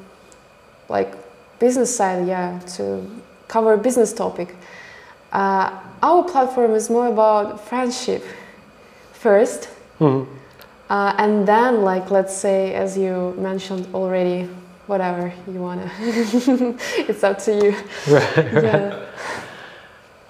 like 0.90 1.12
business 1.60 1.94
side, 1.96 2.26
yeah, 2.28 2.60
to 2.78 3.02
cover 3.48 3.76
business 3.78 4.14
topic. 4.14 4.56
Uh, 5.34 5.70
our 6.02 6.24
platform 6.24 6.74
is 6.76 6.90
more 6.90 7.08
about 7.08 7.60
friendship 7.68 8.24
first, 9.14 9.68
Mhm. 10.02 10.26
uh, 10.90 11.14
and 11.18 11.48
then 11.48 11.84
like 11.84 12.12
let's 12.12 12.36
say, 12.36 12.74
as 12.74 12.98
you 12.98 13.34
mentioned 13.38 13.88
already, 13.94 14.50
whatever 14.88 15.32
you 15.48 15.62
wanna. 15.62 15.90
it's 17.08 17.24
up 17.24 17.38
to 17.46 17.52
you. 17.54 17.76
Right. 18.08 18.38
right. 18.54 18.64
Yeah, 18.64 19.00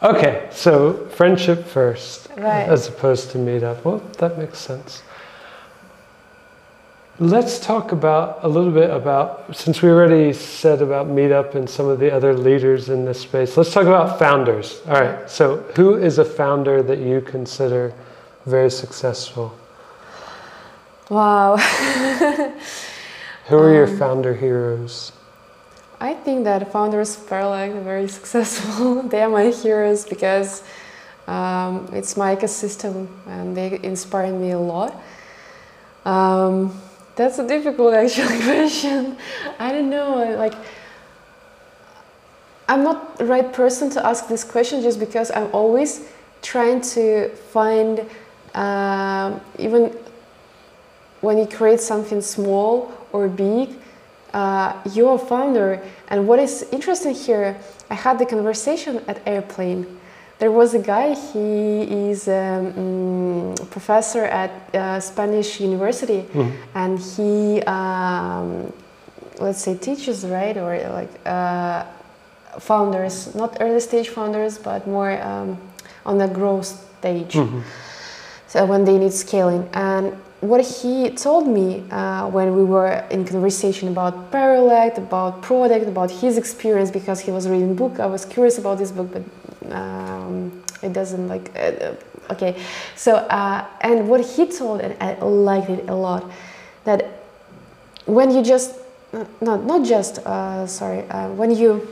Okay, 0.03 0.47
so 0.51 1.07
friendship 1.15 1.65
first, 1.65 2.27
Right. 2.35 2.67
as 2.67 2.87
opposed 2.87 3.31
to 3.31 3.37
meetup. 3.37 3.83
Well, 3.85 4.01
that 4.17 4.37
makes 4.37 4.57
sense. 4.59 5.03
Let's 7.19 7.59
talk 7.59 7.91
about 7.91 8.39
a 8.41 8.47
little 8.47 8.71
bit 8.71 8.89
about 8.89 9.55
since 9.55 9.81
we 9.83 9.89
already 9.89 10.33
said 10.33 10.81
about 10.81 11.05
meetup 11.07 11.53
and 11.53 11.69
some 11.69 11.87
of 11.87 11.99
the 11.99 12.11
other 12.11 12.33
leaders 12.33 12.89
in 12.89 13.05
this 13.05 13.19
space. 13.21 13.57
Let's 13.57 13.71
talk 13.71 13.85
about 13.85 14.17
founders. 14.17 14.81
All 14.87 14.99
right. 14.99 15.29
So, 15.29 15.57
who 15.75 15.95
is 15.97 16.17
a 16.17 16.25
founder 16.25 16.81
that 16.81 16.97
you 16.97 17.21
consider 17.21 17.93
very 18.47 18.71
successful? 18.71 19.53
Wow. 21.11 21.57
Who 23.47 23.57
are 23.57 23.73
your 23.73 23.87
Um, 23.87 23.97
founder 23.97 24.33
heroes? 24.33 25.11
I 25.99 26.13
think 26.13 26.45
that 26.45 26.71
founders 26.71 27.17
Paralect 27.17 27.75
are 27.75 27.81
very 27.81 28.07
successful. 28.07 29.03
they 29.11 29.21
are 29.21 29.29
my 29.29 29.51
heroes 29.51 30.05
because 30.05 30.63
um, 31.27 31.89
it's 31.91 32.15
my 32.15 32.33
ecosystem 32.37 33.07
and 33.27 33.57
they 33.57 33.77
inspire 33.83 34.31
me 34.31 34.51
a 34.51 34.59
lot. 34.59 34.95
Um, 36.05 36.79
that's 37.17 37.39
a 37.39 37.45
difficult 37.45 37.93
actually 38.03 38.39
question. 38.39 39.17
I 39.59 39.73
don't 39.73 39.89
know. 39.89 40.33
Like, 40.37 40.55
I'm 42.69 42.83
not 42.83 43.17
the 43.17 43.25
right 43.25 43.51
person 43.51 43.89
to 43.89 44.05
ask 44.05 44.29
this 44.29 44.45
question 44.45 44.81
just 44.81 44.97
because 44.97 45.29
I'm 45.29 45.49
always 45.51 46.07
trying 46.41 46.79
to 46.95 47.27
find 47.51 48.07
um, 48.55 49.41
even 49.59 49.91
when 51.21 51.37
you 51.37 51.45
create 51.45 51.79
something 51.81 52.21
small 52.21 52.91
or 53.11 53.27
big 53.27 53.69
uh, 54.33 54.73
you're 54.93 55.15
a 55.15 55.17
founder. 55.17 55.81
And 56.07 56.25
what 56.27 56.39
is 56.39 56.63
interesting 56.71 57.13
here, 57.13 57.57
I 57.89 57.95
had 57.95 58.17
the 58.17 58.25
conversation 58.25 59.01
at 59.07 59.19
airplane. 59.27 59.85
There 60.39 60.51
was 60.51 60.73
a 60.73 60.79
guy. 60.79 61.13
He 61.13 61.81
is 62.09 62.27
a 62.29 62.73
um, 62.75 63.53
professor 63.69 64.23
at 64.23 64.51
uh, 64.73 64.99
Spanish 65.01 65.59
university, 65.59 66.23
Mhm. 66.33 66.51
and 66.75 66.97
he, 66.99 67.61
um, 67.63 68.71
let's 69.39 69.59
say, 69.61 69.75
teaches 69.75 70.25
right 70.25 70.55
or 70.57 70.79
like 70.95 71.11
uh, 71.27 71.83
founders, 72.59 73.35
not 73.35 73.57
early 73.59 73.79
stage 73.81 74.09
founders, 74.09 74.57
but 74.57 74.87
more 74.87 75.11
um, 75.21 75.57
on 76.05 76.17
the 76.17 76.27
growth 76.27 76.65
stage 76.99 77.33
Mhm. 77.35 77.61
so 78.47 78.65
when 78.65 78.85
they 78.85 78.97
need 78.97 79.13
scaling. 79.13 79.67
And 79.73 80.13
what 80.41 80.65
he 80.65 81.09
told 81.11 81.47
me 81.47 81.83
uh, 81.91 82.27
when 82.27 82.55
we 82.55 82.63
were 82.63 83.05
in 83.11 83.25
conversation 83.25 83.87
about 83.87 84.31
Paralect, 84.31 84.97
about 84.97 85.41
product, 85.41 85.87
about 85.87 86.09
his 86.09 86.37
experience, 86.37 86.89
because 86.89 87.19
he 87.19 87.31
was 87.31 87.47
reading 87.47 87.75
book, 87.75 87.99
I 87.99 88.07
was 88.07 88.25
curious 88.25 88.57
about 88.57 88.79
this 88.79 88.91
book, 88.91 89.09
but 89.13 89.71
um, 89.71 90.63
it 90.81 90.93
doesn't 90.93 91.27
like. 91.27 91.51
Uh, 91.55 91.93
okay, 92.31 92.59
so 92.95 93.17
uh, 93.17 93.65
and 93.81 94.09
what 94.09 94.21
he 94.21 94.47
told, 94.47 94.81
and 94.81 94.95
I 94.99 95.13
liked 95.23 95.69
it 95.69 95.87
a 95.87 95.95
lot, 95.95 96.29
that 96.85 97.21
when 98.05 98.31
you 98.31 98.41
just 98.41 98.75
not 99.41 99.63
not 99.63 99.85
just 99.85 100.19
uh, 100.19 100.65
sorry 100.65 101.07
uh, 101.09 101.29
when 101.29 101.51
you 101.51 101.87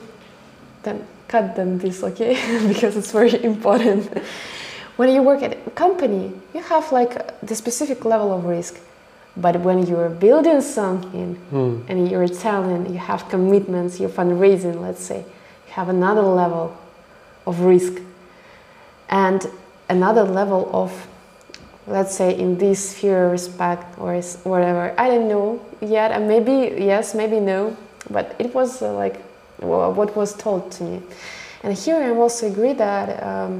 then 0.84 1.06
cut 1.28 1.56
them 1.56 1.78
this 1.78 2.04
okay 2.04 2.34
because 2.68 2.96
it's 2.96 3.12
very 3.12 3.44
important 3.44 4.10
when 5.00 5.08
you 5.16 5.22
work 5.24 5.42
at 5.48 5.54
a 5.54 5.72
company 5.86 6.24
you 6.54 6.62
have 6.74 6.86
like 6.92 7.14
the 7.50 7.56
specific 7.56 8.00
level 8.04 8.30
of 8.38 8.44
risk. 8.58 8.76
But 9.38 9.56
when 9.68 9.78
you're 9.90 10.10
building 10.26 10.60
something 10.62 11.30
Mm. 11.54 11.76
and 11.90 11.98
you're 12.12 12.28
talent 12.48 12.84
you 12.96 13.00
have 13.12 13.22
commitments 13.36 13.92
you're 14.00 14.16
fundraising 14.22 14.76
let's 14.88 15.04
say 15.10 15.20
you 15.68 15.72
have 15.80 15.88
another 15.98 16.26
level 16.42 16.66
of 17.50 17.56
risk. 17.74 17.94
And 19.10 19.40
another 19.88 20.24
level 20.40 20.70
of 20.74 20.92
let's 21.88 22.14
say 22.20 22.30
in 22.44 22.58
this 22.58 22.80
sphere 22.92 23.30
respect 23.38 23.86
or 24.04 24.12
whatever 24.52 24.84
i 25.04 25.06
don't 25.12 25.28
know 25.36 25.48
yet. 25.96 26.12
And 26.16 26.28
maybe 26.28 26.56
yes 26.92 27.16
maybe 27.16 27.40
no. 27.40 27.62
But 28.16 28.26
it 28.44 28.50
was 28.54 28.82
uh, 28.82 28.94
like 29.04 29.16
wha- 29.62 29.90
what 29.98 30.10
was 30.16 30.34
told 30.46 30.72
to 30.78 30.84
me. 30.84 31.02
And 31.64 31.72
here 31.84 31.98
i 32.08 32.10
also 32.22 32.48
agree 32.54 32.74
that 32.74 33.08
um, 33.24 33.54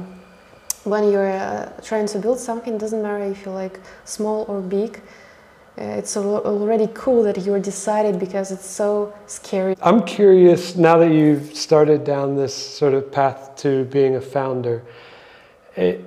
when 0.84 1.10
you're 1.10 1.30
uh, 1.30 1.70
trying 1.82 2.06
to 2.06 2.18
build 2.18 2.38
something, 2.38 2.74
it 2.74 2.80
doesn't 2.80 3.02
matter 3.02 3.24
if 3.24 3.44
you're 3.44 3.54
like 3.54 3.80
small 4.04 4.44
or 4.48 4.60
big. 4.60 5.00
Uh, 5.78 5.84
it's 5.84 6.16
al- 6.16 6.44
already 6.44 6.88
cool 6.94 7.22
that 7.22 7.38
you're 7.38 7.60
decided 7.60 8.18
because 8.18 8.50
it's 8.50 8.66
so 8.66 9.14
scary. 9.26 9.76
I'm 9.80 10.04
curious 10.04 10.76
now 10.76 10.98
that 10.98 11.12
you've 11.12 11.54
started 11.56 12.04
down 12.04 12.36
this 12.36 12.54
sort 12.54 12.94
of 12.94 13.10
path 13.10 13.56
to 13.58 13.84
being 13.84 14.16
a 14.16 14.20
founder. 14.20 14.82
It, 15.76 16.04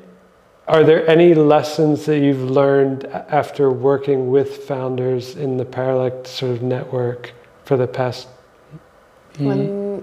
are 0.68 0.84
there 0.84 1.08
any 1.10 1.34
lessons 1.34 2.06
that 2.06 2.20
you've 2.20 2.50
learned 2.50 3.06
after 3.06 3.70
working 3.72 4.30
with 4.30 4.66
founders 4.66 5.36
in 5.36 5.58
the 5.58 5.66
Paralect 5.66 6.26
sort 6.26 6.52
of 6.52 6.62
network 6.62 7.34
for 7.66 7.76
the 7.76 7.88
past 7.88 8.28
ye- 9.38 9.46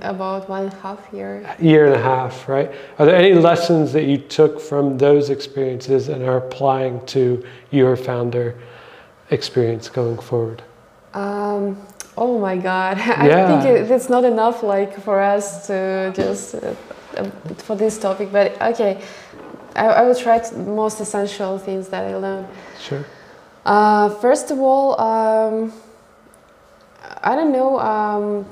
About 0.02 0.48
one 0.48 0.64
and 0.64 0.72
a 0.72 0.76
half 0.76 1.00
year, 1.12 1.56
year 1.60 1.86
and 1.86 1.94
a 1.94 2.02
half, 2.02 2.48
right? 2.48 2.70
Are 2.98 3.06
there 3.06 3.16
any 3.16 3.34
lessons 3.34 3.92
that 3.92 4.04
you 4.04 4.18
took 4.18 4.60
from 4.60 4.98
those 4.98 5.30
experiences 5.30 6.08
and 6.08 6.22
are 6.22 6.36
applying 6.38 7.04
to 7.06 7.42
your 7.70 7.96
founder 7.96 8.54
experience 9.30 9.88
going 9.88 10.18
forward? 10.18 10.62
um, 11.14 11.76
oh 12.16 12.38
my 12.38 12.56
god, 12.56 12.98
I 13.24 13.26
Yeah. 13.28 13.46
think 13.46 13.64
it, 13.64 13.90
it's 13.90 14.08
not 14.08 14.24
enough 14.24 14.62
like 14.62 15.00
for 15.02 15.20
us 15.20 15.66
to 15.66 16.12
just 16.14 16.54
uh, 16.54 16.74
uh, 17.16 17.30
for 17.66 17.76
this 17.76 17.98
topic. 17.98 18.28
But 18.32 18.60
okay, 18.62 19.00
I, 19.74 19.86
I 19.86 20.02
will 20.02 20.14
try 20.14 20.38
to, 20.38 20.56
most 20.56 21.00
essential 21.00 21.58
things 21.58 21.88
that 21.88 22.04
I 22.04 22.16
learned. 22.16 22.46
Sure. 22.80 23.04
Uh, 23.64 24.08
first 24.20 24.50
of 24.50 24.58
all, 24.58 25.00
um, 25.00 25.72
I 27.22 27.34
don't 27.36 27.52
know. 27.52 27.78
Um, 27.78 28.46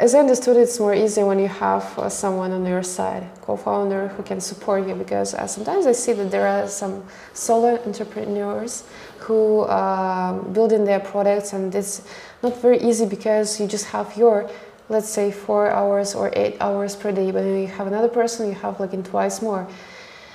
as 0.00 0.14
I 0.14 0.20
understood, 0.20 0.56
it's 0.56 0.78
more 0.78 0.94
easy 0.94 1.22
when 1.22 1.38
you 1.38 1.48
have 1.48 1.98
uh, 1.98 2.08
someone 2.08 2.52
on 2.52 2.64
your 2.66 2.82
side, 2.82 3.28
co-founder 3.42 4.08
who 4.08 4.22
can 4.22 4.40
support 4.40 4.86
you. 4.86 4.94
Because 4.94 5.34
uh, 5.34 5.46
sometimes 5.46 5.86
I 5.86 5.92
see 5.92 6.12
that 6.12 6.30
there 6.30 6.46
are 6.46 6.66
some 6.68 7.04
solo 7.32 7.80
entrepreneurs 7.84 8.84
who 9.18 9.60
uh, 9.60 10.32
building 10.52 10.84
their 10.84 11.00
products, 11.00 11.52
and 11.52 11.74
it's 11.74 12.02
not 12.42 12.56
very 12.60 12.80
easy 12.80 13.06
because 13.06 13.60
you 13.60 13.66
just 13.66 13.86
have 13.86 14.16
your, 14.16 14.50
let's 14.88 15.08
say, 15.08 15.30
four 15.30 15.70
hours 15.70 16.14
or 16.14 16.30
eight 16.34 16.56
hours 16.60 16.96
per 16.96 17.12
day. 17.12 17.30
But 17.30 17.44
when 17.44 17.60
you 17.60 17.66
have 17.66 17.86
another 17.86 18.08
person, 18.08 18.48
you 18.48 18.54
have 18.54 18.80
like 18.80 18.92
in 18.92 19.02
twice 19.02 19.42
more. 19.42 19.66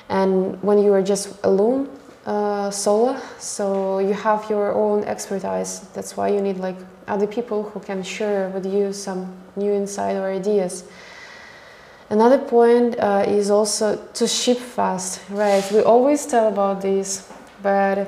And 0.10 0.62
when 0.64 0.80
you 0.80 0.94
are 0.94 1.04
just 1.04 1.38
alone, 1.44 1.90
uh, 2.26 2.70
solo, 2.70 3.18
so 3.38 4.00
you 4.00 4.14
have 4.14 4.50
your 4.50 4.74
own 4.74 5.04
expertise. 5.04 5.82
That's 5.94 6.18
why 6.18 6.30
you 6.30 6.42
need 6.42 6.58
like 6.58 6.78
other 7.08 7.28
people 7.28 7.64
who 7.64 7.80
can 7.80 8.04
share 8.04 8.50
with 8.50 8.66
you 8.66 8.94
some 8.94 9.34
new 9.56 9.72
insight 9.72 10.16
or 10.16 10.30
ideas. 10.30 10.84
Another 12.10 12.40
point 12.40 12.98
uh, 13.00 13.24
is 13.28 13.52
also 13.52 13.96
to 14.14 14.28
ship 14.28 14.58
fast, 14.58 15.22
right? 15.30 15.64
We 15.72 15.82
always 15.82 16.26
tell 16.26 16.48
about 16.48 16.82
this, 16.82 17.32
but 17.62 18.08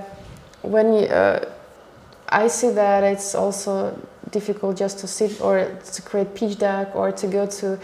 when 0.64 0.94
you, 0.94 1.06
uh, 1.06 1.50
I 2.30 2.48
see 2.48 2.72
that 2.72 3.04
it's 3.04 3.36
also 3.36 3.98
difficult 4.32 4.78
just 4.78 5.00
to 5.00 5.08
sit 5.08 5.40
or 5.42 5.78
to 5.94 6.02
create 6.02 6.34
pitch 6.34 6.58
deck 6.58 6.96
or 6.96 7.12
to 7.12 7.28
go 7.28 7.46
to 7.46 7.80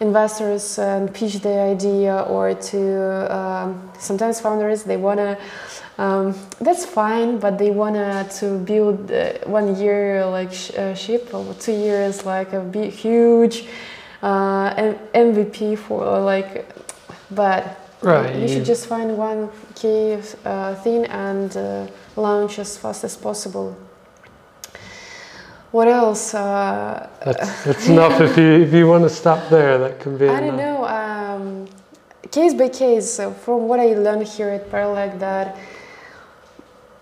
investors 0.00 0.78
and 0.78 1.12
pitch 1.12 1.40
the 1.40 1.58
idea 1.58 2.20
or 2.22 2.54
to 2.54 3.34
um, 3.34 3.90
sometimes 3.98 4.40
founders 4.40 4.84
they 4.84 4.96
want 4.96 5.18
to 5.18 5.36
um, 5.98 6.34
that's 6.60 6.84
fine 6.84 7.38
but 7.38 7.58
they 7.58 7.70
want 7.70 7.96
to 8.30 8.58
build 8.58 9.10
uh, 9.10 9.32
one 9.46 9.74
year 9.76 10.24
like 10.26 10.52
sh- 10.52 10.70
uh, 10.74 10.94
ship 10.94 11.34
or 11.34 11.52
two 11.54 11.72
years 11.72 12.24
like 12.24 12.52
a 12.52 12.60
big 12.60 12.92
huge 12.92 13.66
uh, 14.22 14.94
mvp 15.14 15.76
for 15.78 16.20
like 16.20 16.70
but 17.30 17.80
right 18.00 18.36
you 18.36 18.46
should 18.46 18.64
just 18.64 18.86
find 18.86 19.16
one 19.18 19.50
key 19.74 20.16
uh, 20.44 20.74
thing 20.76 21.04
and 21.06 21.56
uh, 21.56 21.86
launch 22.14 22.58
as 22.60 22.76
fast 22.78 23.02
as 23.02 23.16
possible 23.16 23.76
what 25.70 25.88
else? 25.88 26.34
Uh, 26.34 27.08
that's, 27.24 27.64
that's 27.64 27.88
enough. 27.88 28.20
If 28.20 28.38
you 28.38 28.52
if 28.62 28.72
you 28.72 28.88
want 28.88 29.04
to 29.04 29.10
stop 29.10 29.48
there, 29.50 29.78
that 29.78 30.00
can 30.00 30.16
be. 30.16 30.28
I 30.28 30.40
don't 30.40 30.56
know. 30.56 30.86
Um, 30.86 31.68
case 32.30 32.54
by 32.54 32.68
case, 32.68 33.18
uh, 33.18 33.32
from 33.32 33.68
what 33.68 33.78
I 33.80 33.94
learned 33.94 34.26
here 34.26 34.48
at 34.48 34.70
Paralect, 34.70 35.18
that 35.18 35.56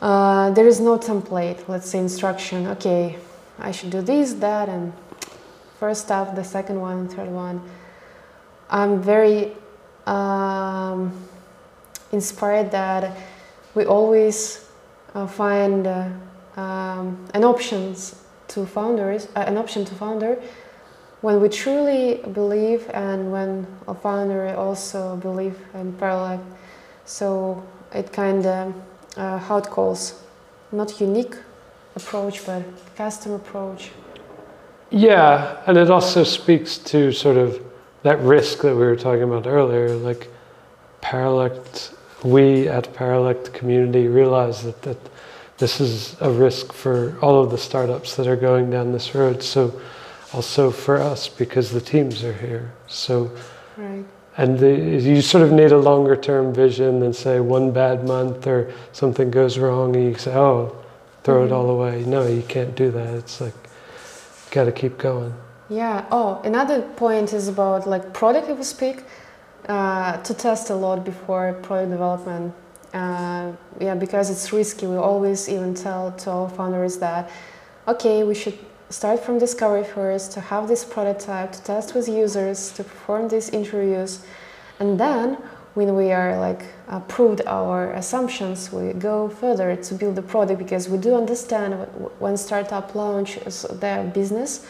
uh, 0.00 0.50
there 0.50 0.66
is 0.66 0.80
no 0.80 0.98
template. 0.98 1.68
Let's 1.68 1.88
say 1.88 1.98
instruction. 1.98 2.66
Okay, 2.68 3.18
I 3.58 3.70
should 3.70 3.90
do 3.90 4.02
this, 4.02 4.32
that, 4.34 4.68
and 4.68 4.92
first 5.78 6.06
step, 6.06 6.34
the 6.34 6.44
second 6.44 6.80
one, 6.80 7.08
third 7.08 7.30
one. 7.30 7.62
I'm 8.68 9.00
very 9.00 9.52
um, 10.06 11.12
inspired 12.10 12.72
that 12.72 13.16
we 13.74 13.84
always 13.84 14.68
uh, 15.14 15.28
find 15.28 15.86
uh, 15.86 16.08
um, 16.56 17.28
an 17.32 17.44
options 17.44 18.25
to 18.48 18.66
founders, 18.66 19.28
uh, 19.36 19.44
an 19.46 19.56
option 19.56 19.84
to 19.84 19.94
founder, 19.94 20.38
when 21.20 21.40
we 21.40 21.48
truly 21.48 22.20
believe 22.32 22.88
and 22.94 23.32
when 23.32 23.66
a 23.88 23.94
founder 23.94 24.54
also 24.54 25.16
believe 25.16 25.58
in 25.74 25.92
Paralect. 25.94 26.42
So 27.04 27.62
it 27.92 28.12
kind 28.12 28.46
of 28.46 28.74
uh, 29.16 29.38
how 29.38 29.58
it 29.58 29.66
calls, 29.66 30.22
not 30.72 31.00
unique 31.00 31.36
approach, 31.94 32.44
but 32.44 32.62
custom 32.96 33.32
approach. 33.32 33.90
Yeah, 34.90 35.62
and 35.66 35.76
it 35.76 35.90
also 35.90 36.22
speaks 36.22 36.78
to 36.78 37.12
sort 37.12 37.36
of 37.36 37.60
that 38.02 38.20
risk 38.20 38.62
that 38.62 38.74
we 38.74 38.84
were 38.84 38.96
talking 38.96 39.24
about 39.24 39.46
earlier. 39.46 39.88
Like 39.96 40.28
Paralect, 41.00 41.92
we 42.22 42.68
at 42.68 42.92
Paralect 42.94 43.52
community 43.52 44.06
realize 44.06 44.62
that 44.62 44.82
that 44.82 44.98
this 45.58 45.80
is 45.80 46.16
a 46.20 46.30
risk 46.30 46.72
for 46.72 47.18
all 47.20 47.42
of 47.42 47.50
the 47.50 47.58
startups 47.58 48.16
that 48.16 48.26
are 48.26 48.36
going 48.36 48.70
down 48.70 48.92
this 48.92 49.14
road. 49.14 49.42
So 49.42 49.80
also 50.32 50.70
for 50.70 50.96
us 51.00 51.28
because 51.28 51.70
the 51.70 51.80
teams 51.80 52.22
are 52.24 52.32
here. 52.34 52.72
So 52.88 53.30
right. 53.76 54.04
and 54.36 54.58
the, 54.58 54.70
you 54.70 55.22
sort 55.22 55.44
of 55.44 55.52
need 55.52 55.72
a 55.72 55.78
longer 55.78 56.16
term 56.16 56.52
vision 56.52 57.00
than 57.00 57.12
say 57.12 57.40
one 57.40 57.72
bad 57.72 58.06
month 58.06 58.46
or 58.46 58.72
something 58.92 59.30
goes 59.30 59.58
wrong 59.58 59.96
and 59.96 60.04
you 60.04 60.14
say, 60.14 60.34
oh, 60.34 60.76
throw 61.24 61.36
mm-hmm. 61.36 61.52
it 61.52 61.52
all 61.52 61.70
away. 61.70 62.04
No, 62.04 62.26
you 62.26 62.42
can't 62.42 62.74
do 62.74 62.90
that. 62.90 63.14
It's 63.14 63.40
like 63.40 63.54
got 64.50 64.64
to 64.64 64.72
keep 64.72 64.98
going. 64.98 65.34
Yeah. 65.68 66.06
Oh, 66.10 66.40
another 66.44 66.82
point 66.82 67.32
is 67.32 67.48
about 67.48 67.88
like 67.88 68.12
product, 68.12 68.48
if 68.48 68.58
we 68.58 68.64
speak, 68.64 69.04
uh, 69.68 70.18
to 70.18 70.34
test 70.34 70.70
a 70.70 70.74
lot 70.74 71.04
before 71.04 71.54
product 71.54 71.90
development 71.90 72.54
uh, 72.96 73.52
yeah, 73.78 73.94
because 73.94 74.30
it's 74.30 74.52
risky. 74.52 74.86
We 74.86 74.96
always 74.96 75.48
even 75.48 75.74
tell 75.74 76.12
to 76.12 76.30
our 76.30 76.48
founders 76.48 76.96
that, 76.98 77.30
okay, 77.86 78.24
we 78.24 78.34
should 78.34 78.58
start 78.88 79.20
from 79.20 79.38
discovery 79.38 79.84
first, 79.84 80.32
to 80.32 80.40
have 80.40 80.66
this 80.68 80.84
prototype, 80.84 81.52
to 81.52 81.62
test 81.62 81.94
with 81.94 82.08
users, 82.08 82.72
to 82.72 82.84
perform 82.84 83.28
these 83.28 83.50
interviews, 83.50 84.24
and 84.80 84.98
then 84.98 85.34
when 85.74 85.94
we 85.94 86.10
are 86.10 86.38
like 86.38 86.64
uh, 86.88 87.00
proved 87.00 87.42
our 87.46 87.92
assumptions, 87.92 88.72
we 88.72 88.94
go 88.94 89.28
further 89.28 89.76
to 89.76 89.94
build 89.94 90.16
the 90.16 90.22
product 90.22 90.58
because 90.58 90.88
we 90.88 90.96
do 90.96 91.14
understand 91.14 91.74
when 92.18 92.34
startup 92.36 92.94
launches 92.94 93.66
their 93.80 94.04
business, 94.04 94.66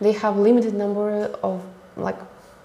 they 0.00 0.12
have 0.12 0.36
limited 0.36 0.74
number 0.74 1.26
of 1.42 1.60
like 1.96 2.18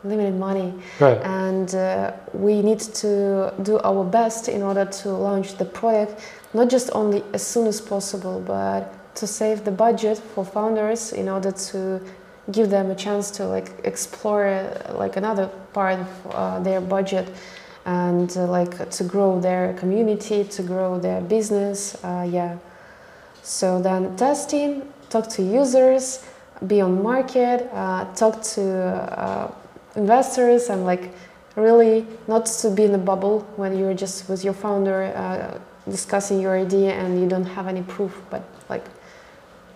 limited 0.03 0.35
money 0.35 0.73
right. 0.99 1.17
and 1.23 1.75
uh, 1.75 2.11
we 2.33 2.61
need 2.61 2.79
to 2.79 3.53
do 3.63 3.79
our 3.79 4.03
best 4.03 4.47
in 4.47 4.61
order 4.61 4.85
to 4.85 5.09
launch 5.09 5.57
the 5.57 5.65
project, 5.65 6.21
not 6.53 6.69
just 6.69 6.89
only 6.93 7.23
as 7.33 7.45
soon 7.45 7.67
as 7.67 7.81
possible 7.81 8.41
but 8.45 9.15
to 9.15 9.27
save 9.27 9.65
the 9.65 9.71
budget 9.71 10.17
for 10.17 10.45
founders 10.45 11.11
in 11.11 11.27
order 11.27 11.51
to 11.51 12.01
give 12.51 12.69
them 12.69 12.89
a 12.89 12.95
chance 12.95 13.29
to 13.29 13.45
like 13.45 13.69
explore 13.83 14.47
uh, 14.47 14.93
like 14.97 15.17
another 15.17 15.47
part 15.73 15.99
of 15.99 16.07
uh, 16.31 16.59
their 16.59 16.81
budget 16.81 17.27
and 17.85 18.37
uh, 18.37 18.45
like 18.47 18.89
to 18.89 19.03
grow 19.03 19.39
their 19.39 19.73
community 19.73 20.43
to 20.43 20.63
grow 20.63 20.97
their 20.97 21.21
business 21.21 22.01
uh, 22.03 22.27
yeah 22.29 22.57
so 23.43 23.81
then 23.81 24.15
testing 24.15 24.81
talk 25.09 25.27
to 25.27 25.43
users 25.43 26.25
be 26.67 26.81
on 26.81 27.03
market 27.03 27.69
uh, 27.73 28.05
talk 28.15 28.41
to 28.41 29.51
investors 29.99 30.69
and 30.69 30.85
like 30.85 31.11
really 31.55 32.05
not 32.27 32.45
to 32.45 32.71
be 32.71 32.83
in 32.83 32.95
a 32.95 33.03
bubble 33.11 33.41
when 33.57 33.77
you're 33.77 33.93
just 33.93 34.29
with 34.29 34.43
your 34.43 34.53
founder 34.53 35.03
uh, 35.15 35.59
discussing 35.89 36.39
your 36.39 36.57
idea 36.57 36.91
and 36.91 37.19
you 37.21 37.27
don't 37.27 37.49
have 37.57 37.67
any 37.67 37.83
proof 37.83 38.13
but 38.29 38.43
like 38.69 38.85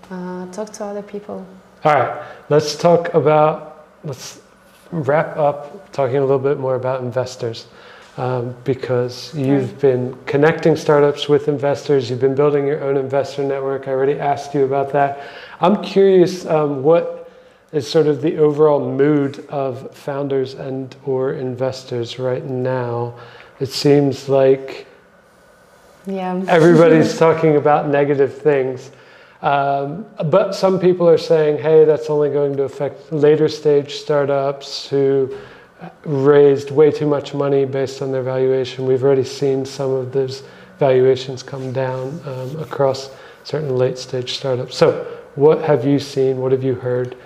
uh, 0.10 0.46
talk 0.52 0.72
to 0.72 0.84
other 0.86 1.02
people. 1.02 1.46
All 1.84 1.94
right 1.94 2.24
let's 2.50 2.76
talk 2.76 3.14
about 3.14 3.88
let's 4.04 4.42
wrap 4.92 5.38
up 5.38 5.92
talking 5.92 6.18
a 6.18 6.22
little 6.22 6.46
bit 6.50 6.58
more 6.60 6.76
about 6.76 7.02
investors 7.02 7.68
um, 8.18 8.56
because 8.64 9.34
you've 9.34 9.72
right. 9.72 9.82
been 9.82 10.18
connecting 10.26 10.76
startups 10.76 11.28
with 11.28 11.48
investors 11.48 12.10
you've 12.10 12.22
been 12.22 12.36
building 12.36 12.68
your 12.68 12.82
own 12.84 12.96
investor 12.96 13.44
network. 13.44 13.88
I 13.88 13.92
already 13.92 14.20
asked 14.20 14.54
you 14.54 14.64
about 14.64 14.94
that. 14.94 15.12
I'm 15.60 15.84
curious 15.84 16.46
um, 16.46 16.84
what 16.84 17.23
is 17.74 17.90
sort 17.90 18.08
of 18.08 18.22
the 18.22 18.38
overall 18.38 18.80
mood 18.80 19.46
of 19.50 19.94
founders 19.96 20.54
and 20.54 20.96
or 21.06 21.34
investors 21.34 22.20
right 22.20 22.46
now. 22.46 23.16
It 23.60 23.70
seems 23.70 24.30
like 24.30 24.88
yeah. 26.06 26.44
everybody's 26.48 27.18
talking 27.18 27.56
about 27.56 27.90
negative 27.90 28.38
things. 28.38 28.92
Um, 29.42 30.06
but 30.26 30.54
some 30.54 30.80
people 30.80 31.10
are 31.10 31.18
saying, 31.18 31.62
hey, 31.62 31.84
that's 31.84 32.10
only 32.10 32.30
going 32.30 32.56
to 32.58 32.64
affect 32.64 33.12
later 33.12 33.50
stage 33.50 33.96
startups 33.96 34.88
who 34.88 35.36
raised 36.06 36.72
way 36.72 36.92
too 36.92 37.08
much 37.08 37.34
money 37.34 37.66
based 37.66 38.02
on 38.02 38.12
their 38.12 38.24
valuation. 38.24 38.86
We've 38.86 39.04
already 39.04 39.26
seen 39.26 39.66
some 39.66 39.92
of 39.92 40.14
those 40.14 40.44
valuations 40.80 41.44
come 41.44 41.74
down 41.74 42.22
um, 42.26 42.60
across 42.60 43.10
certain 43.44 43.76
late 43.76 43.98
stage 43.98 44.38
startups. 44.38 44.78
So, 44.78 45.06
what 45.36 45.62
have 45.64 45.86
you 45.86 46.00
seen? 46.00 46.38
What 46.38 46.52
have 46.52 46.64
you 46.64 46.76
heard? 46.76 47.18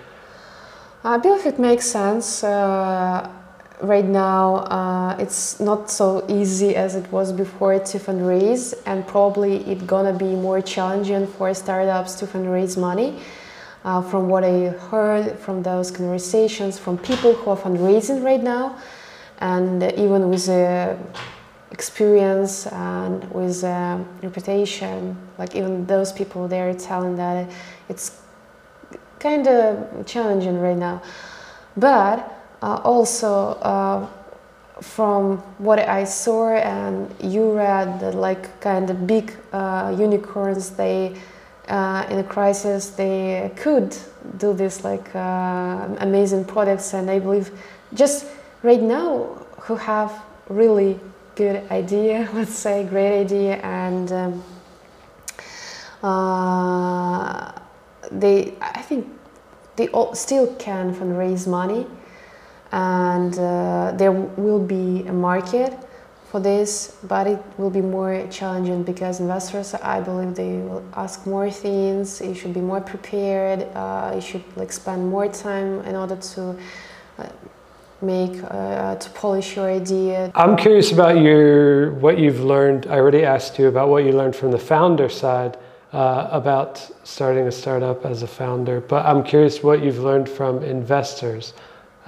I 1.04 1.16
believe 1.16 1.46
it 1.46 1.60
makes 1.60 1.86
sense. 1.86 2.42
Uh, 2.42 3.30
right 3.80 4.04
now, 4.04 4.56
uh, 4.56 5.16
it's 5.20 5.60
not 5.60 5.90
so 5.90 6.24
easy 6.28 6.74
as 6.74 6.96
it 6.96 7.10
was 7.12 7.32
before 7.32 7.78
to 7.78 7.98
fundraise, 7.98 8.74
and 8.84 9.06
probably 9.06 9.58
it's 9.70 9.84
gonna 9.84 10.12
be 10.12 10.34
more 10.34 10.60
challenging 10.60 11.28
for 11.28 11.54
startups 11.54 12.16
to 12.16 12.26
fundraise 12.26 12.76
money. 12.76 13.20
Uh, 13.84 14.02
from 14.02 14.28
what 14.28 14.42
I 14.42 14.70
heard 14.90 15.38
from 15.38 15.62
those 15.62 15.92
conversations 15.92 16.80
from 16.80 16.98
people 16.98 17.32
who 17.32 17.50
are 17.52 17.56
fundraising 17.56 18.24
right 18.24 18.42
now, 18.42 18.76
and 19.38 19.80
even 19.96 20.28
with 20.28 20.46
the 20.46 20.98
experience 21.70 22.66
and 22.66 23.22
with 23.30 23.62
uh, 23.62 23.98
reputation, 24.20 25.16
like 25.38 25.54
even 25.54 25.86
those 25.86 26.12
people, 26.12 26.48
they're 26.48 26.74
telling 26.74 27.14
that 27.16 27.48
it's 27.88 28.20
kind 29.18 29.46
of 29.46 30.06
challenging 30.06 30.58
right 30.58 30.76
now. 30.76 31.02
But 31.76 32.34
uh, 32.62 32.80
also 32.84 33.50
uh, 33.62 34.06
from 34.80 35.38
what 35.58 35.78
I 35.78 36.04
saw 36.04 36.50
and 36.50 37.12
you 37.20 37.52
read, 37.52 38.00
that 38.00 38.14
like 38.14 38.60
kind 38.60 38.90
of 38.90 39.06
big 39.06 39.32
uh, 39.52 39.94
unicorns, 39.98 40.70
they 40.70 41.16
uh, 41.68 42.06
in 42.10 42.18
a 42.18 42.24
crisis 42.24 42.90
they 42.90 43.52
could 43.56 43.94
do 44.38 44.54
this 44.54 44.84
like 44.84 45.14
uh, 45.14 45.88
amazing 45.98 46.44
products, 46.44 46.94
and 46.94 47.10
I 47.10 47.18
believe 47.18 47.50
just 47.94 48.26
right 48.62 48.80
now 48.80 49.24
who 49.60 49.76
have 49.76 50.12
really 50.48 50.98
good 51.34 51.70
idea, 51.70 52.28
let's 52.34 52.54
say 52.54 52.84
great 52.84 53.20
idea, 53.20 53.56
and 53.56 54.12
um, 54.12 54.44
uh, 56.02 57.52
they 58.10 58.54
I 58.60 58.82
think 58.82 59.06
they 59.76 59.88
all 59.88 60.14
still 60.14 60.54
can 60.56 60.94
fundraise 60.94 61.46
money 61.46 61.86
and 62.72 63.38
uh, 63.38 63.92
there 63.96 64.12
will 64.12 64.58
be 64.58 65.06
a 65.06 65.12
market 65.12 65.72
for 66.30 66.40
this, 66.40 66.96
but 67.04 67.26
it 67.26 67.42
will 67.56 67.70
be 67.70 67.80
more 67.80 68.26
challenging 68.30 68.82
because 68.82 69.18
investors, 69.20 69.72
I 69.74 70.00
believe, 70.00 70.34
they 70.34 70.58
will 70.58 70.84
ask 70.92 71.26
more 71.26 71.50
things. 71.50 72.20
You 72.20 72.34
should 72.34 72.52
be 72.52 72.60
more 72.60 72.82
prepared. 72.82 73.62
Uh, 73.74 74.12
you 74.14 74.20
should 74.20 74.44
like 74.56 74.70
spend 74.70 75.08
more 75.08 75.28
time 75.28 75.80
in 75.86 75.96
order 75.96 76.16
to 76.16 76.56
uh, 77.18 77.28
make 78.02 78.42
uh, 78.44 78.96
to 78.96 79.10
polish 79.10 79.56
your 79.56 79.70
idea. 79.70 80.30
I'm 80.34 80.56
curious 80.56 80.92
about 80.92 81.18
your 81.18 81.92
what 81.92 82.18
you've 82.18 82.40
learned. 82.40 82.86
I 82.86 82.96
already 82.98 83.24
asked 83.24 83.58
you 83.58 83.68
about 83.68 83.88
what 83.88 84.04
you 84.04 84.12
learned 84.12 84.36
from 84.36 84.50
the 84.50 84.58
founder 84.58 85.08
side. 85.08 85.56
Uh, 85.90 86.28
about 86.32 86.90
starting 87.02 87.46
a 87.46 87.50
startup 87.50 88.04
as 88.04 88.22
a 88.22 88.26
founder, 88.26 88.78
but 88.78 89.06
I'm 89.06 89.22
curious 89.22 89.62
what 89.62 89.82
you've 89.82 90.00
learned 90.00 90.28
from 90.28 90.62
investors 90.62 91.54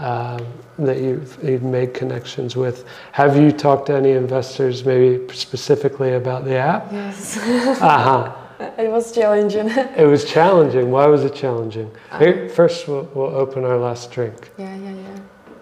um, 0.00 0.46
that 0.78 0.98
you've, 0.98 1.38
you've, 1.42 1.62
made 1.62 1.94
connections 1.94 2.56
with. 2.56 2.86
Have 3.12 3.36
you 3.36 3.52
talked 3.52 3.86
to 3.86 3.94
any 3.94 4.12
investors, 4.12 4.84
maybe 4.84 5.32
specifically 5.34 6.14
about 6.14 6.44
the 6.44 6.56
app? 6.56 6.92
Yes. 6.92 7.36
uh-huh. 7.38 8.36
It 8.78 8.90
was 8.90 9.12
challenging. 9.12 9.68
it 9.68 10.06
was 10.06 10.24
challenging. 10.24 10.90
Why 10.90 11.06
was 11.06 11.24
it 11.24 11.34
challenging? 11.34 11.90
Um, 12.10 12.48
first, 12.50 12.88
we'll, 12.88 13.04
we'll 13.14 13.34
open 13.34 13.64
our 13.64 13.78
last 13.78 14.10
drink. 14.10 14.50
Yeah, 14.58 14.74
yeah, 14.76 14.92
yeah. 14.92 15.18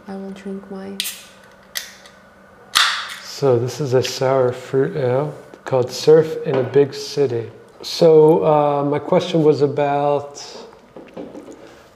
I 0.08 0.16
will 0.16 0.30
drink 0.30 0.68
mine. 0.70 0.98
So, 3.22 3.58
this 3.58 3.80
is 3.80 3.94
a 3.94 4.02
sour 4.02 4.52
fruit 4.52 4.96
ale 4.96 5.32
called 5.64 5.90
Surf 5.90 6.44
in 6.44 6.56
a 6.56 6.62
Big 6.64 6.94
City. 6.94 7.50
So, 7.82 8.44
uh, 8.44 8.84
my 8.84 8.98
question 8.98 9.44
was 9.44 9.62
about 9.62 10.34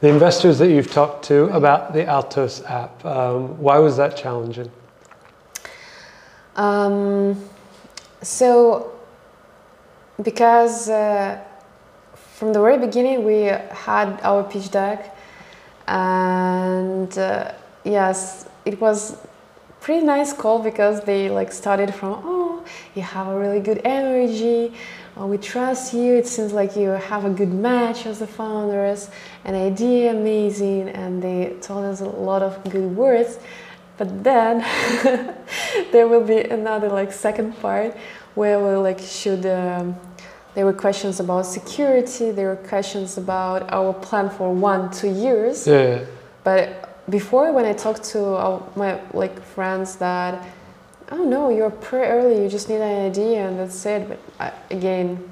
the 0.01 0.09
investors 0.09 0.59
that 0.59 0.69
you've 0.69 0.93
talked 0.93 1.25
to 1.25 1.45
about 1.47 1.93
the 1.93 2.07
Altos 2.07 2.63
app, 2.67 3.05
um, 3.05 3.59
why 3.61 3.79
was 3.79 3.97
that 3.97 4.17
challenging? 4.17 4.71
Um, 6.55 7.37
so, 8.21 8.93
because 10.23 10.89
uh, 10.89 11.41
from 12.15 12.53
the 12.53 12.61
very 12.61 12.79
beginning 12.79 13.25
we 13.25 13.51
had 13.71 14.21
our 14.23 14.45
pitch 14.45 14.71
deck, 14.71 15.17
and 15.89 17.19
uh, 17.19 17.53
yes, 17.83 18.49
it 18.65 18.81
was 18.81 19.17
pretty 19.81 20.07
nice 20.07 20.33
call 20.33 20.61
because 20.61 21.01
they 21.01 21.29
like 21.29 21.51
started 21.51 21.93
from 21.93 22.23
oh 22.23 22.65
you 22.95 23.03
have 23.03 23.27
a 23.27 23.37
really 23.37 23.59
good 23.59 23.81
energy 23.85 24.73
oh, 25.17 25.27
we 25.27 25.39
trust 25.39 25.95
you. 25.95 26.15
It 26.15 26.27
seems 26.27 26.53
like 26.53 26.77
you 26.77 26.89
have 26.89 27.25
a 27.25 27.31
good 27.31 27.53
match 27.53 28.07
as 28.07 28.19
the 28.19 28.27
founders, 28.27 29.11
an 29.45 29.55
idea 29.55 30.13
amazing, 30.13 30.89
and 30.91 31.23
they 31.23 31.57
told 31.61 31.85
us 31.85 32.01
a 32.01 32.07
lot 32.09 32.43
of 32.43 32.63
good 32.71 32.97
words. 32.97 33.39
But 33.99 34.25
then 34.25 34.61
there 35.93 36.09
will 36.09 36.25
be 36.25 36.41
another 36.41 36.89
like 36.89 37.13
second 37.13 37.59
part 37.61 37.97
where 38.35 38.59
we 38.59 38.75
like 38.77 38.99
should. 38.99 39.47
Um, 39.47 39.97
there 40.55 40.67
were 40.67 40.73
questions 40.75 41.19
about 41.19 41.47
security. 41.47 42.31
There 42.31 42.49
were 42.49 42.57
questions 42.57 43.17
about 43.17 43.73
our 43.73 43.95
plan 43.95 44.29
for 44.29 44.53
one, 44.53 44.91
two 44.91 45.11
years. 45.11 45.67
Yeah. 45.67 46.05
But 46.45 47.09
before, 47.09 47.53
when 47.53 47.65
I 47.65 47.73
talked 47.73 48.05
to 48.13 48.25
our, 48.37 48.63
my 48.77 49.01
like 49.15 49.43
friends 49.43 49.97
that 49.97 50.47
oh 51.13 51.25
no, 51.25 51.51
you're 51.51 51.71
pretty 51.71 52.09
early, 52.11 52.43
you 52.43 52.49
just 52.49 52.69
need 52.69 52.81
an 52.81 53.07
idea 53.07 53.47
and 53.47 53.59
that's 53.59 53.85
it. 53.87 54.09
But 54.09 54.19
uh, 54.41 54.51
again, 54.71 55.23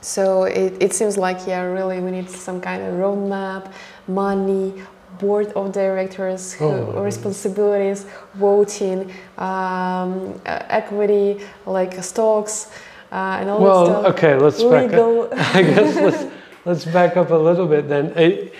so 0.00 0.44
it, 0.44 0.74
it 0.80 0.92
seems 0.92 1.16
like, 1.16 1.46
yeah, 1.46 1.62
really 1.62 2.00
we 2.00 2.10
need 2.10 2.28
some 2.28 2.60
kind 2.60 2.82
of 2.82 2.94
roadmap, 2.94 3.72
money, 4.06 4.74
board 5.18 5.52
of 5.52 5.72
directors, 5.72 6.56
oh. 6.60 7.02
responsibilities, 7.02 8.06
voting, 8.34 9.10
um, 9.38 10.40
uh, 10.46 10.62
equity, 10.68 11.40
like 11.66 12.02
stocks, 12.02 12.70
uh, 13.10 13.38
and 13.40 13.50
all 13.50 13.60
well, 13.60 13.84
that 13.84 13.90
stuff. 13.90 14.02
Well, 14.02 14.12
okay, 14.12 14.34
let's 14.36 14.60
Legal. 14.60 15.28
back 15.28 15.38
up. 15.38 15.54
I 15.54 15.62
guess 15.62 15.96
let's, 15.96 16.34
let's 16.64 16.84
back 16.84 17.16
up 17.16 17.30
a 17.30 17.34
little 17.34 17.66
bit 17.66 17.88
then. 17.88 18.06
It, 18.16 18.54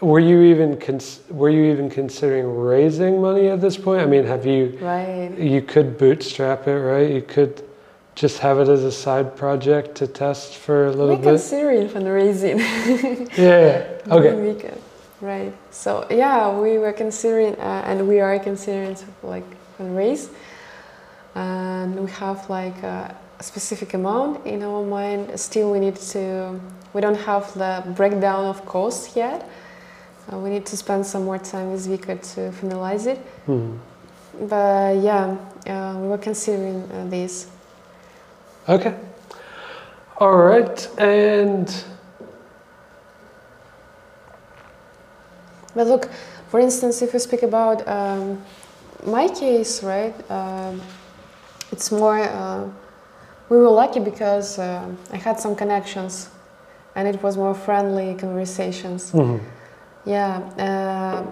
were 0.00 0.18
you 0.18 0.42
even 0.42 0.78
cons- 0.78 1.20
were 1.30 1.50
you 1.50 1.70
even 1.72 1.90
considering 1.90 2.56
raising 2.56 3.20
money 3.20 3.48
at 3.48 3.60
this 3.60 3.76
point? 3.76 4.00
I 4.00 4.06
mean, 4.06 4.24
have 4.24 4.46
you? 4.46 4.78
Right. 4.80 5.32
You 5.38 5.62
could 5.62 5.98
bootstrap 5.98 6.66
it, 6.66 6.78
right? 6.78 7.10
You 7.10 7.22
could 7.22 7.62
just 8.14 8.38
have 8.38 8.58
it 8.58 8.68
as 8.68 8.82
a 8.82 8.92
side 8.92 9.36
project 9.36 9.94
to 9.96 10.06
test 10.06 10.56
for 10.56 10.86
a 10.86 10.90
little 10.90 11.08
we 11.08 11.16
bit. 11.16 11.24
We 11.24 11.30
considering 11.32 11.88
fundraising. 11.88 12.58
yeah. 13.36 13.86
Okay. 14.10 14.34
We 14.34 14.58
can. 14.58 14.78
Right. 15.20 15.52
So 15.70 16.06
yeah, 16.10 16.58
we 16.58 16.78
were 16.78 16.94
considering, 16.94 17.54
uh, 17.56 17.82
and 17.84 18.08
we 18.08 18.20
are 18.20 18.38
considering 18.38 18.94
to 18.94 19.04
like 19.22 19.44
fundraise, 19.78 20.30
and 21.34 22.00
we 22.00 22.10
have 22.12 22.48
like 22.48 22.82
a 22.82 23.14
specific 23.40 23.92
amount 23.92 24.46
in 24.46 24.62
our 24.62 24.82
mind. 24.82 25.38
Still, 25.38 25.70
we 25.70 25.78
need 25.78 25.96
to. 25.96 26.58
We 26.94 27.02
don't 27.02 27.20
have 27.20 27.52
the 27.54 27.84
breakdown 27.94 28.46
of 28.46 28.64
costs 28.64 29.14
yet 29.14 29.46
uh, 30.32 30.38
we 30.38 30.50
need 30.50 30.66
to 30.66 30.76
spend 30.76 31.04
some 31.04 31.24
more 31.24 31.38
time 31.38 31.72
with 31.72 31.86
Vika 31.86 32.20
to 32.34 32.50
finalize 32.52 33.06
it. 33.06 33.18
Mm. 33.46 33.78
But 34.48 34.96
yeah, 34.98 35.36
uh, 35.66 35.98
we 35.98 36.08
were 36.08 36.18
considering 36.18 36.82
uh, 36.92 37.06
this. 37.08 37.48
Okay. 38.68 38.94
All 40.18 40.36
right, 40.36 40.88
and. 40.98 41.84
But 45.74 45.86
look, 45.86 46.10
for 46.48 46.60
instance, 46.60 47.00
if 47.00 47.12
we 47.12 47.18
speak 47.20 47.42
about 47.42 47.86
um, 47.86 48.42
my 49.06 49.28
case, 49.28 49.82
right, 49.82 50.14
um, 50.30 50.80
it's 51.72 51.90
more. 51.90 52.18
Uh, 52.20 52.68
we 53.48 53.56
were 53.56 53.70
lucky 53.70 53.98
because 53.98 54.58
uh, 54.58 54.86
I 55.12 55.16
had 55.16 55.40
some 55.40 55.56
connections, 55.56 56.28
and 56.94 57.08
it 57.08 57.22
was 57.22 57.36
more 57.36 57.54
friendly 57.54 58.14
conversations. 58.14 59.12
Mm-hmm. 59.12 59.44
Yeah, 60.06 60.38
uh, 60.58 61.24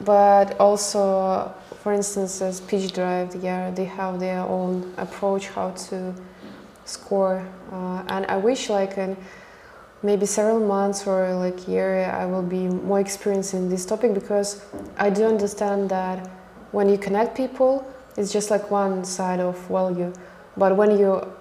but 0.00 0.58
also, 0.58 1.54
for 1.82 1.92
instance, 1.92 2.40
as 2.40 2.60
PitchDrive, 2.60 3.42
yeah, 3.42 3.70
they 3.70 3.84
have 3.84 4.18
their 4.18 4.40
own 4.40 4.92
approach 4.96 5.48
how 5.48 5.70
to 5.70 6.14
score, 6.84 7.46
uh, 7.70 8.02
and 8.08 8.26
I 8.26 8.36
wish 8.36 8.70
like 8.70 8.96
in 8.98 9.16
maybe 10.02 10.26
several 10.26 10.58
months 10.58 11.06
or 11.06 11.32
like 11.34 11.68
year 11.68 12.04
I 12.04 12.26
will 12.26 12.42
be 12.42 12.66
more 12.66 12.98
experienced 12.98 13.54
in 13.54 13.68
this 13.68 13.86
topic 13.86 14.14
because 14.14 14.64
I 14.96 15.10
do 15.10 15.24
understand 15.26 15.90
that 15.90 16.26
when 16.72 16.88
you 16.88 16.98
connect 16.98 17.36
people, 17.36 17.86
it's 18.16 18.32
just 18.32 18.50
like 18.50 18.70
one 18.70 19.04
side 19.04 19.38
of 19.38 19.56
value, 19.68 20.12
but 20.56 20.76
when 20.76 20.98
you 20.98 21.32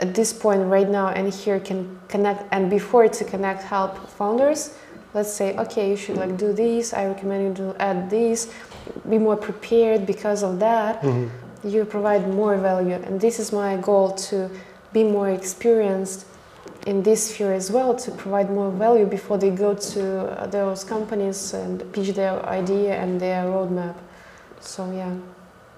at 0.00 0.14
this 0.14 0.32
point 0.32 0.62
right 0.66 0.88
now 0.88 1.08
and 1.08 1.32
here 1.32 1.58
can 1.60 1.98
connect 2.08 2.44
and 2.52 2.70
before 2.70 3.08
to 3.08 3.24
connect 3.24 3.62
help 3.62 4.08
founders 4.10 4.76
let's 5.18 5.34
say 5.40 5.48
okay 5.64 5.90
you 5.92 5.98
should 6.02 6.16
like 6.16 6.34
do 6.36 6.52
this 6.52 6.92
i 7.00 7.02
recommend 7.12 7.40
you 7.46 7.54
to 7.62 7.66
add 7.88 8.08
this 8.08 8.38
be 9.08 9.18
more 9.18 9.36
prepared 9.36 10.06
because 10.06 10.42
of 10.42 10.58
that. 10.60 11.00
Mm-hmm. 11.02 11.68
you 11.68 11.84
provide 11.84 12.28
more 12.28 12.56
value. 12.56 12.94
And 12.94 13.20
this 13.20 13.38
is 13.38 13.52
my 13.52 13.76
goal 13.78 14.12
to 14.30 14.48
be 14.92 15.02
more 15.02 15.30
experienced 15.30 16.26
in 16.86 17.02
this 17.02 17.30
sphere 17.30 17.52
as 17.52 17.70
well 17.70 17.94
to 17.94 18.10
provide 18.12 18.48
more 18.50 18.70
value 18.70 19.06
before 19.06 19.38
they 19.38 19.50
go 19.50 19.74
to 19.74 20.00
those 20.50 20.84
companies 20.84 21.52
and 21.52 21.92
pitch 21.92 22.10
their 22.14 22.44
idea 22.46 22.94
and 22.94 23.20
their 23.20 23.44
roadmap. 23.44 23.96
So 24.60 24.90
yeah. 24.92 25.14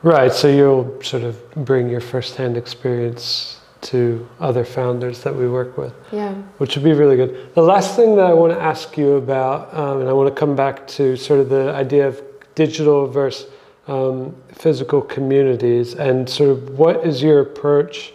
Right 0.02 0.32
so 0.32 0.48
you'll 0.48 1.02
sort 1.02 1.24
of 1.24 1.34
bring 1.54 1.88
your 1.88 2.00
first-hand 2.00 2.56
experience 2.56 3.59
to 3.82 4.28
other 4.40 4.64
founders 4.64 5.22
that 5.22 5.34
we 5.34 5.48
work 5.48 5.78
with. 5.78 5.94
Yeah. 6.12 6.34
Which 6.58 6.76
would 6.76 6.84
be 6.84 6.92
really 6.92 7.16
good. 7.16 7.54
The 7.54 7.62
last 7.62 7.96
thing 7.96 8.16
that 8.16 8.26
I 8.26 8.34
want 8.34 8.52
to 8.52 8.60
ask 8.60 8.96
you 8.96 9.12
about, 9.12 9.72
um, 9.74 10.00
and 10.00 10.08
I 10.08 10.12
want 10.12 10.28
to 10.34 10.38
come 10.38 10.54
back 10.54 10.86
to 10.88 11.16
sort 11.16 11.40
of 11.40 11.48
the 11.48 11.72
idea 11.72 12.06
of 12.06 12.22
digital 12.54 13.06
versus 13.06 13.50
um, 13.86 14.36
physical 14.52 15.00
communities 15.00 15.94
and 15.94 16.28
sort 16.28 16.50
of 16.50 16.78
what 16.78 17.04
is 17.04 17.22
your 17.22 17.40
approach 17.40 18.12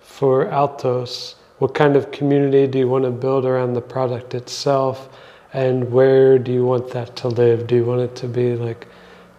for 0.00 0.50
Altos? 0.50 1.36
What 1.58 1.74
kind 1.74 1.96
of 1.96 2.10
community 2.10 2.66
do 2.66 2.78
you 2.78 2.88
want 2.88 3.04
to 3.04 3.10
build 3.10 3.44
around 3.44 3.74
the 3.74 3.80
product 3.80 4.34
itself? 4.34 5.08
And 5.52 5.92
where 5.92 6.38
do 6.38 6.52
you 6.52 6.64
want 6.64 6.90
that 6.90 7.14
to 7.16 7.28
live? 7.28 7.66
Do 7.66 7.76
you 7.76 7.84
want 7.84 8.00
it 8.00 8.16
to 8.16 8.26
be 8.26 8.56
like 8.56 8.88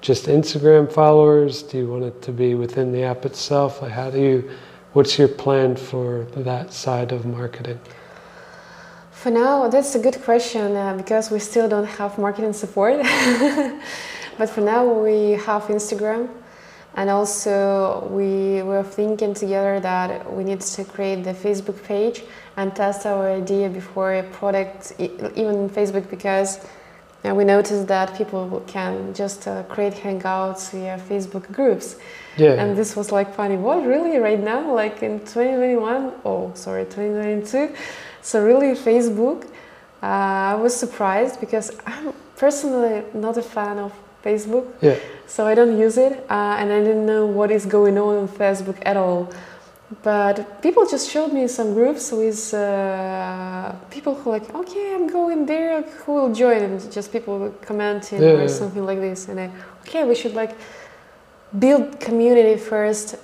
just 0.02 0.28
Instagram 0.28 0.92
followers? 0.92 1.64
Do 1.64 1.78
you 1.78 1.88
want 1.88 2.04
it 2.04 2.22
to 2.22 2.32
be 2.32 2.56
within 2.56 2.92
the 2.92 3.04
app 3.04 3.26
itself? 3.26 3.82
Like 3.82 3.92
how 3.92 4.10
do 4.10 4.20
you, 4.20 4.52
what's 4.94 5.18
your 5.18 5.28
plan 5.28 5.76
for 5.76 6.26
that 6.36 6.72
side 6.72 7.12
of 7.12 7.26
marketing? 7.26 7.80
For 9.12 9.32
now, 9.32 9.68
that's 9.70 9.96
a 9.96 10.00
good 10.00 10.22
question 10.24 10.76
uh, 10.76 10.96
because 10.96 11.32
we 11.32 11.40
still 11.40 11.68
don't 11.68 11.86
have 11.86 12.18
marketing 12.18 12.54
support. 12.54 12.98
but 14.38 14.50
for 14.50 14.62
now, 14.62 14.86
we 14.86 15.32
have 15.32 15.64
Instagram. 15.64 16.30
And 16.96 17.10
also, 17.10 18.08
we 18.12 18.62
were 18.62 18.84
thinking 18.84 19.34
together 19.34 19.80
that 19.80 20.32
we 20.32 20.44
need 20.44 20.62
to 20.62 20.84
create 20.84 21.24
the 21.24 21.34
Facebook 21.34 21.82
page 21.84 22.24
and 22.56 22.76
test 22.76 23.08
our 23.08 23.32
idea 23.32 23.68
before 23.70 24.14
a 24.14 24.24
product, 24.24 24.94
even 25.00 25.70
Facebook, 25.70 26.08
because 26.10 26.60
uh, 27.26 27.34
we 27.34 27.44
noticed 27.46 27.88
that 27.88 28.16
people 28.16 28.64
can 28.68 29.14
just 29.14 29.48
uh, 29.48 29.64
create 29.64 29.94
hangouts 29.94 30.72
via 30.72 30.98
Facebook 30.98 31.52
groups. 31.52 31.96
Yeah. 32.38 32.54
And 32.54 32.78
this 32.78 32.96
was 32.96 33.12
like 33.12 33.34
funny. 33.34 33.56
What 33.56 33.86
really 33.86 34.18
right 34.18 34.40
now, 34.40 34.74
like 34.74 35.04
in 35.04 35.20
2021? 35.20 36.14
Oh, 36.26 36.52
sorry, 36.56 36.84
2022. 36.86 37.76
So 38.22 38.44
really, 38.44 38.74
Facebook. 38.76 39.46
Uh, 40.02 40.52
I 40.52 40.56
was 40.56 40.76
surprised 40.76 41.40
because 41.40 41.72
I'm 41.86 42.14
personally 42.36 43.04
not 43.14 43.38
a 43.38 43.42
fan 43.42 43.80
of 43.80 43.94
Facebook. 44.24 44.66
Yeah. 44.82 44.98
So 45.28 45.48
I 45.48 45.56
don't 45.56 45.78
use 45.78 45.98
it, 45.98 46.26
uh, 46.30 46.58
and 46.60 46.72
I 46.72 46.80
didn't 46.80 47.06
know 47.06 47.26
what 47.26 47.52
is 47.52 47.66
going 47.66 47.98
on 47.98 48.18
on 48.18 48.28
Facebook 48.28 48.78
at 48.86 48.98
all. 48.98 49.32
But 50.02 50.62
people 50.62 50.88
just 50.88 51.10
showed 51.12 51.34
me 51.34 51.48
some 51.48 51.74
groups 51.74 52.12
with 52.12 52.54
uh, 52.54 53.74
people 53.92 54.16
who 54.16 54.32
like, 54.32 54.54
okay, 54.56 54.96
I'm 54.96 55.08
going 55.08 55.46
there. 55.46 55.82
Who 55.82 56.14
will 56.14 56.34
join? 56.34 56.64
And 56.64 56.92
just 56.92 57.12
people 57.12 57.54
commenting 57.62 58.22
yeah, 58.22 58.30
or 58.30 58.42
yeah. 58.42 58.48
something 58.48 58.86
like 58.86 59.00
this. 59.00 59.28
And 59.28 59.40
I, 59.40 59.52
okay, 59.82 60.04
we 60.04 60.16
should 60.16 60.34
like 60.34 60.56
build 61.60 62.00
community 62.00 62.58
first, 62.58 63.18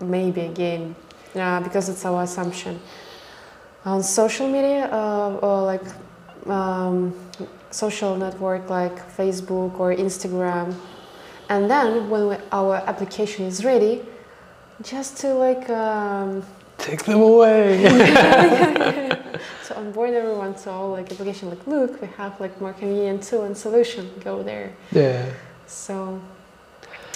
maybe 0.00 0.42
again, 0.42 0.94
uh, 1.34 1.60
because 1.60 1.88
it's 1.88 2.04
our 2.04 2.22
assumption. 2.22 2.80
On 3.84 4.02
social 4.02 4.48
media, 4.48 4.88
uh, 4.90 5.38
or 5.42 5.62
like 5.62 5.82
um, 6.46 7.14
social 7.70 8.16
network 8.16 8.70
like 8.70 8.96
Facebook 9.16 9.78
or 9.78 9.94
Instagram, 9.94 10.74
and 11.48 11.70
then 11.70 12.10
when 12.10 12.28
we, 12.28 12.36
our 12.50 12.76
application 12.76 13.44
is 13.44 13.64
ready 13.64 14.02
just 14.82 15.16
to 15.18 15.34
like 15.34 15.68
um, 15.70 16.44
take 16.78 17.04
them 17.04 17.20
away. 17.20 19.12
So 19.66 19.74
onboard 19.74 20.14
everyone 20.14 20.56
So 20.56 20.70
all 20.70 20.90
like 20.90 21.10
application 21.10 21.50
like 21.50 21.66
look 21.66 22.00
we 22.00 22.06
have 22.16 22.38
like 22.40 22.60
more 22.60 22.72
convenient 22.72 23.24
tool 23.24 23.42
and 23.42 23.56
solution. 23.56 24.08
Go 24.22 24.42
there. 24.44 24.72
Yeah. 24.92 25.28
So 25.66 26.20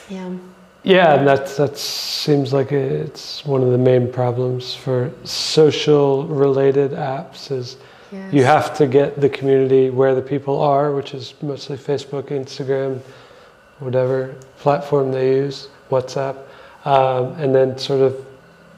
yeah. 0.09 0.35
Yeah 0.83 1.15
and 1.15 1.29
that 1.29 1.47
that 1.59 1.79
seems 1.79 2.53
like 2.53 2.73
it's 2.73 3.45
one 3.45 3.63
of 3.63 3.71
the 3.71 3.79
main 3.79 4.11
problems 4.11 4.75
for 4.75 5.13
social 5.23 6.27
related 6.27 6.91
apps 6.91 7.53
is 7.53 7.77
yes. 8.11 8.33
you 8.35 8.43
have 8.43 8.77
to 8.79 8.89
get 8.89 9.21
the 9.21 9.29
community 9.29 9.91
where 9.91 10.17
the 10.17 10.23
people 10.23 10.61
are 10.61 10.93
which 10.93 11.15
is 11.15 11.35
mostly 11.43 11.77
facebook 11.77 12.31
instagram 12.31 12.99
whatever 13.79 14.35
platform 14.59 15.13
they 15.13 15.37
use 15.37 15.69
whatsapp 15.91 16.37
um, 16.85 17.33
and 17.35 17.55
then 17.55 17.78
sort 17.78 18.01
of 18.01 18.24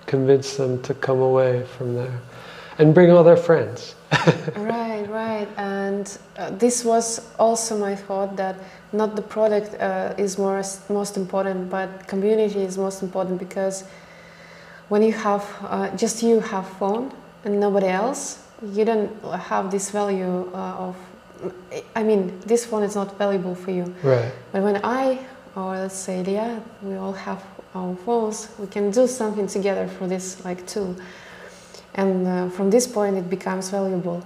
convince 0.06 0.56
them 0.56 0.82
to 0.82 0.94
come 0.94 1.20
away 1.20 1.64
from 1.78 1.94
there 1.94 2.20
and 2.78 2.94
bring 2.94 3.10
all 3.10 3.24
their 3.24 3.36
friends. 3.36 3.94
right, 4.56 5.06
right. 5.08 5.48
And 5.56 6.18
uh, 6.36 6.50
this 6.50 6.84
was 6.84 7.30
also 7.38 7.78
my 7.78 7.94
thought 7.94 8.36
that 8.36 8.56
not 8.92 9.16
the 9.16 9.22
product 9.22 9.80
uh, 9.80 10.14
is 10.18 10.38
more, 10.38 10.62
most 10.88 11.16
important, 11.16 11.70
but 11.70 12.06
community 12.06 12.62
is 12.62 12.76
most 12.76 13.02
important 13.02 13.38
because 13.38 13.84
when 14.88 15.02
you 15.02 15.12
have 15.12 15.44
uh, 15.62 15.96
just 15.96 16.22
you 16.22 16.40
have 16.40 16.66
phone 16.78 17.12
and 17.44 17.58
nobody 17.58 17.86
else, 17.86 18.46
you 18.72 18.84
don't 18.84 19.10
have 19.24 19.70
this 19.70 19.90
value 19.90 20.50
uh, 20.54 20.86
of. 20.86 20.96
I 21.96 22.04
mean, 22.04 22.38
this 22.46 22.64
phone 22.66 22.84
is 22.84 22.94
not 22.94 23.18
valuable 23.18 23.56
for 23.56 23.72
you. 23.72 23.92
Right. 24.02 24.30
But 24.52 24.62
when 24.62 24.80
I, 24.84 25.18
or 25.56 25.76
let's 25.76 25.96
say, 25.96 26.22
Leah, 26.22 26.62
we 26.82 26.94
all 26.94 27.12
have 27.12 27.42
our 27.74 27.94
phones, 27.96 28.48
we 28.58 28.66
can 28.66 28.90
do 28.90 29.06
something 29.06 29.46
together 29.46 29.88
for 29.88 30.06
this 30.06 30.44
like 30.44 30.66
tool. 30.66 30.96
And 31.94 32.26
uh, 32.26 32.48
from 32.50 32.70
this 32.70 32.86
point, 32.86 33.16
it 33.16 33.28
becomes 33.28 33.70
valuable. 33.70 34.24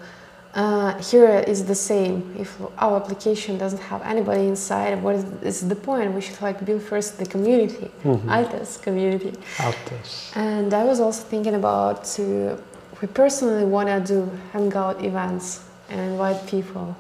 Uh, 0.55 0.97
here 1.03 1.45
is 1.47 1.67
the 1.67 1.75
same. 1.75 2.35
If 2.39 2.59
our 2.79 2.97
application 2.97 3.59
doesn't 3.59 3.83
have 3.83 4.03
anybody 4.03 4.47
inside, 4.47 5.03
what 5.03 5.17
is, 5.17 5.25
is 5.43 5.69
the 5.69 5.77
point? 5.77 6.13
We 6.13 6.23
should 6.23 6.41
like 6.41 6.65
build 6.65 6.83
first 6.83 7.19
the 7.19 7.27
community, 7.27 7.91
mm-hmm. 8.03 8.31
Altos 8.31 8.79
community. 8.79 9.35
Altos. 9.59 10.33
And 10.35 10.73
I 10.73 10.85
was 10.85 10.99
also 10.99 11.23
thinking 11.25 11.55
about 11.55 12.05
to. 12.17 12.59
We 13.03 13.09
personally 13.09 13.65
want 13.65 13.89
to 13.89 14.01
do 14.01 14.31
hangout 14.53 15.05
events 15.05 15.63
and 15.91 16.01
invite 16.13 16.47
people 16.47 16.97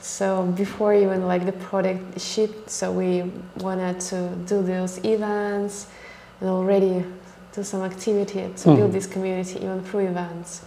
so 0.00 0.44
before 0.56 0.94
even 0.94 1.26
like 1.26 1.44
the 1.44 1.52
product 1.52 2.20
shipped, 2.20 2.70
so 2.70 2.92
we 2.92 3.30
wanted 3.58 4.00
to 4.00 4.28
do 4.46 4.62
those 4.62 5.04
events 5.04 5.88
and 6.40 6.48
already 6.48 7.04
do 7.52 7.62
some 7.62 7.82
activity 7.82 8.52
to 8.56 8.68
mm. 8.68 8.76
build 8.76 8.92
this 8.92 9.06
community 9.06 9.56
even 9.56 9.82
through 9.82 10.06
events. 10.06 10.64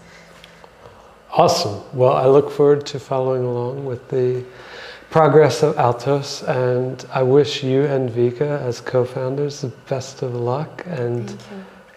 Awesome. 1.32 1.82
Well, 1.94 2.14
I 2.14 2.26
look 2.26 2.52
forward 2.52 2.86
to 2.88 3.00
following 3.00 3.44
along 3.44 3.86
with 3.86 4.10
the 4.10 4.44
progress 5.10 5.64
of 5.64 5.78
Altos, 5.78 6.44
and 6.44 7.06
I 7.14 7.24
wish 7.24 7.64
you 7.64 7.84
and 7.84 8.10
Vika 8.10 8.62
as 8.62 8.82
co-founders 8.82 9.62
the 9.62 9.70
best 9.88 10.24
of 10.24 10.36
luck 10.36 10.84
and 10.86 11.38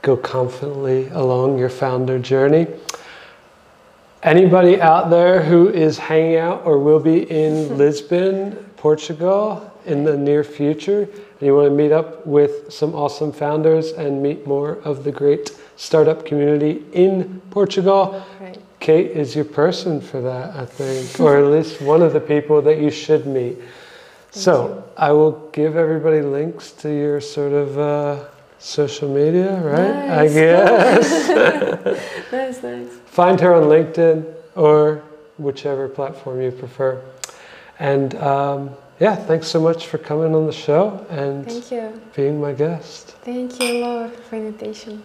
go 0.03 0.17
confidently 0.17 1.09
along 1.09 1.59
your 1.59 1.69
founder 1.69 2.19
journey. 2.19 2.69
Anybody 4.25 4.81
out 4.81 5.11
there 5.11 5.43
who 5.43 5.69
is 5.69 5.99
hanging 5.99 6.37
out 6.37 6.65
or 6.65 6.79
will 6.79 6.99
be 6.99 7.31
in 7.31 7.77
Lisbon, 7.79 8.53
Portugal 8.79 9.71
in 9.85 10.03
the 10.03 10.17
near 10.17 10.43
future, 10.43 11.03
and 11.03 11.43
you 11.43 11.55
want 11.55 11.69
to 11.69 11.75
meet 11.75 11.93
up 11.93 12.27
with 12.27 12.73
some 12.73 12.95
awesome 12.95 13.33
founders 13.33 13.93
and 13.93 14.23
meet 14.23 14.47
more 14.47 14.77
of 14.77 15.05
the 15.05 15.13
great 15.13 15.51
startup 15.77 16.25
community 16.25 16.83
in 16.95 17.43
Portugal, 17.51 18.25
right. 18.41 18.59
Kate 18.81 19.11
is 19.11 19.37
your 19.37 19.45
person 19.45 20.01
for 20.01 20.23
that, 20.23 20.57
I 20.57 20.65
think, 20.65 21.21
or 21.25 21.37
at 21.37 21.45
least 21.45 21.83
one 21.83 22.01
of 22.01 22.15
the 22.15 22.21
people 22.21 22.63
that 22.63 22.79
you 22.81 22.91
should 22.91 23.27
meet. 23.27 23.59
Thank 23.59 24.43
so 24.43 24.69
you. 24.69 24.85
I 24.97 25.13
will 25.13 25.51
give 25.51 25.77
everybody 25.77 26.23
links 26.23 26.71
to 26.73 26.89
your 26.89 27.21
sort 27.21 27.53
of 27.53 27.79
uh, 27.79 28.25
social 28.59 29.11
media, 29.11 29.61
right? 29.61 30.07
Nice. 30.09 30.31
I 30.31 30.35
guess. 30.35 32.33
nice, 32.33 32.63
nice. 32.63 33.04
Find 33.15 33.39
her 33.43 33.55
on 33.55 33.63
LinkedIn 33.69 34.35
or 34.57 35.01
whichever 35.39 35.89
platform 35.89 36.43
you 36.43 36.51
prefer. 36.51 37.01
And 37.79 38.13
um, 38.17 38.71
yeah, 38.99 39.15
thanks 39.15 39.47
so 39.47 39.61
much 39.61 39.87
for 39.87 39.99
coming 39.99 40.35
on 40.35 40.47
the 40.47 40.53
show 40.53 41.07
and 41.11 41.47
Thank 41.47 41.71
you. 41.71 42.03
being 42.17 42.41
my 42.41 42.53
guest. 42.55 43.15
Thank 43.23 43.61
you, 43.61 43.85
Lord, 43.85 44.17
for 44.17 44.35
invitation. 44.35 45.05